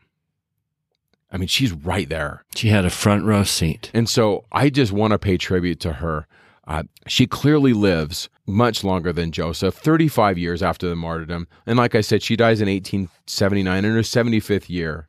[1.31, 2.43] I mean, she's right there.
[2.55, 3.89] She had a front row seat.
[3.93, 6.27] And so I just want to pay tribute to her.
[6.67, 11.47] Uh, she clearly lives much longer than Joseph, 35 years after the martyrdom.
[11.65, 15.07] And like I said, she dies in 1879 in her 75th year.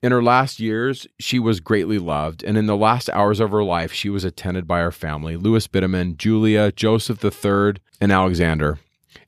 [0.00, 3.64] In her last years, she was greatly loved, and in the last hours of her
[3.64, 8.78] life, she was attended by her family Lewis Bidamon, Julia, Joseph III, and Alexander.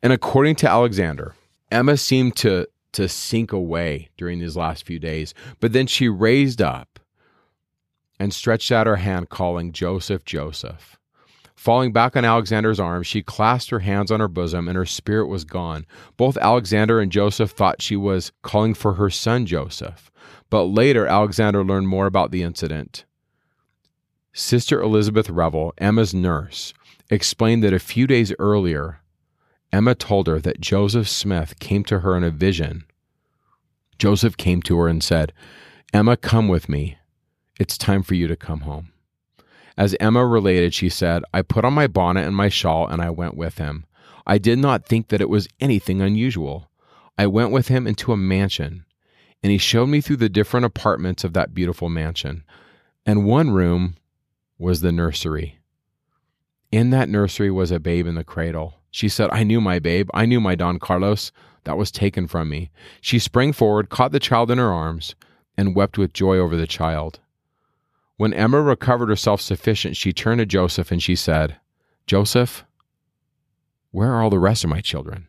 [0.00, 1.34] And according to Alexander,
[1.72, 5.32] Emma seemed to to sink away during these last few days.
[5.60, 6.98] But then she raised up
[8.18, 10.98] and stretched out her hand, calling, Joseph, Joseph.
[11.60, 15.26] Falling back on Alexander's arm, she clasped her hands on her bosom, and her spirit
[15.26, 15.84] was gone.
[16.16, 20.10] Both Alexander and Joseph thought she was calling for her son Joseph.
[20.48, 23.04] But later, Alexander learned more about the incident.
[24.32, 26.72] Sister Elizabeth Revel, Emma's nurse,
[27.10, 29.02] explained that a few days earlier,
[29.70, 32.86] Emma told her that Joseph Smith came to her in a vision.
[33.98, 35.34] Joseph came to her and said,
[35.92, 36.96] Emma, come with me.
[37.58, 38.92] It's time for you to come home.
[39.76, 43.10] As Emma related, she said, I put on my bonnet and my shawl and I
[43.10, 43.86] went with him.
[44.26, 46.70] I did not think that it was anything unusual.
[47.16, 48.84] I went with him into a mansion,
[49.42, 52.44] and he showed me through the different apartments of that beautiful mansion.
[53.04, 53.96] And one room
[54.58, 55.58] was the nursery.
[56.70, 58.74] In that nursery was a babe in the cradle.
[58.90, 60.08] She said, I knew my babe.
[60.14, 61.32] I knew my Don Carlos.
[61.64, 62.70] That was taken from me.
[63.00, 65.14] She sprang forward, caught the child in her arms,
[65.56, 67.20] and wept with joy over the child.
[68.20, 71.56] When Emma recovered herself sufficient, she turned to Joseph and she said,
[72.06, 72.66] Joseph,
[73.92, 75.28] where are all the rest of my children?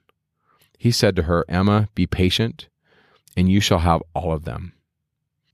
[0.78, 2.68] He said to her, Emma, be patient,
[3.38, 4.74] and you shall have all of them.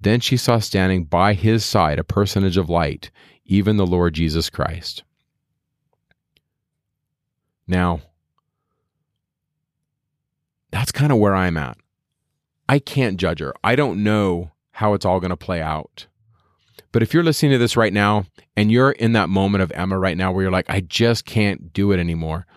[0.01, 3.11] Then she saw standing by his side a personage of light,
[3.45, 5.03] even the Lord Jesus Christ.
[7.67, 8.01] Now,
[10.71, 11.77] that's kind of where I'm at.
[12.67, 13.53] I can't judge her.
[13.63, 16.07] I don't know how it's all going to play out.
[16.97, 18.25] But if you're listening to this right now
[18.55, 21.71] and you're in that moment of Emma right now where you're like, I just can't
[21.71, 22.47] do it anymore,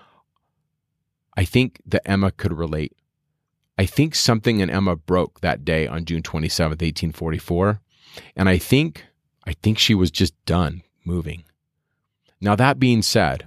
[1.36, 2.96] I think that Emma could relate.
[3.76, 7.82] I think something in Emma broke that day on June 27th, 1844.
[8.34, 9.04] And I think,
[9.44, 11.44] I think she was just done moving.
[12.40, 13.46] Now, that being said,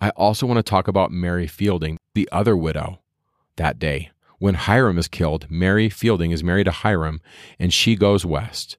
[0.00, 2.98] I also want to talk about Mary Fielding, the other widow,
[3.54, 4.10] that day.
[4.40, 7.20] When Hyrum is killed, Mary Fielding is married to Hyrum
[7.60, 8.76] and she goes west.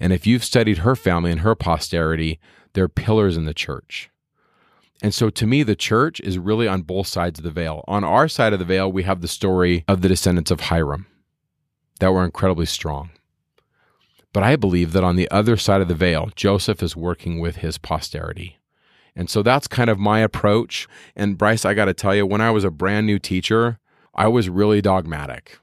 [0.00, 2.40] And if you've studied her family and her posterity,
[2.72, 4.10] they're pillars in the church.
[5.02, 7.84] And so to me, the church is really on both sides of the veil.
[7.86, 11.06] On our side of the veil, we have the story of the descendants of Hyrum
[12.00, 13.10] that were incredibly strong.
[14.32, 17.56] But I believe that on the other side of the veil, Joseph is working with
[17.56, 18.58] his posterity.
[19.14, 20.88] And so that's kind of my approach.
[21.14, 23.78] And Bryce, I got to tell you, when I was a brand new teacher,
[24.14, 25.58] I was really dogmatic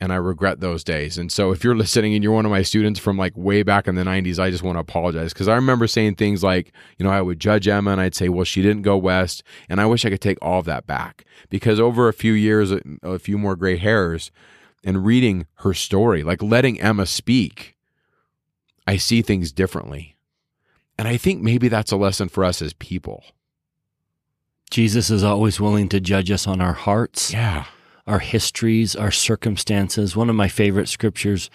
[0.00, 1.18] and I regret those days.
[1.18, 3.88] And so if you're listening and you're one of my students from like way back
[3.88, 7.04] in the 90s, I just want to apologize because I remember saying things like, you
[7.04, 9.42] know, I would judge Emma and I'd say, well, she didn't go west.
[9.68, 12.72] And I wish I could take all of that back because over a few years,
[13.02, 14.30] a few more gray hairs,
[14.84, 17.76] and reading her story, like letting Emma speak,
[18.86, 20.16] I see things differently.
[20.96, 23.24] And I think maybe that's a lesson for us as people.
[24.70, 27.32] Jesus is always willing to judge us on our hearts.
[27.32, 27.64] Yeah
[28.08, 30.16] our histories, our circumstances.
[30.16, 31.50] One of my favorite scriptures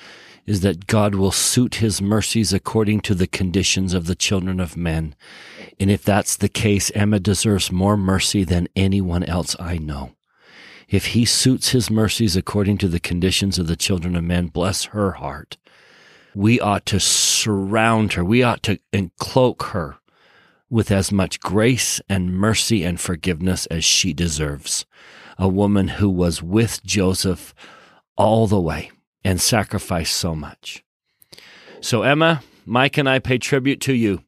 [0.46, 4.78] is that God will suit his mercies according to the conditions of the children of
[4.78, 5.16] men.
[5.80, 10.12] And if that's the case, Emma deserves more mercy than anyone else I know.
[10.88, 14.86] If he suits his mercies according to the conditions of the children of men, bless
[14.86, 15.58] her heart.
[16.36, 18.24] We ought to surround her.
[18.24, 19.98] We ought to encloak her
[20.70, 24.86] with as much grace and mercy and forgiveness as she deserves
[25.38, 27.54] a woman who was with Joseph
[28.16, 28.92] all the way
[29.24, 30.84] and sacrificed so much.
[31.82, 34.24] So, Emma, Mike and I pay tribute to you.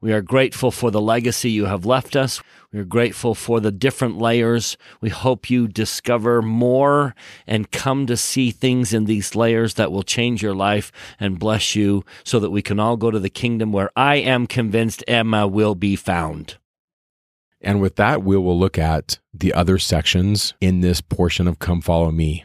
[0.00, 2.42] We are grateful for the legacy you have left us.
[2.70, 4.76] We are grateful for the different layers.
[5.00, 7.14] We hope you discover more
[7.46, 11.74] and come to see things in these layers that will change your life and bless
[11.74, 15.46] you so that we can all go to the kingdom where I am convinced Emma
[15.46, 16.58] will be found.
[17.64, 21.80] And with that, we will look at the other sections in this portion of Come
[21.80, 22.44] Follow Me.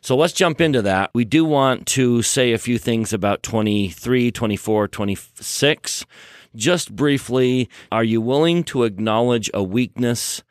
[0.00, 1.10] So let's jump into that.
[1.14, 6.06] We do want to say a few things about 23, 24, 26.
[6.54, 10.42] Just briefly, are you willing to acknowledge a weakness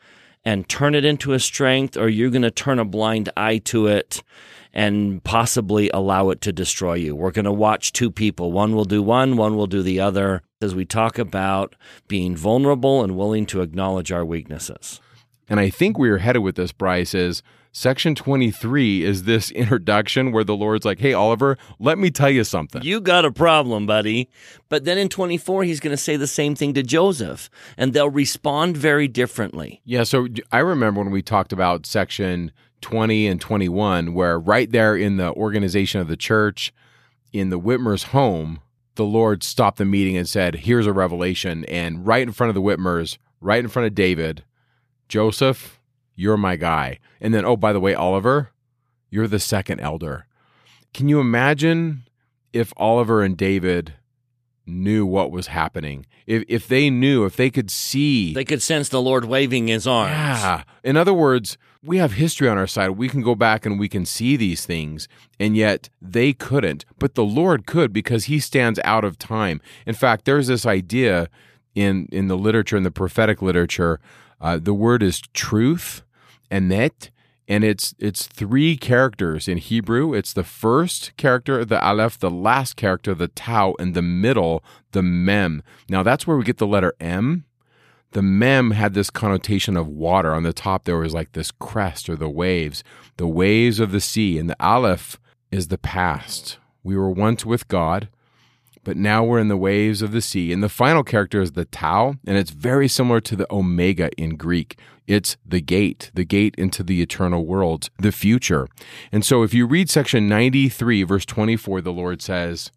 [0.43, 3.59] and turn it into a strength, or are you going to turn a blind eye
[3.59, 4.23] to it
[4.73, 7.15] and possibly allow it to destroy you?
[7.15, 8.51] We're going to watch two people.
[8.51, 11.75] One will do one, one will do the other as we talk about
[12.07, 14.99] being vulnerable and willing to acknowledge our weaknesses.
[15.49, 20.31] And I think we are headed with this, Bryce, is section 23 is this introduction
[20.31, 22.81] where the Lord's like, hey, Oliver, let me tell you something.
[22.81, 24.29] You got a problem, buddy.
[24.67, 28.09] But then in 24, he's going to say the same thing to Joseph, and they'll
[28.09, 29.81] respond very differently.
[29.85, 30.03] Yeah.
[30.03, 32.51] So I remember when we talked about section
[32.81, 36.73] 20 and 21, where right there in the organization of the church,
[37.31, 38.59] in the Whitmer's home,
[38.97, 41.65] the Lord stopped the meeting and said, Here's a revelation.
[41.65, 44.43] And right in front of the Whitmers, right in front of David,
[45.07, 45.79] Joseph,
[46.15, 46.99] you're my guy.
[47.21, 48.51] And then, oh, by the way, Oliver,
[49.09, 50.27] you're the second elder.
[50.93, 52.03] Can you imagine
[52.51, 53.93] if Oliver and David
[54.67, 56.05] knew what was happening?
[56.25, 58.33] If, if they knew, if they could see.
[58.33, 60.11] They could sense the Lord waving his arms.
[60.11, 60.63] Yeah.
[60.83, 62.91] In other words, we have history on our side.
[62.91, 65.07] We can go back and we can see these things,
[65.39, 66.85] and yet they couldn't.
[66.99, 69.61] But the Lord could because he stands out of time.
[69.85, 71.29] In fact, there's this idea
[71.75, 73.99] in, in the literature, in the prophetic literature,
[74.41, 76.03] uh, the word is truth,
[76.51, 77.09] emet,
[77.47, 80.13] and it's it's three characters in Hebrew.
[80.13, 85.03] It's the first character, the aleph, the last character, the tau, and the middle, the
[85.03, 85.63] mem.
[85.89, 87.45] Now that's where we get the letter M
[88.11, 90.33] the mem had this connotation of water.
[90.33, 92.83] On the top, there was like this crest or the waves,
[93.17, 94.39] the waves of the sea.
[94.39, 95.19] And the aleph
[95.51, 96.57] is the past.
[96.83, 98.09] We were once with God,
[98.87, 100.53] but now we're in the waves of the sea.
[100.53, 104.37] And the final character is the tau, and it's very similar to the omega in
[104.37, 104.79] Greek.
[105.05, 108.65] It's the gate, the gate into the eternal worlds, the future.
[109.11, 112.71] And so if you read section 93, verse 24, the Lord says,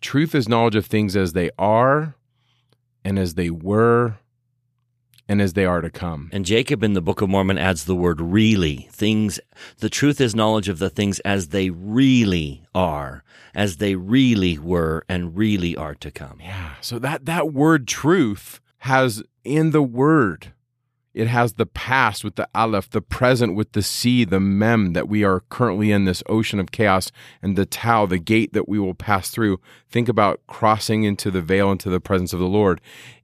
[0.00, 2.14] Truth is knowledge of things as they are
[3.04, 4.18] and as they were
[5.28, 6.30] and as they are to come.
[6.32, 8.88] And Jacob in the Book of Mormon adds the word really.
[8.92, 9.40] Things,
[9.78, 13.23] the truth is knowledge of the things as they really are,
[13.54, 16.38] as they really were, and really are to come.
[16.40, 16.74] Yeah.
[16.80, 20.52] So that, that word truth has in the word,
[21.14, 25.08] it has the past with the aleph, the present with the sea, the mem that
[25.08, 28.78] we are currently in this ocean of chaos, and the tau, the gate that we
[28.78, 29.60] will pass through.
[29.88, 32.80] Think about crossing into the veil into the presence of the Lord.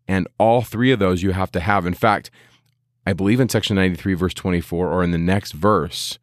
[0.06, 1.84] And all three of those you have to have.
[1.84, 2.30] In fact,
[3.04, 6.18] I believe in section 93, verse 24, or in the next verse,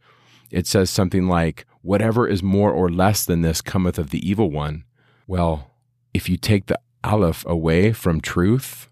[0.52, 4.52] it says something like, Whatever is more or less than this cometh of the evil
[4.52, 4.84] one.
[5.26, 5.72] Well,
[6.14, 8.90] if you take the aleph away from truth,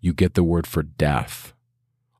[0.00, 1.52] you get the word for death.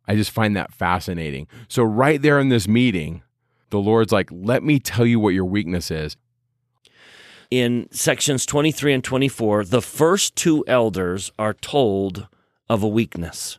[0.07, 1.49] I just find that fascinating.
[1.69, 3.23] So, right there in this meeting,
[3.71, 6.17] the Lord's like, Let me tell you what your weakness is
[7.51, 12.29] in sections 23 and 24, the first two elders are told
[12.69, 13.59] of a weakness.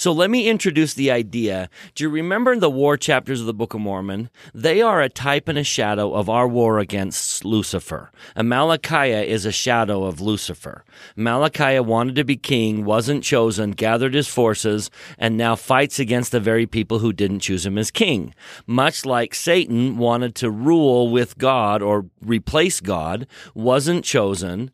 [0.00, 1.68] So let me introduce the idea.
[1.94, 4.30] Do you remember the war chapters of the Book of Mormon?
[4.54, 8.10] They are a type and a shadow of our war against Lucifer.
[8.34, 10.86] Amalickiah is a shadow of Lucifer.
[11.18, 16.40] Amalickiah wanted to be king, wasn't chosen, gathered his forces, and now fights against the
[16.40, 18.34] very people who didn't choose him as king.
[18.66, 24.70] Much like Satan wanted to rule with God or replace God, wasn't chosen,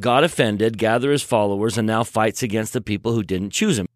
[0.00, 3.86] got offended, gathered his followers, and now fights against the people who didn't choose him.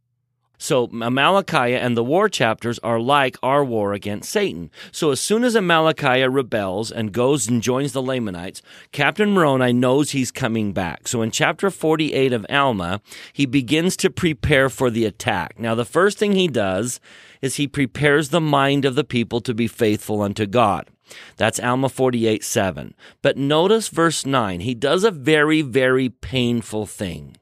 [0.60, 4.70] So Amalickiah and the war chapters are like our war against Satan.
[4.92, 8.60] So as soon as Amalickiah rebels and goes and joins the Lamanites,
[8.92, 11.08] Captain Moroni knows he's coming back.
[11.08, 13.00] So in chapter 48 of Alma,
[13.32, 15.58] he begins to prepare for the attack.
[15.58, 17.00] Now the first thing he does
[17.40, 20.90] is he prepares the mind of the people to be faithful unto God.
[21.38, 22.94] That's Alma 48 7.
[23.22, 24.60] But notice verse 9.
[24.60, 27.38] He does a very, very painful thing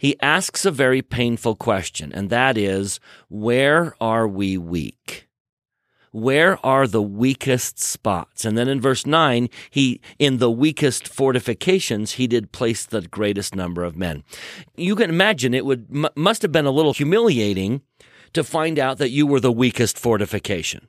[0.00, 5.28] he asks a very painful question, and that is, where are we weak?
[6.10, 8.46] Where are the weakest spots?
[8.46, 13.54] And then in verse 9, he, in the weakest fortifications, he did place the greatest
[13.54, 14.24] number of men.
[14.74, 17.82] You can imagine it would, m- must have been a little humiliating
[18.32, 20.88] to find out that you were the weakest fortification.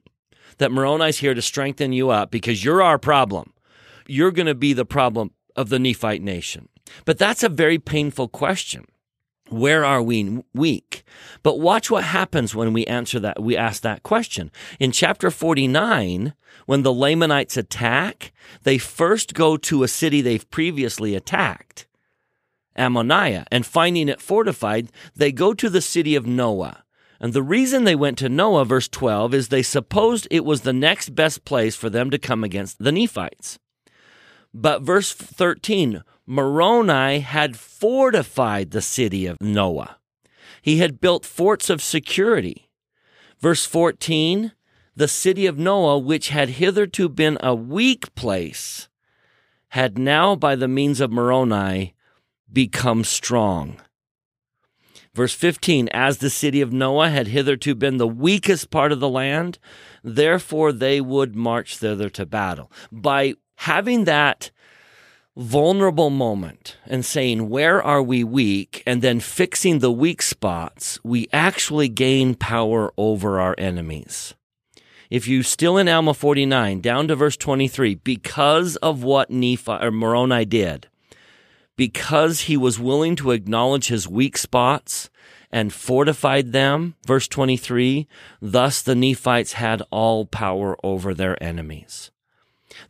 [0.60, 3.52] That Moroni's here to strengthen you up because you're our problem.
[4.08, 6.70] You're going to be the problem of the Nephite nation.
[7.04, 8.86] But that's a very painful question.
[9.52, 11.04] Where are we weak?
[11.44, 14.50] But watch what happens when we answer that, we ask that question.
[14.80, 16.34] In chapter 49,
[16.68, 18.32] when the Lamanites attack,
[18.64, 21.86] they first go to a city they've previously attacked,
[22.78, 26.86] Ammonihah, and finding it fortified, they go to the city of Noah.
[27.20, 30.72] And the reason they went to Noah, verse 12, is they supposed it was the
[30.72, 33.60] next best place for them to come against the Nephites.
[34.54, 39.98] But verse 13, Moroni had fortified the city of Noah.
[40.62, 42.70] He had built forts of security.
[43.42, 44.54] Verse 14,
[44.96, 48.88] the city of Noah, which had hitherto been a weak place,
[49.72, 51.96] had now, by the means of Moroni,
[52.50, 53.82] become strong.
[55.14, 59.10] Verse 15, as the city of Noah had hitherto been the weakest part of the
[59.10, 59.60] land,
[60.02, 62.72] therefore they would march thither to battle.
[62.90, 64.52] By having that
[65.38, 68.84] vulnerable moment and saying, Where are we weak?
[68.86, 74.34] and then fixing the weak spots, we actually gain power over our enemies.
[75.10, 79.92] If you still in Alma 49, down to verse 23, because of what Nephi or
[79.92, 80.88] Moroni did,
[81.76, 85.10] because he was willing to acknowledge his weak spots
[85.52, 88.08] and fortified them, verse 23,
[88.42, 92.12] thus the Nephites had all power over their enemies.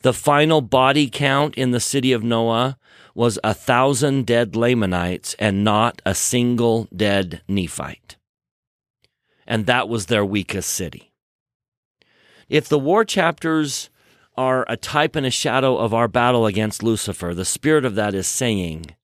[0.01, 2.77] The final body count in the city of Noah
[3.13, 8.17] was a thousand dead Lamanites and not a single dead Nephite.
[9.45, 11.11] And that was their weakest city.
[12.47, 13.89] If the war chapters
[14.37, 18.13] are a type and a shadow of our battle against Lucifer, the spirit of that
[18.13, 18.95] is saying,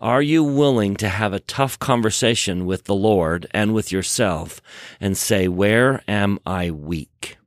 [0.00, 4.60] Are you willing to have a tough conversation with the Lord and with yourself
[5.00, 7.38] and say, Where am I weak?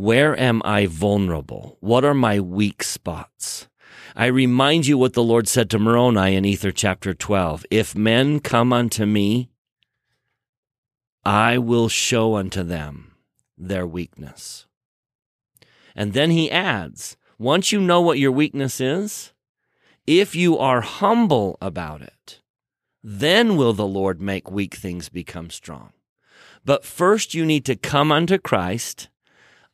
[0.00, 1.76] Where am I vulnerable?
[1.80, 3.68] What are my weak spots?
[4.16, 7.66] I remind you what the Lord said to Moroni in Ether chapter 12.
[7.70, 9.50] If men come unto me,
[11.22, 13.12] I will show unto them
[13.58, 14.64] their weakness.
[15.94, 19.34] And then he adds, once you know what your weakness is,
[20.06, 22.40] if you are humble about it,
[23.04, 25.92] then will the Lord make weak things become strong.
[26.64, 29.09] But first you need to come unto Christ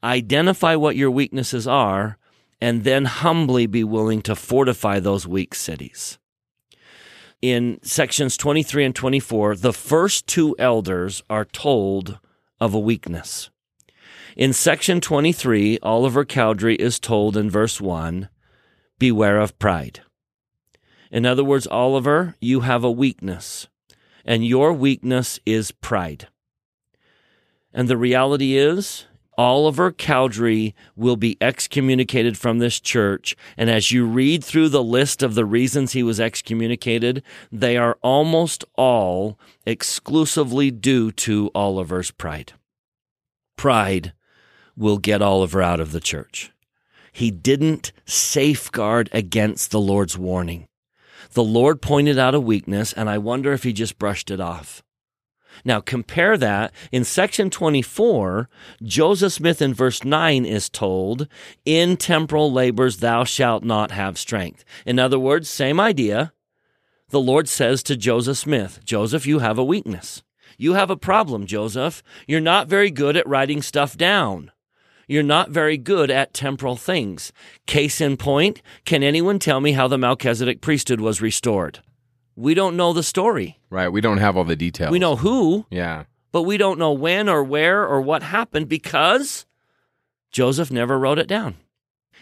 [0.07, 2.17] identify what your weaknesses are,
[2.61, 6.19] and then humbly be willing to fortify those weak cities.
[7.43, 12.19] In sections 23 and 24, the first two elders are told
[12.61, 13.51] of a weakness.
[14.37, 18.29] In section 23, Oliver Cowdery is told in verse 1
[18.99, 20.01] Beware of pride.
[21.11, 23.69] In other words, Oliver, you have a weakness,
[24.25, 26.29] and your weakness is pride.
[27.73, 29.05] And the reality is,
[29.39, 33.37] Oliver Cowdery will be excommunicated from this church.
[33.57, 37.23] And as you read through the list of the reasons he was excommunicated,
[37.53, 42.55] they are almost all exclusively due to Oliver's pride.
[43.57, 44.13] Pride
[44.77, 46.53] will get Oliver out of the church.
[47.13, 50.67] He didn't safeguard against the Lord's warning.
[51.33, 54.83] The Lord pointed out a weakness, and I wonder if he just brushed it off.
[55.65, 58.49] Now compare that in section 24,
[58.83, 61.29] Joseph Smith in verse 9 is told,
[61.65, 64.65] in temporal labors thou shalt not have strength.
[64.85, 66.33] In other words, same idea.
[67.11, 70.23] the Lord says to Joseph Smith, Joseph, you have a weakness.
[70.59, 72.03] You have a problem, Joseph.
[72.27, 74.51] You're not very good at writing stuff down.
[75.07, 77.33] You're not very good at temporal things.
[77.67, 81.81] Case in point, can anyone tell me how the Melchizedek priesthood was restored?
[82.37, 83.59] We don't know the story.
[83.71, 83.89] Right.
[83.89, 84.93] We don't have all the details.
[84.93, 86.05] We know who, Yeah.
[86.33, 89.47] but we don't know when or where or what happened because
[90.31, 91.57] Joseph never wrote it down.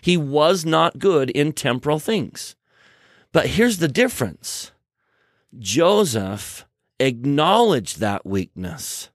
[0.01, 2.55] He was not good in temporal things.
[3.33, 4.71] But here's the difference
[5.59, 6.67] Joseph
[7.01, 9.11] acknowledged that weakness.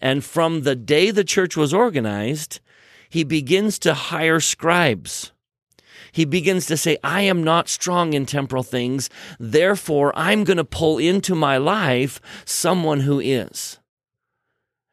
[0.00, 2.60] And from the day the church was organized,
[3.08, 5.32] he begins to hire scribes.
[6.12, 9.10] He begins to say, I am not strong in temporal things.
[9.38, 13.78] Therefore, I'm going to pull into my life someone who is.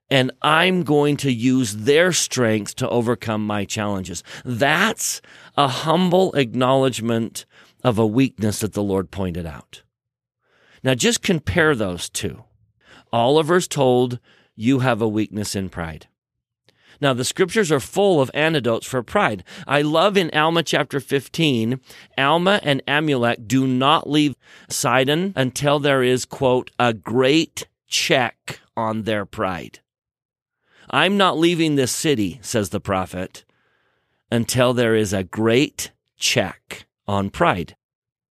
[0.10, 4.24] And I'm going to use their strength to overcome my challenges.
[4.44, 5.22] That's
[5.58, 7.46] a humble acknowledgement
[7.84, 9.82] of a weakness that the Lord pointed out.
[10.84, 12.44] Now, just compare those two.
[13.12, 14.20] Oliver's told,
[14.56, 16.08] You have a weakness in pride.
[17.02, 19.44] Now, the scriptures are full of antidotes for pride.
[19.68, 21.80] I love in Alma chapter 15,
[22.18, 24.36] Alma and Amulek do not leave
[24.70, 29.80] Sidon until there is, quote, a great check on their pride.
[30.90, 33.44] I'm not leaving this city, says the prophet,
[34.32, 37.76] until there is a great check on pride.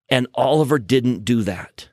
[0.09, 1.89] And Oliver didn't do that.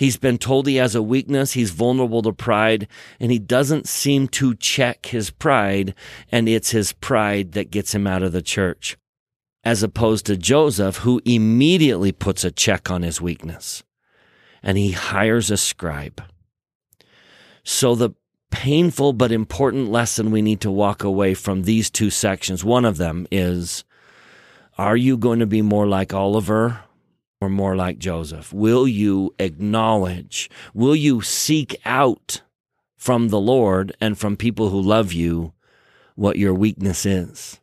[0.00, 1.52] He's been told he has a weakness.
[1.52, 2.88] He's vulnerable to pride
[3.20, 5.94] and he doesn't seem to check his pride.
[6.32, 8.96] And it's his pride that gets him out of the church
[9.62, 13.82] as opposed to Joseph, who immediately puts a check on his weakness
[14.62, 16.22] and he hires a scribe.
[17.62, 18.12] So the
[18.50, 22.64] painful but important lesson we need to walk away from these two sections.
[22.64, 23.84] One of them is,
[24.78, 26.84] are you going to be more like Oliver
[27.40, 28.52] or more like Joseph?
[28.52, 30.50] Will you acknowledge?
[30.74, 32.42] Will you seek out
[32.96, 35.52] from the Lord and from people who love you
[36.14, 37.60] what your weakness is?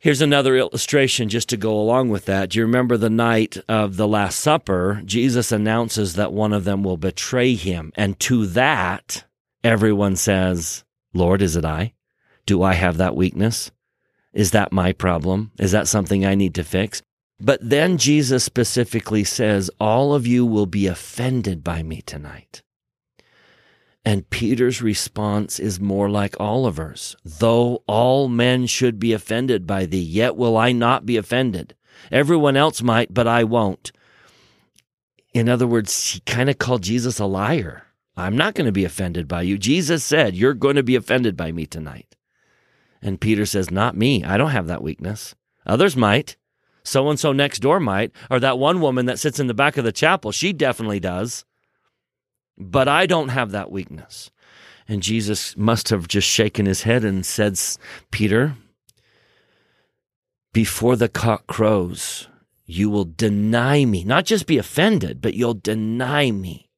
[0.00, 2.50] Here's another illustration just to go along with that.
[2.50, 5.02] Do you remember the night of the Last Supper?
[5.04, 7.92] Jesus announces that one of them will betray him.
[7.96, 9.24] And to that,
[9.64, 11.94] everyone says, Lord, is it I?
[12.46, 13.72] Do I have that weakness?
[14.32, 15.50] Is that my problem?
[15.58, 17.02] Is that something I need to fix?
[17.40, 22.62] But then Jesus specifically says, All of you will be offended by me tonight.
[24.04, 27.14] And Peter's response is more like Oliver's.
[27.24, 31.74] Though all men should be offended by thee, yet will I not be offended.
[32.10, 33.92] Everyone else might, but I won't.
[35.34, 37.84] In other words, he kind of called Jesus a liar.
[38.16, 39.58] I'm not going to be offended by you.
[39.58, 42.16] Jesus said, You're going to be offended by me tonight.
[43.00, 44.24] And Peter says, Not me.
[44.24, 45.34] I don't have that weakness.
[45.66, 46.36] Others might.
[46.88, 48.12] So and so next door might.
[48.30, 51.44] Or that one woman that sits in the back of the chapel, she definitely does.
[52.56, 54.30] But I don't have that weakness.
[54.88, 57.60] And Jesus must have just shaken his head and said,
[58.10, 58.54] Peter,
[60.54, 62.26] before the cock crows,
[62.64, 66.70] you will deny me, not just be offended, but you'll deny me.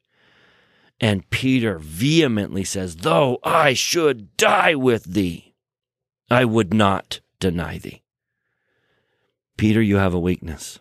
[1.00, 5.54] And Peter vehemently says, Though I should die with thee,
[6.28, 8.02] I would not deny thee.
[9.60, 10.80] Peter, you have a weakness.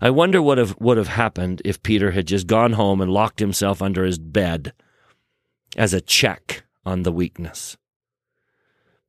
[0.00, 3.38] I wonder what have, would have happened if Peter had just gone home and locked
[3.38, 4.72] himself under his bed
[5.76, 7.76] as a check on the weakness.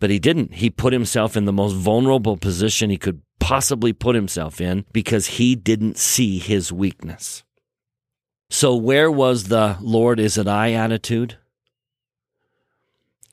[0.01, 0.55] But he didn't.
[0.55, 5.27] He put himself in the most vulnerable position he could possibly put himself in because
[5.27, 7.45] he didn't see his weakness.
[8.49, 11.37] So, where was the Lord, is it I attitude?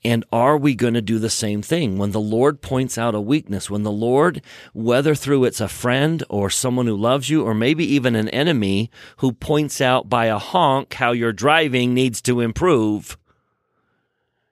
[0.06, 3.20] And are we going to do the same thing when the Lord points out a
[3.20, 3.68] weakness?
[3.68, 4.40] When the Lord,
[4.72, 8.88] whether through it's a friend or someone who loves you, or maybe even an enemy
[9.16, 13.18] who points out by a honk how your driving needs to improve,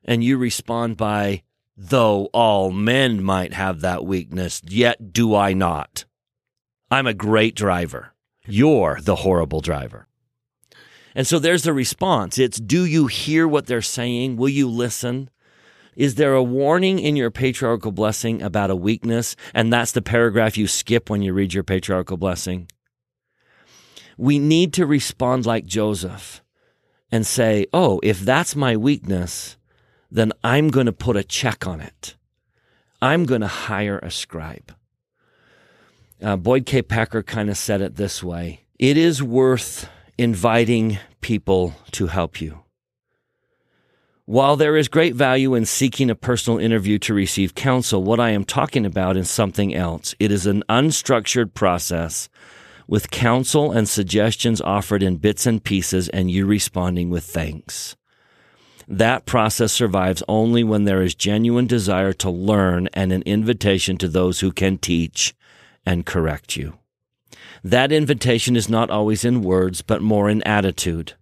[0.04, 1.44] and you respond by,
[1.76, 6.04] though all men might have that weakness, yet do I not.
[6.90, 8.12] I'm a great driver.
[8.44, 10.08] You're the horrible driver.
[11.14, 12.38] And so there's the response.
[12.38, 14.34] It's do you hear what they're saying?
[14.34, 15.30] Will you listen?
[15.96, 19.36] Is there a warning in your patriarchal blessing about a weakness?
[19.52, 22.68] And that's the paragraph you skip when you read your patriarchal blessing.
[24.16, 26.42] We need to respond like Joseph
[27.10, 29.56] and say, Oh, if that's my weakness,
[30.10, 32.16] then I'm going to put a check on it.
[33.00, 34.74] I'm going to hire a scribe.
[36.22, 36.82] Uh, Boyd K.
[36.82, 42.63] Packer kind of said it this way It is worth inviting people to help you.
[44.26, 48.30] While there is great value in seeking a personal interview to receive counsel, what I
[48.30, 50.14] am talking about is something else.
[50.18, 52.30] It is an unstructured process
[52.88, 57.96] with counsel and suggestions offered in bits and pieces, and you responding with thanks.
[58.88, 64.08] That process survives only when there is genuine desire to learn and an invitation to
[64.08, 65.34] those who can teach
[65.84, 66.78] and correct you.
[67.62, 71.12] That invitation is not always in words, but more in attitude.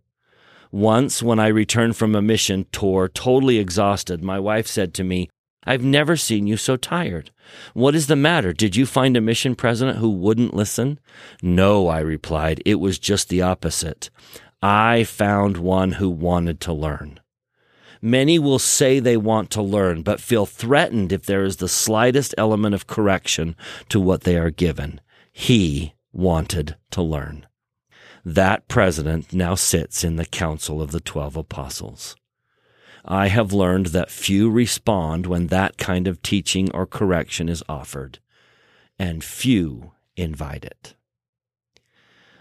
[0.72, 5.28] Once, when I returned from a mission tour, totally exhausted, my wife said to me,
[5.64, 7.30] I've never seen you so tired.
[7.74, 8.54] What is the matter?
[8.54, 10.98] Did you find a mission president who wouldn't listen?
[11.42, 12.62] No, I replied.
[12.64, 14.10] It was just the opposite.
[14.62, 17.20] I found one who wanted to learn.
[18.00, 22.34] Many will say they want to learn, but feel threatened if there is the slightest
[22.36, 23.54] element of correction
[23.90, 25.00] to what they are given.
[25.32, 27.46] He wanted to learn.
[28.24, 32.14] That president now sits in the council of the twelve apostles.
[33.04, 38.20] I have learned that few respond when that kind of teaching or correction is offered,
[38.96, 40.94] and few invite it.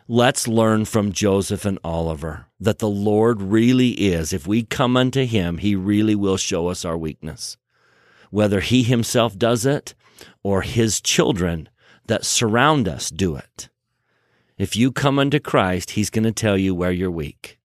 [0.08, 4.34] Let's learn from Joseph and Oliver that the Lord really is.
[4.34, 7.58] If we come unto him, he really will show us our weakness.
[8.30, 9.96] Whether he himself does it
[10.44, 11.70] or his children
[12.06, 13.70] that surround us do it.
[14.58, 17.58] If you come unto Christ, he's going to tell you where you're weak.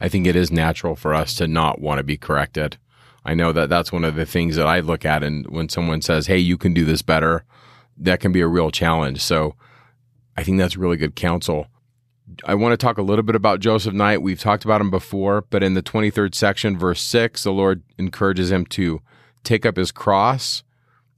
[0.00, 2.76] I think it is natural for us to not want to be corrected.
[3.24, 6.02] I know that that's one of the things that I look at and when someone
[6.02, 7.44] says, "Hey, you can do this better,"
[7.96, 9.20] that can be a real challenge.
[9.20, 9.54] So
[10.36, 11.68] I think that's really good counsel.
[12.44, 14.22] I want to talk a little bit about Joseph Knight.
[14.22, 18.50] We've talked about him before, but in the 23rd section, verse 6, the Lord encourages
[18.50, 19.02] him to
[19.44, 20.64] take up his cross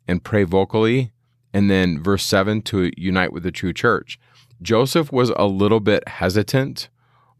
[0.06, 1.12] and pray vocally.
[1.54, 4.18] And then verse 7, to unite with the true church.
[4.60, 6.90] Joseph was a little bit hesitant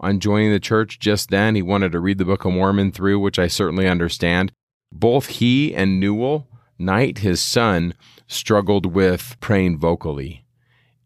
[0.01, 1.55] on joining the church just then.
[1.55, 4.53] He wanted to read the Book of Mormon through, which I certainly understand.
[4.93, 7.95] Both he and Newel Knight, his son,
[8.27, 10.45] struggled with praying vocally.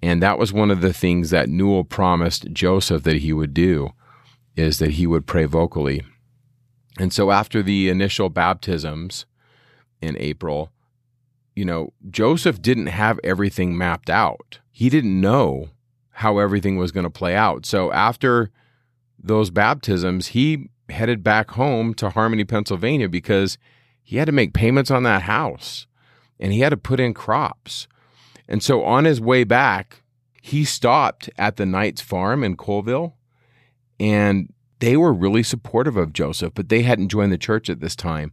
[0.02, 3.90] And that was one of the things that Newel promised Joseph that he would do
[4.56, 6.02] is that he would pray vocally.
[6.98, 9.26] And so after the initial baptisms
[10.00, 10.72] in April,
[11.58, 14.60] you know, Joseph didn't have everything mapped out.
[14.70, 15.70] He didn't know
[16.10, 17.66] how everything was going to play out.
[17.66, 18.52] So after
[19.18, 23.58] those baptisms, he headed back home to Harmony, Pennsylvania because
[24.04, 25.88] he had to make payments on that house
[26.38, 27.88] and he had to put in crops.
[28.48, 30.04] And so on his way back,
[30.40, 33.14] he stopped at the Knight's farm in Colesville
[33.98, 37.96] and they were really supportive of Joseph, but they hadn't joined the church at this
[37.96, 38.32] time.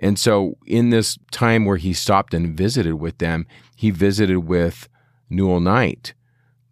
[0.00, 4.88] And so in this time where he stopped and visited with them, he visited with
[5.30, 6.14] Newel Knight.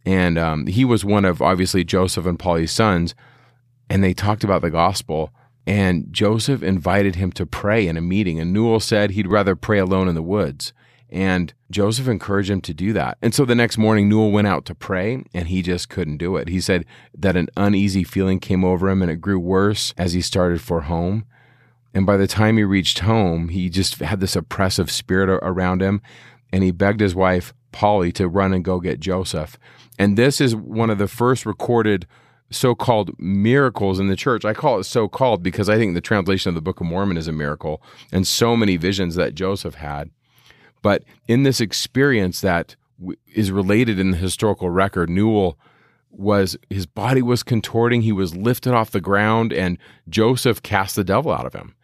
[0.07, 3.15] And um, he was one of obviously Joseph and Polly's sons.
[3.89, 5.31] And they talked about the gospel.
[5.67, 8.39] And Joseph invited him to pray in a meeting.
[8.39, 10.73] And Newel said he'd rather pray alone in the woods.
[11.11, 13.19] And Joseph encouraged him to do that.
[13.23, 16.37] And so the next morning, Newel went out to pray and he just couldn't do
[16.37, 16.49] it.
[16.49, 16.85] He said
[17.17, 20.83] that an uneasy feeling came over him and it grew worse as he started for
[20.83, 21.25] home.
[21.95, 26.03] And by the time he reached home, he just had this oppressive spirit around him.
[26.53, 29.59] And he begged his wife, Polly, to run and go get Joseph.
[29.99, 32.07] And this is one of the first recorded
[32.51, 34.45] so called miracles in the church.
[34.45, 37.17] I call it so called because I think the translation of the Book of Mormon
[37.17, 40.11] is a miracle and so many visions that Joseph had.
[40.83, 42.77] But in this experience that
[43.33, 45.59] is related in the historical record, Newel
[46.11, 51.05] was his body was contorting, he was lifted off the ground, and Joseph cast the
[51.05, 51.75] devil out of him.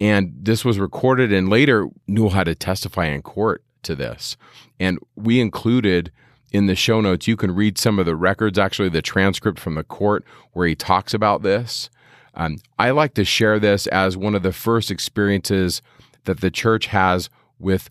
[0.00, 4.36] And this was recorded, and later Newel had to testify in court to this.
[4.78, 6.12] And we included
[6.52, 9.74] in the show notes, you can read some of the records, actually, the transcript from
[9.74, 11.90] the court where he talks about this.
[12.34, 15.82] Um, I like to share this as one of the first experiences
[16.24, 17.90] that the church has with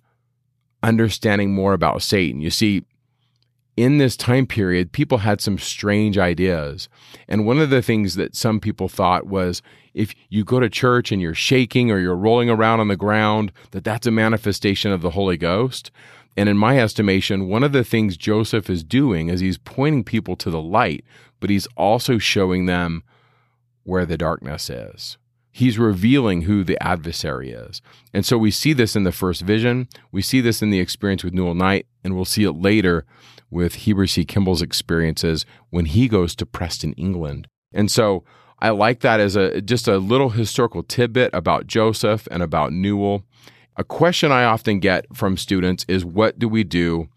[0.84, 2.42] understanding more about Satan.
[2.42, 2.84] You see,
[3.78, 6.88] in this time period, people had some strange ideas.
[7.28, 9.62] And one of the things that some people thought was
[9.94, 13.52] if you go to church and you're shaking or you're rolling around on the ground,
[13.72, 15.92] that that's a manifestation of the Holy Ghost.
[16.38, 20.36] And in my estimation, one of the things Joseph is doing is he's pointing people
[20.38, 21.04] to the light,
[21.40, 23.04] but he's also showing them
[23.84, 25.18] where the darkness is
[25.56, 27.82] he's revealing who the adversary is.
[28.14, 29.88] And so we see this in the first vision.
[30.12, 33.06] We see this in the experience with Newel Knight, and we'll see it later
[33.50, 34.26] with Heber C.
[34.26, 37.48] Kimball's experiences when he goes to Preston, England.
[37.74, 38.24] And so
[38.60, 43.24] I like that as a just a little historical tidbit about Joseph and about Newel.
[43.78, 47.10] A question I often get from students is what do we do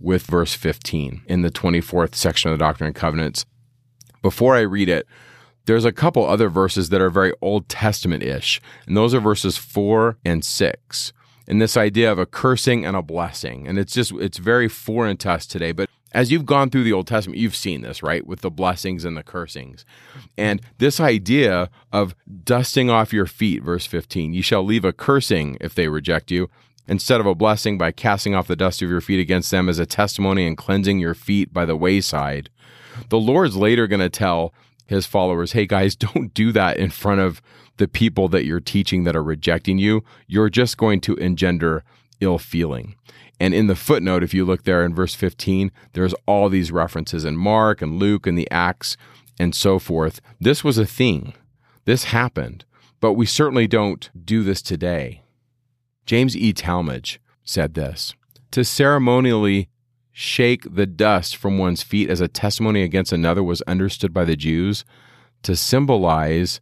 [0.00, 3.44] with verse 15 in the 24th section of the Doctrine and Covenants?
[4.22, 5.06] Before I read it,
[5.66, 9.56] there's a couple other verses that are very Old Testament ish, and those are verses
[9.56, 11.12] four and six.
[11.46, 13.68] And this idea of a cursing and a blessing.
[13.68, 15.72] And it's just, it's very foreign to us today.
[15.72, 18.26] But as you've gone through the Old Testament, you've seen this, right?
[18.26, 19.84] With the blessings and the cursings.
[20.38, 22.14] And this idea of
[22.44, 26.48] dusting off your feet, verse 15, you shall leave a cursing if they reject you,
[26.86, 29.78] instead of a blessing by casting off the dust of your feet against them as
[29.78, 32.48] a testimony and cleansing your feet by the wayside.
[33.08, 34.54] The Lord's later going to tell
[34.86, 37.42] his followers, hey guys, don't do that in front of
[37.76, 40.04] the people that you're teaching that are rejecting you.
[40.26, 41.84] You're just going to engender
[42.20, 42.94] ill feeling.
[43.40, 47.24] And in the footnote, if you look there in verse 15, there's all these references
[47.24, 48.96] in Mark and Luke and the Acts
[49.38, 50.20] and so forth.
[50.40, 51.34] This was a thing.
[51.84, 52.64] This happened,
[53.00, 55.22] but we certainly don't do this today.
[56.06, 56.52] James E.
[56.52, 58.14] Talmage said this
[58.52, 59.68] To ceremonially
[60.12, 64.36] shake the dust from one's feet as a testimony against another was understood by the
[64.36, 64.84] Jews
[65.42, 66.60] to symbolize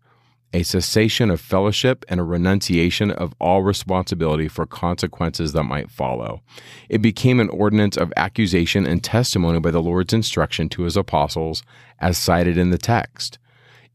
[0.52, 6.42] a cessation of fellowship, and a renunciation of all responsibility for consequences that might follow.
[6.88, 11.62] It became an ordinance of accusation and testimony by the Lord's instruction to his apostles,
[12.00, 13.38] as cited in the text.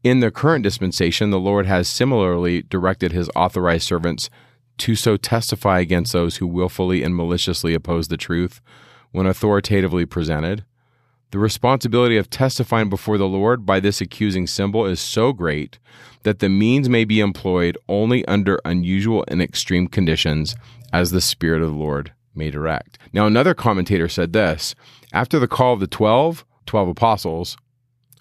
[0.02, 4.30] In the current dispensation, the Lord has similarly directed his authorized servants
[4.78, 8.60] to so testify against those who willfully and maliciously oppose the truth
[9.10, 10.64] when authoritatively presented.
[11.30, 15.78] The responsibility of testifying before the Lord by this accusing symbol is so great
[16.28, 20.54] that the means may be employed only under unusual and extreme conditions
[20.92, 22.98] as the Spirit of the Lord may direct.
[23.14, 24.74] Now, another commentator said this
[25.14, 27.56] after the call of the 12, 12 apostles,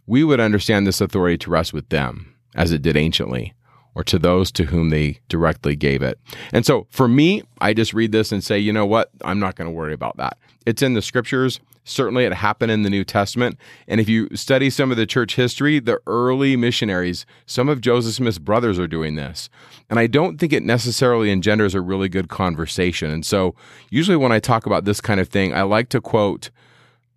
[0.06, 3.54] we would understand this authority to rest with them, as it did anciently,
[3.94, 6.18] or to those to whom they directly gave it.
[6.54, 9.10] And so for me, I just read this and say, you know what?
[9.26, 10.38] I'm not going to worry about that.
[10.66, 11.60] It's in the scriptures.
[11.88, 13.58] Certainly, it happened in the New Testament.
[13.88, 18.16] And if you study some of the church history, the early missionaries, some of Joseph
[18.16, 19.50] Smith's brothers are doing this.
[19.90, 23.10] And I don't think it necessarily engenders a really good conversation.
[23.10, 23.56] And so,
[23.90, 26.50] usually, when I talk about this kind of thing, I like to quote,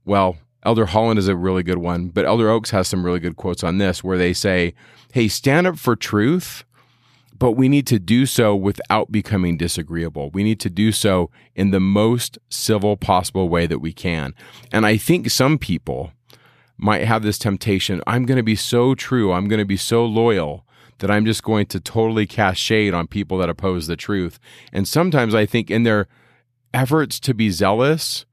[0.04, 3.36] well, Elder Holland is a really good one, but Elder Oaks has some really good
[3.36, 4.74] quotes on this where they say,
[5.12, 6.64] hey, stand up for truth
[7.40, 10.30] but we need to do so without becoming disagreeable.
[10.30, 14.34] We need to do so in the most civil possible way that we can.
[14.70, 16.12] And I think some people
[16.76, 20.04] might have this temptation I'm going to be so true, I'm going to be so
[20.04, 20.66] loyal
[20.98, 24.38] that I'm just going to totally cast shade on people that oppose the truth.
[24.70, 26.08] And sometimes I think in their
[26.74, 28.26] efforts to be zealous,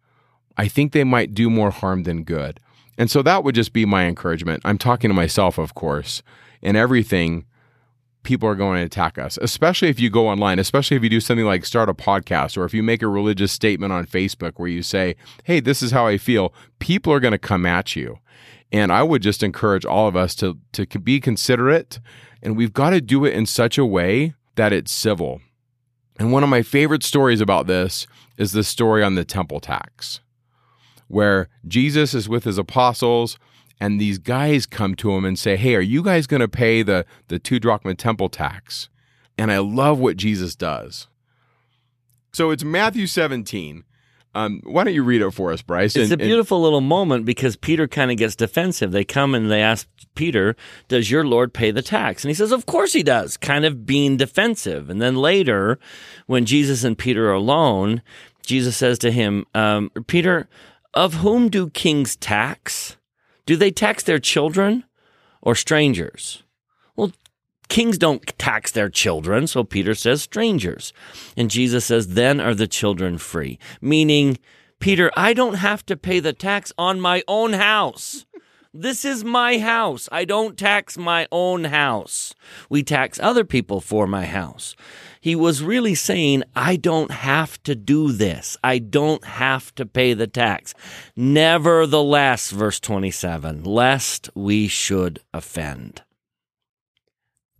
[0.58, 2.60] I think they might do more harm than good.
[2.98, 4.64] And so that would just be my encouragement.
[4.66, 6.22] I'm talking to myself, of course,
[6.62, 7.46] in everything
[8.28, 11.22] people are going to attack us, especially if you go online, especially if you do
[11.22, 14.68] something like start a podcast or if you make a religious statement on Facebook where
[14.68, 18.20] you say, hey, this is how I feel, people are going to come at you.
[18.70, 22.02] And I would just encourage all of us to, to be considerate,
[22.44, 25.40] and we've got to do it in such a way that it's civil.
[26.20, 30.20] And one of my favorite stories about this is the story on the temple tax,
[31.08, 33.40] where Jesus is with his apostles
[33.80, 36.84] and these guys come to him and say, "Hey, are you guys going to pay
[36.84, 38.90] the the two drachma temple tax?"
[39.38, 41.08] And I love what Jesus does.
[42.34, 43.84] So it's Matthew 17.
[44.36, 45.96] Um, why don't you read it for us, Bryce?
[45.96, 48.92] It's a beautiful and, little moment because Peter kind of gets defensive.
[48.92, 50.56] They come and they ask Peter,
[50.88, 52.24] Does your Lord pay the tax?
[52.24, 54.90] And he says, Of course he does, kind of being defensive.
[54.90, 55.80] And then later,
[56.28, 58.04] when Jesus and Peter are alone,
[58.44, 60.48] Jesus says to him, um, Peter,
[60.94, 62.97] of whom do kings tax?
[63.48, 64.84] Do they tax their children
[65.42, 66.44] or strangers?
[66.98, 67.14] Well,
[67.70, 70.92] kings don't tax their children, so Peter says strangers.
[71.38, 73.58] And Jesus says, then are the children free.
[73.82, 74.38] Meaning,
[74.80, 78.26] Peter, I don't have to pay the tax on my own house.
[78.74, 80.10] This is my house.
[80.12, 82.36] I don't tax my own house.
[82.70, 84.76] We tax other people for my house
[85.28, 88.56] he was really saying, I don't have to do this.
[88.64, 90.74] I don't have to pay the tax.
[91.18, 96.02] Nevertheless, verse 27, lest we should offend.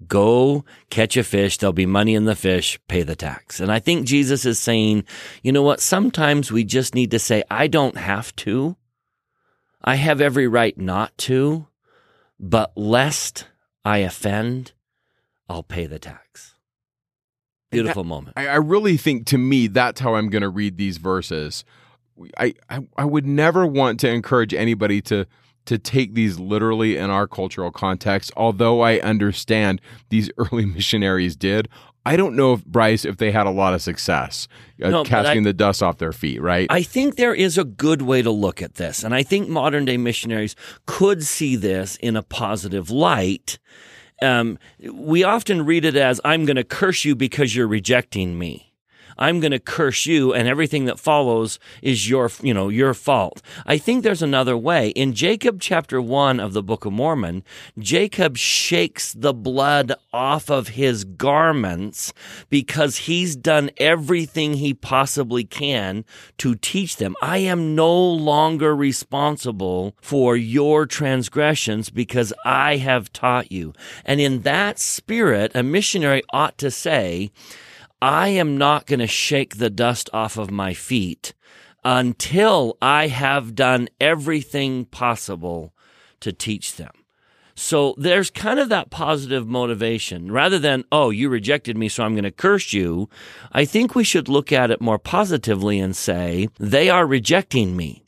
[0.08, 1.58] Go catch a fish.
[1.58, 2.80] There'll be money in the fish.
[2.88, 3.60] Pay the tax.
[3.60, 5.04] And I think Jesus is saying,
[5.44, 5.82] you know what?
[5.82, 8.78] Sometimes we just need to say, I don't have to.
[9.84, 11.68] I have every right not to,
[12.40, 13.46] but lest
[13.84, 14.72] I offend,
[15.50, 16.54] I'll pay the tax.
[17.72, 18.34] Beautiful that, moment.
[18.38, 21.66] I, I, really think to me that's how I'm going to read these verses.
[22.38, 25.26] I, I I would never want to encourage anybody to
[25.66, 28.32] to take these literally in our cultural context.
[28.38, 31.68] Although I understand these early missionaries did,
[32.06, 34.48] I don't know if Bryce if they had a lot of success
[34.82, 36.42] uh, no, casting I, the dust off their feet.
[36.42, 36.68] Right?
[36.70, 39.84] I think there is a good way to look at this, and I think modern
[39.84, 43.60] day missionaries could see this in a positive light
[44.22, 44.58] um,
[44.92, 48.67] we often read it as, I'm going to curse you because you're rejecting me.
[49.18, 53.42] I'm going to curse you and everything that follows is your, you know, your fault.
[53.66, 54.90] I think there's another way.
[54.90, 57.44] In Jacob chapter 1 of the Book of Mormon,
[57.80, 62.14] Jacob shakes the blood off of his garments
[62.50, 66.06] because he's done everything he possibly can
[66.38, 67.16] to teach them.
[67.22, 73.74] I am no longer responsible for your transgressions because I have taught you.
[74.06, 77.32] And in that spirit, a missionary ought to say,
[78.02, 81.34] I am not going to shake the dust off of my feet
[81.84, 85.74] until I have done everything possible
[86.20, 86.92] to teach them.
[87.56, 92.14] So there's kind of that positive motivation rather than, oh, you rejected me, so I'm
[92.14, 93.10] going to curse you.
[93.52, 98.04] I think we should look at it more positively and say, they are rejecting me,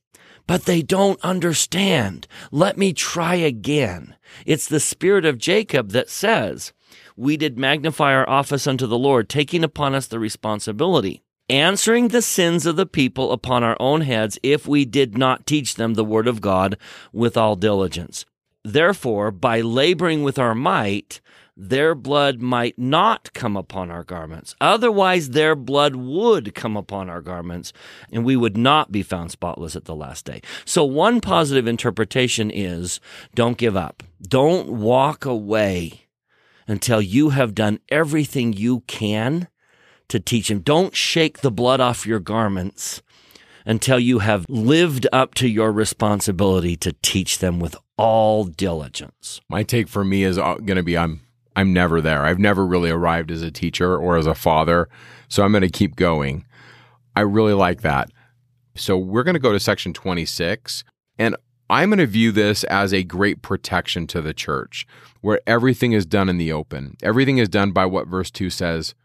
[0.45, 2.27] but they don't understand.
[2.51, 4.15] Let me try again.
[4.45, 6.71] It's the spirit of Jacob that says,
[7.19, 12.21] we did magnify our office unto the Lord, taking upon us the responsibility answering the
[12.21, 16.05] sins of the people upon our own heads if we did not teach them the
[16.05, 16.77] word of God
[17.11, 18.25] with all diligence.
[18.63, 21.21] Therefore, by laboring with our might,
[21.57, 24.55] their blood might not come upon our garments.
[24.61, 27.73] Otherwise, their blood would come upon our garments,
[28.11, 30.41] and we would not be found spotless at the last day.
[30.65, 32.99] So, one positive interpretation is
[33.33, 34.03] don't give up.
[34.21, 36.08] Don't walk away
[36.69, 39.47] until you have done everything you can
[40.07, 40.59] to teach him.
[40.59, 43.01] Don't shake the blood off your garments
[43.65, 49.41] until you have lived up to your responsibility to teach them with all diligence.
[49.49, 51.21] My take for me is uh, going to be I'm
[51.55, 52.25] I'm never there.
[52.25, 54.87] I've never really arrived as a teacher or as a father,
[55.27, 56.45] so I'm going to keep going.
[57.15, 58.09] I really like that.
[58.75, 60.85] So we're going to go to section 26
[61.17, 61.35] and
[61.69, 64.87] I'm going to view this as a great protection to the church
[65.21, 66.97] where everything is done in the open.
[67.03, 68.95] Everything is done by what verse 2 says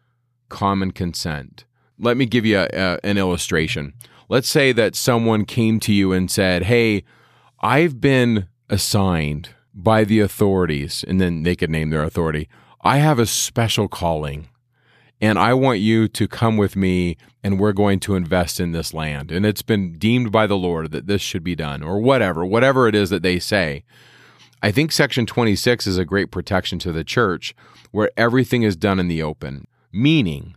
[0.48, 1.64] common consent.
[1.98, 3.92] Let me give you a, a, an illustration.
[4.28, 7.04] Let's say that someone came to you and said, Hey,
[7.60, 12.48] I've been assigned by the authorities, and then they could name their authority.
[12.82, 14.48] I have a special calling,
[15.20, 18.92] and I want you to come with me, and we're going to invest in this
[18.92, 19.30] land.
[19.30, 22.88] And it's been deemed by the Lord that this should be done, or whatever, whatever
[22.88, 23.84] it is that they say.
[24.62, 27.54] I think Section 26 is a great protection to the church
[27.90, 30.56] where everything is done in the open meaning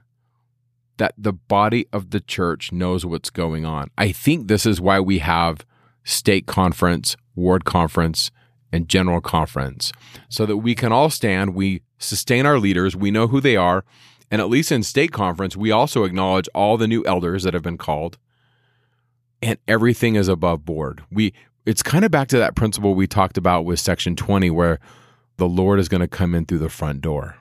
[0.97, 3.91] that the body of the church knows what's going on.
[3.97, 5.63] I think this is why we have
[6.03, 8.31] stake conference, ward conference,
[8.71, 9.91] and general conference,
[10.27, 13.85] so that we can all stand, we sustain our leaders, we know who they are,
[14.29, 17.63] and at least in stake conference, we also acknowledge all the new elders that have
[17.63, 18.17] been called,
[19.41, 21.03] and everything is above board.
[21.11, 21.33] We
[21.65, 24.79] it's kind of back to that principle we talked about with section 20 where
[25.35, 27.35] the Lord is going to come in through the front door.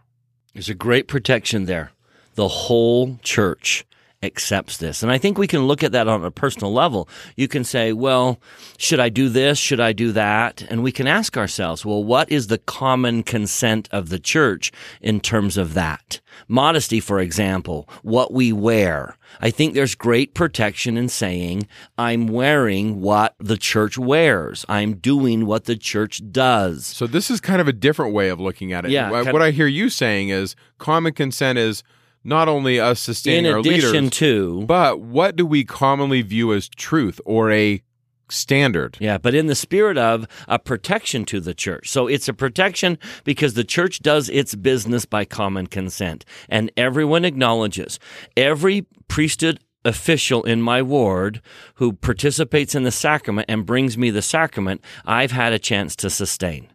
[0.52, 1.92] There's a great protection there.
[2.34, 3.86] The whole church
[4.26, 5.02] accepts this.
[5.02, 7.08] And I think we can look at that on a personal level.
[7.36, 8.40] You can say, well,
[8.76, 9.58] should I do this?
[9.58, 10.62] Should I do that?
[10.68, 15.20] And we can ask ourselves, well, what is the common consent of the church in
[15.20, 16.20] terms of that?
[16.48, 19.16] Modesty, for example, what we wear.
[19.40, 21.66] I think there's great protection in saying,
[21.96, 24.66] I'm wearing what the church wears.
[24.68, 26.86] I'm doing what the church does.
[26.86, 28.90] So this is kind of a different way of looking at it.
[28.90, 31.82] Yeah, what I hear you saying is common consent is
[32.26, 36.52] not only us sustaining In our addition leaders, to, but what do we commonly view
[36.52, 37.82] as truth or a
[38.28, 38.96] standard?
[39.00, 41.88] Yeah, but in the spirit of a protection to the church.
[41.88, 46.24] So it's a protection because the church does its business by common consent.
[46.48, 47.98] And everyone acknowledges
[48.36, 51.40] every priesthood official in my ward
[51.76, 56.10] who participates in the sacrament and brings me the sacrament, I've had a chance to
[56.10, 56.72] sustain.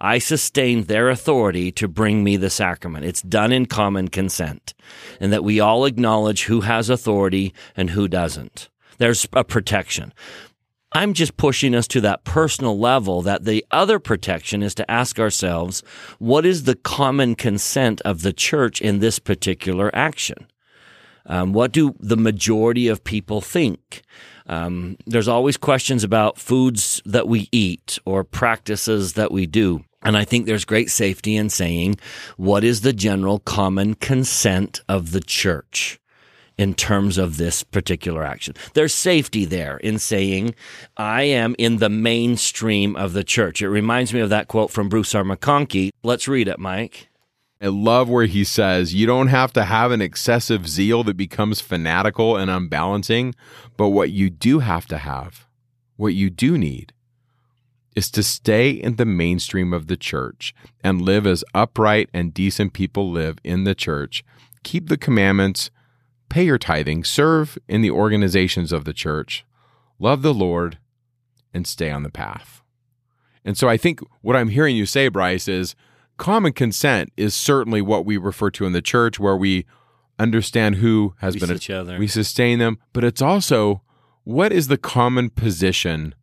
[0.00, 3.04] I sustain their authority to bring me the sacrament.
[3.04, 4.72] It's done in common consent,
[5.20, 8.70] and that we all acknowledge who has authority and who doesn't.
[8.96, 10.12] There's a protection.
[10.92, 15.20] I'm just pushing us to that personal level that the other protection is to ask
[15.20, 15.82] ourselves,
[16.18, 20.48] what is the common consent of the church in this particular action?
[21.26, 24.02] Um, what do the majority of people think?
[24.46, 29.84] Um, there's always questions about foods that we eat or practices that we do.
[30.02, 31.98] And I think there's great safety in saying,
[32.36, 36.00] what is the general common consent of the church?
[36.60, 38.54] in terms of this particular action.
[38.74, 40.54] There's safety there in saying,
[40.94, 43.62] I am in the mainstream of the church.
[43.62, 45.24] It reminds me of that quote from Bruce R.
[45.24, 45.88] McConkie.
[46.02, 47.08] Let's read it, Mike.
[47.62, 51.62] I love where he says, You don't have to have an excessive zeal that becomes
[51.62, 53.34] fanatical and unbalancing,
[53.78, 55.46] but what you do have to have,
[55.96, 56.92] what you do need,
[58.00, 62.72] is to stay in the mainstream of the church and live as upright and decent
[62.72, 64.24] people live in the church.
[64.62, 65.70] Keep the commandments,
[66.30, 69.44] pay your tithing, serve in the organizations of the church,
[69.98, 70.78] love the Lord,
[71.52, 72.62] and stay on the path.
[73.44, 75.74] And so I think what I'm hearing you say, Bryce, is
[76.16, 79.66] common consent is certainly what we refer to in the church where we
[80.18, 81.98] understand who has We been each other.
[81.98, 83.82] we sustain them, but it's also
[84.24, 86.14] what is the common position?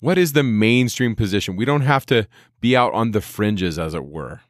[0.00, 1.56] What is the mainstream position?
[1.56, 2.26] We don't have to
[2.60, 4.40] be out on the fringes as it were.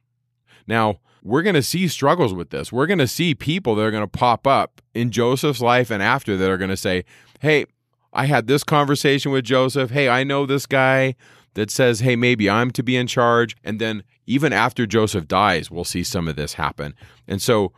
[0.66, 2.72] Now, we're going to see struggles with this.
[2.72, 6.02] We're going to see people that are going to pop up in Joseph's life and
[6.02, 7.04] after that are going to say,
[7.40, 7.66] "Hey,
[8.12, 9.90] I had this conversation with Joseph.
[9.90, 11.14] Hey, I know this guy
[11.54, 13.56] that says, hey, maybe I'm to be in charge.
[13.64, 16.94] And then even after Joseph dies, we'll see some of this happen.
[17.26, 17.72] And so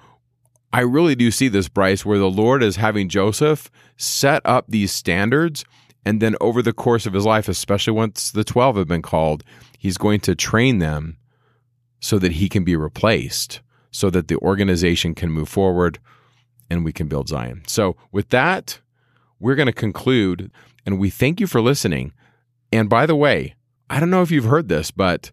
[0.72, 4.92] I really do see this, Bryce, where the Lord is having Joseph set up these
[4.92, 5.64] standards.
[6.04, 9.44] And then over the course of his life, especially once the 12 have been called,
[9.78, 11.16] he's going to train them
[12.00, 13.60] so that he can be replaced,
[13.90, 15.98] so that the organization can move forward
[16.68, 17.62] and we can build Zion.
[17.66, 18.80] So, with that,
[19.38, 20.50] we're going to conclude
[20.84, 22.12] and we thank you for listening.
[22.72, 23.54] And by the way,
[23.88, 25.30] I don't know if you've heard this, but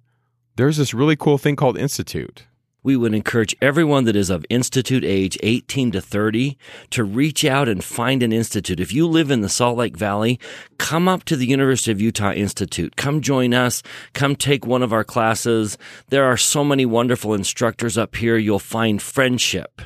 [0.56, 2.46] there's this really cool thing called Institute.
[2.90, 6.58] We would encourage everyone that is of institute age, 18 to 30,
[6.90, 8.80] to reach out and find an institute.
[8.80, 10.40] If you live in the Salt Lake Valley,
[10.80, 12.96] come up to the University of Utah Institute.
[12.96, 13.84] Come join us.
[14.14, 15.78] Come take one of our classes.
[16.08, 18.38] There are so many wonderful instructors up here.
[18.38, 19.84] You'll find friendship.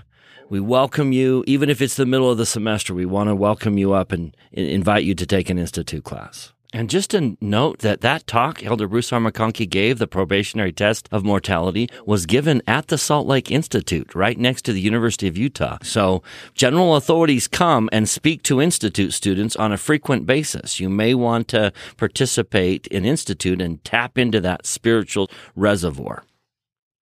[0.48, 2.94] We welcome you, even if it's the middle of the semester.
[2.94, 6.54] We want to welcome you up and invite you to take an institute class.
[6.76, 9.20] And just a note that that talk Elder Bruce R.
[9.20, 14.40] McConkie gave, the probationary test of mortality, was given at the Salt Lake Institute, right
[14.40, 15.78] next to the University of Utah.
[15.84, 16.24] So
[16.56, 20.80] general authorities come and speak to Institute students on a frequent basis.
[20.80, 26.24] You may want to participate in Institute and tap into that spiritual reservoir.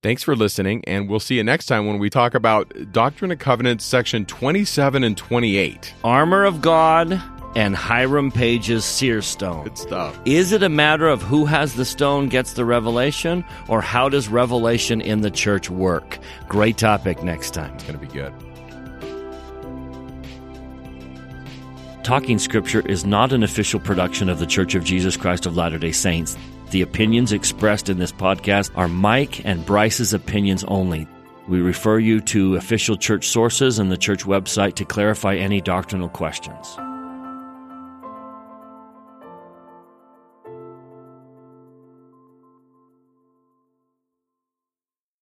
[0.04, 3.40] Thanks for listening, and we'll see you next time when we talk about Doctrine and
[3.40, 5.94] Covenants, section 27 and 28.
[6.04, 7.22] Armor of God
[7.56, 9.64] and Hiram Page's seer stone.
[9.64, 10.20] Good stuff.
[10.26, 14.30] Is it a matter of who has the stone gets the revelation, or how does
[14.30, 16.20] revelation in the church work?
[16.48, 17.74] Great topic next time.
[17.76, 18.34] It's going to be good.
[22.04, 25.78] Talking Scripture is not an official production of the Church of Jesus Christ of Latter
[25.78, 26.36] day Saints.
[26.72, 31.08] The opinions expressed in this podcast are Mike and Bryce's opinions only.
[31.48, 36.10] We refer you to official church sources and the church website to clarify any doctrinal
[36.10, 36.78] questions.